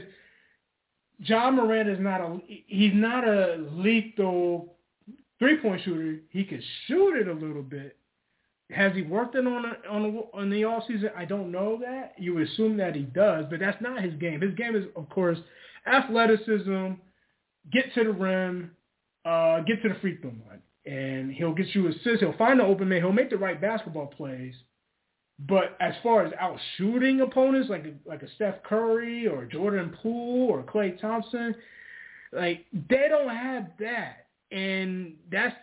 Ja 1.20 1.49
Morant 1.49 1.89
is 1.89 1.99
not 1.99 2.22
a 2.22 2.39
he's 2.47 2.93
not 2.93 3.28
a 3.28 3.66
lethal 3.72 4.76
three 5.39 5.57
point 5.57 5.82
shooter. 5.84 6.20
He 6.30 6.43
can 6.43 6.61
shoot 6.88 7.16
it 7.16 7.28
a 7.28 7.34
little 7.34 7.63
bit. 7.63 7.97
Has 8.72 8.93
he 8.93 9.03
worked 9.03 9.36
it 9.36 9.45
on 9.45 9.66
a, 9.66 9.89
on 9.89 10.05
a, 10.05 10.38
on 10.38 10.49
the 10.49 10.63
off 10.63 10.84
season? 10.88 11.11
I 11.16 11.26
don't 11.26 11.51
know 11.51 11.80
that. 11.82 12.13
You 12.18 12.39
assume 12.39 12.78
that 12.78 12.95
he 12.95 13.03
does, 13.03 13.45
but 13.49 13.59
that's 13.59 13.80
not 13.82 14.01
his 14.01 14.13
game. 14.16 14.41
His 14.41 14.55
game 14.55 14.76
is, 14.76 14.86
of 14.95 15.07
course, 15.09 15.38
athleticism, 15.86 16.93
get 17.72 17.93
to 17.93 18.03
the 18.03 18.11
rim, 18.11 18.72
uh, 19.24 19.61
get 19.61 19.84
to 19.84 19.89
the 19.89 19.95
free 20.01 20.18
throw 20.20 20.32
line, 20.32 20.61
and 20.86 21.32
he'll 21.32 21.53
get 21.53 21.68
you 21.76 21.88
assists. 21.89 22.22
He'll 22.22 22.38
find 22.38 22.59
the 22.59 22.63
open 22.63 22.89
man. 22.89 23.01
He'll 23.01 23.11
make 23.11 23.30
the 23.30 23.38
right 23.38 23.59
basketball 23.59 24.07
plays. 24.07 24.55
But 25.38 25.78
as 25.80 25.93
far 26.01 26.26
as 26.26 26.34
out 26.39 26.57
shooting 26.78 27.22
opponents 27.22 27.70
like 27.70 27.86
like 28.05 28.24
a 28.24 28.32
Steph 28.36 28.63
Curry 28.63 29.28
or 29.28 29.45
Jordan 29.45 29.95
Poole 30.01 30.47
or 30.49 30.63
Klay 30.63 30.99
Thompson, 30.99 31.53
like 32.32 32.66
they 32.72 33.07
don't 33.09 33.30
have 33.30 33.68
that 33.80 34.26
and 34.51 35.16
that's 35.32 35.55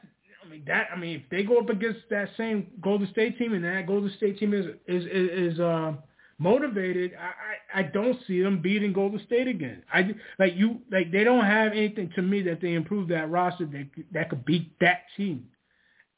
mean 0.53 0.63
that 0.67 0.89
I 0.95 0.99
mean 0.99 1.23
if 1.23 1.31
they 1.31 1.43
go 1.43 1.59
up 1.59 1.69
against 1.69 2.01
that 2.11 2.29
same 2.37 2.69
Golden 2.81 3.09
State 3.11 3.39
team 3.39 3.55
and 3.55 3.65
that 3.65 3.87
Golden 3.87 4.13
State 4.17 4.39
team 4.39 4.55
is 4.55 4.67
is 4.87 5.05
is, 5.05 5.55
is 5.55 5.61
uh, 5.61 5.95
motivated, 6.39 7.13
I, 7.19 7.79
I 7.79 7.81
I 7.81 7.83
don't 7.85 8.19
see 8.27 8.43
them 8.43 8.61
beating 8.63 8.93
Golden 8.93 9.25
State 9.27 9.49
again. 9.49 9.83
I 9.93 10.15
like 10.39 10.55
you 10.55 10.81
like 10.91 11.11
they 11.11 11.25
don't 11.25 11.45
have 11.45 11.73
anything 11.73 12.11
to 12.17 12.23
me 12.23 12.43
that 12.43 12.61
they 12.61 12.75
improve 12.75 13.09
that 13.09 13.31
roster 13.31 13.67
that 13.67 13.89
that 14.13 14.31
could 14.31 14.45
beat 14.45 14.79
that 14.81 15.03
team. 15.17 15.49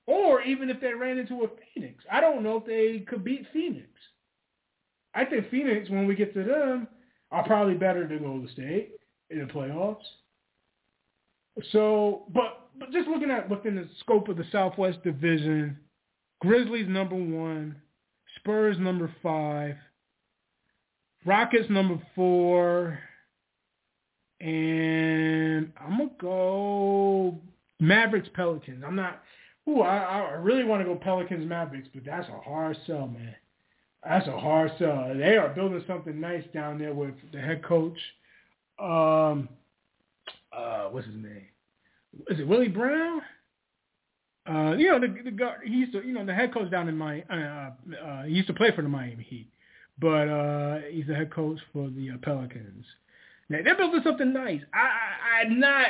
Or 0.07 0.43
even 0.43 0.69
if 0.69 0.81
they 0.81 0.93
ran 0.93 1.19
into 1.19 1.45
a 1.45 1.49
Phoenix, 1.75 2.05
I 2.13 2.21
don't 2.21 2.43
know 2.43 2.59
if 2.59 2.67
they 2.67 3.05
could 3.07 3.25
beat 3.25 3.47
Phoenix. 3.53 3.89
I 5.15 5.25
think 5.25 5.49
Phoenix, 5.51 5.89
when 5.89 6.07
we 6.07 6.15
get 6.15 6.35
to 6.35 6.45
them, 6.45 6.89
are 7.31 7.45
probably 7.45 7.75
better 7.75 8.07
than 8.07 8.23
Golden 8.23 8.49
State 8.53 8.93
in 9.31 9.39
the 9.39 9.47
playoffs. 9.47 10.03
So, 11.71 12.25
but, 12.35 12.64
but 12.79 12.91
just 12.91 13.09
looking 13.09 13.31
at 13.31 13.49
within 13.49 13.77
the 13.77 13.89
scope 14.01 14.29
of 14.29 14.37
the 14.37 14.45
Southwest 14.51 15.03
Division, 15.03 15.79
Grizzlies 16.41 16.89
number 16.89 17.15
one, 17.15 17.77
Spurs 18.37 18.77
number 18.79 19.13
five, 19.23 19.77
Rockets 21.27 21.71
number 21.71 22.01
four, 22.15 22.99
and 24.41 25.73
I'm 25.81 25.99
gonna 25.99 26.11
go 26.21 27.39
Mavericks 27.81 28.29
Pelicans. 28.35 28.83
I'm 28.87 28.97
not. 28.97 29.23
Ooh, 29.67 29.81
I, 29.81 29.97
I 29.97 30.33
really 30.35 30.65
want 30.65 30.83
to 30.83 30.85
go 30.85 30.95
Pelicans 30.97 31.49
Mavericks, 31.49 31.89
but 31.95 32.05
that's 32.05 32.29
a 32.29 32.39
hard 32.41 32.77
sell, 32.87 33.07
man. 33.07 33.35
That's 34.07 34.29
a 34.29 34.39
hard 34.39 34.73
sell. 34.79 35.15
They 35.17 35.39
are 35.39 35.49
building 35.49 35.83
something 35.87 36.21
nice 36.21 36.45
down 36.53 36.79
there 36.79 36.93
with 36.93 37.15
the 37.33 37.41
head 37.41 37.65
coach. 37.65 37.99
Um, 38.79 39.49
uh, 40.53 40.89
what's 40.91 41.07
his 41.07 41.17
name? 41.17 41.47
Is 42.29 42.41
it 42.41 42.47
Willie 42.47 42.69
Brown? 42.69 43.23
Uh, 44.49 44.75
you 44.77 44.91
know, 44.91 45.01
the 45.01 45.23
the 45.25 45.31
guard, 45.31 45.61
he 45.65 45.73
used 45.73 45.93
to, 45.93 46.05
you 46.07 46.13
know, 46.13 46.25
the 46.25 46.35
head 46.35 46.53
coach 46.53 46.71
down 46.71 46.89
in 46.89 46.97
my, 46.97 47.23
uh, 47.31 47.71
uh, 48.05 48.23
he 48.25 48.33
used 48.33 48.47
to 48.49 48.55
play 48.55 48.71
for 48.75 48.83
the 48.83 48.89
Miami 48.89 49.25
Heat, 49.25 49.49
but 49.99 50.29
uh, 50.29 50.79
he's 50.91 51.07
the 51.07 51.15
head 51.15 51.33
coach 51.33 51.59
for 51.73 51.89
the 51.89 52.11
uh, 52.11 52.17
Pelicans. 52.23 52.85
Now 53.49 53.59
they're 53.65 53.77
building 53.77 54.01
something 54.05 54.33
nice. 54.33 54.61
I, 54.75 54.79
I, 54.79 55.41
I'm 55.41 55.61
not. 55.61 55.87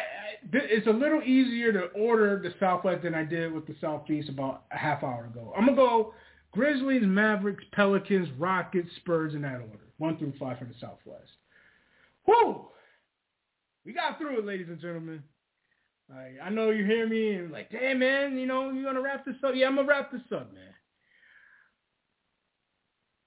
It's 0.53 0.87
a 0.87 0.91
little 0.91 1.23
easier 1.23 1.73
to 1.73 1.87
order 2.01 2.41
the 2.43 2.55
Southwest 2.61 3.03
than 3.03 3.15
I 3.15 3.25
did 3.25 3.53
with 3.53 3.67
the 3.67 3.75
Southeast 3.81 4.29
about 4.29 4.65
a 4.73 4.79
half 4.79 5.03
hour 5.03 5.27
ago. 5.27 5.53
I'm 5.57 5.67
gonna 5.67 5.77
go 5.77 6.15
Grizzlies, 6.53 7.03
Mavericks, 7.05 7.65
Pelicans, 7.73 8.29
Rockets, 8.39 8.89
Spurs 8.97 9.35
in 9.35 9.43
that 9.43 9.55
order, 9.55 9.85
one 9.99 10.17
through 10.17 10.35
five 10.39 10.59
for 10.59 10.65
the 10.65 10.75
Southwest. 10.81 11.31
Whoo! 12.27 12.67
We 13.85 13.93
got 13.93 14.19
through 14.19 14.39
it, 14.39 14.47
ladies 14.47 14.69
and 14.69 14.81
gentlemen. 14.81 15.23
Like, 16.09 16.37
I 16.43 16.51
know 16.51 16.71
you 16.71 16.85
hear 16.85 17.09
me 17.09 17.35
and 17.35 17.51
like, 17.51 17.71
damn 17.71 17.99
man, 17.99 18.39
you 18.39 18.47
know, 18.47 18.71
you 18.71 18.85
gonna 18.85 19.01
wrap 19.01 19.25
this 19.25 19.37
up? 19.45 19.55
Yeah, 19.55 19.69
I'm 19.69 19.77
gonna 19.77 19.89
wrap 19.89 20.13
this 20.13 20.23
up, 20.33 20.53
man. 20.53 20.63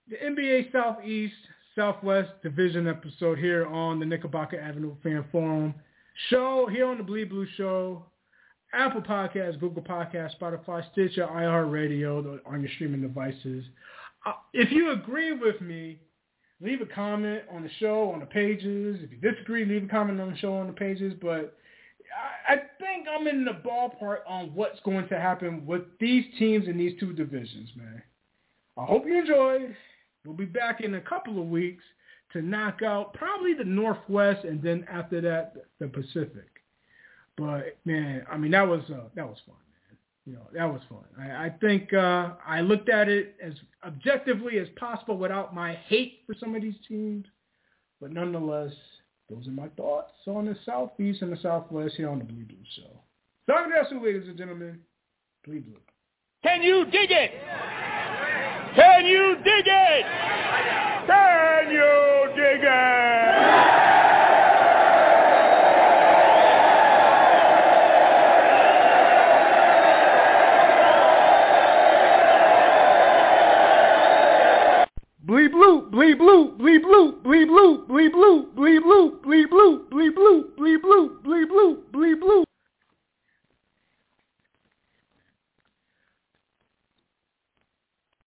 The 0.09 0.15
NBA 0.17 0.71
Southeast 0.71 1.33
Southwest 1.75 2.31
Division 2.43 2.87
episode 2.87 3.37
here 3.39 3.65
on 3.65 3.99
the 3.99 4.05
Knickerbocker 4.05 4.59
Avenue 4.59 4.95
Fan 5.03 5.25
Forum 5.31 5.73
show 6.29 6.67
here 6.71 6.87
on 6.87 6.97
the 6.97 7.03
Bleed 7.03 7.29
Blue 7.29 7.47
Show. 7.55 8.05
Apple 8.73 9.01
Podcasts, 9.01 9.59
Google 9.59 9.81
Podcasts, 9.81 10.37
Spotify, 10.39 10.83
Stitcher, 10.91 11.25
iHeartRadio 11.25 12.39
on 12.45 12.61
your 12.61 12.69
streaming 12.75 13.01
devices. 13.01 13.63
Uh, 14.25 14.33
if 14.53 14.71
you 14.71 14.91
agree 14.91 15.31
with 15.31 15.61
me, 15.61 15.99
leave 16.59 16.81
a 16.81 16.85
comment 16.85 17.43
on 17.49 17.63
the 17.63 17.69
show, 17.79 18.11
on 18.11 18.19
the 18.19 18.25
pages. 18.25 18.99
If 19.01 19.11
you 19.11 19.31
disagree, 19.31 19.63
leave 19.63 19.85
a 19.85 19.87
comment 19.87 20.19
on 20.19 20.31
the 20.31 20.37
show, 20.37 20.53
on 20.53 20.67
the 20.67 20.73
pages. 20.73 21.13
But 21.21 21.57
I, 22.47 22.55
think 22.79 23.07
I'm 23.07 23.27
in 23.27 23.45
the 23.45 23.51
ballpark 23.51 24.19
on 24.27 24.53
what's 24.53 24.79
going 24.81 25.07
to 25.09 25.19
happen 25.19 25.65
with 25.65 25.83
these 25.99 26.25
teams 26.37 26.67
in 26.67 26.77
these 26.77 26.99
two 26.99 27.13
divisions, 27.13 27.69
man. 27.75 28.01
I 28.77 28.85
hope 28.85 29.05
you 29.05 29.19
enjoyed. 29.19 29.75
We'll 30.25 30.35
be 30.35 30.45
back 30.45 30.81
in 30.81 30.95
a 30.95 31.01
couple 31.01 31.41
of 31.41 31.47
weeks 31.47 31.83
to 32.33 32.41
knock 32.41 32.81
out 32.81 33.13
probably 33.13 33.53
the 33.53 33.63
Northwest 33.63 34.45
and 34.45 34.61
then 34.61 34.85
after 34.91 35.21
that 35.21 35.53
the 35.79 35.87
Pacific. 35.87 36.49
But 37.37 37.77
man, 37.85 38.25
I 38.29 38.37
mean 38.37 38.51
that 38.51 38.67
was 38.67 38.81
uh, 38.89 39.07
that 39.15 39.27
was 39.27 39.37
fun, 39.45 39.55
man. 39.55 39.97
You 40.25 40.33
know 40.33 40.47
that 40.53 40.65
was 40.65 40.81
fun. 40.89 41.05
I, 41.19 41.45
I 41.45 41.49
think 41.61 41.93
uh, 41.93 42.31
I 42.45 42.61
looked 42.61 42.89
at 42.89 43.07
it 43.07 43.35
as 43.41 43.53
objectively 43.85 44.59
as 44.59 44.67
possible 44.75 45.17
without 45.17 45.55
my 45.55 45.75
hate 45.87 46.23
for 46.25 46.35
some 46.39 46.55
of 46.55 46.61
these 46.61 46.75
teams. 46.87 47.25
But 48.01 48.11
nonetheless, 48.11 48.73
those 49.29 49.47
are 49.47 49.51
my 49.51 49.67
thoughts 49.69 50.11
on 50.25 50.45
the 50.45 50.55
Southeast 50.65 51.21
and 51.21 51.31
the 51.31 51.37
Southwest 51.41 51.95
here 51.95 52.09
on 52.09 52.19
the 52.19 52.25
Bleed 52.25 52.47
Blue 52.47 52.57
Show. 52.75 53.01
Sagresu, 53.49 54.03
ladies 54.03 54.27
and 54.27 54.37
gentlemen, 54.37 54.79
Blue 55.45 55.61
Blue. 55.61 55.79
Can 56.43 56.61
you 56.61 56.85
dig 56.85 57.11
it? 57.11 57.31
Can 58.75 59.05
you 59.05 59.35
dig 59.43 59.65
it? 59.65 60.05
Can 61.07 61.71
you 61.71 62.27
dig 62.35 62.63
it? 62.63 63.26
Bleep 75.27 75.51
bloop, 75.51 75.91
bleep 75.91 76.17
bloop, 76.19 76.57
bleep 76.57 76.81
bloop, 76.83 77.21
bleep 77.23 77.47
bloop, 77.49 77.87
bleep 77.89 78.11
bloop, 78.13 78.55
bleep 78.55 78.81
bloop, 78.81 79.21
bleep 79.25 79.49
bloop, 79.49 79.89
bleep 79.91 80.13
bloop, 80.15 80.55
bleep 80.57 80.81
bloop, 80.81 81.21
bleep 81.25 81.49
bloop, 81.49 81.77
bleep 81.91 82.19
bloop. 82.21 82.46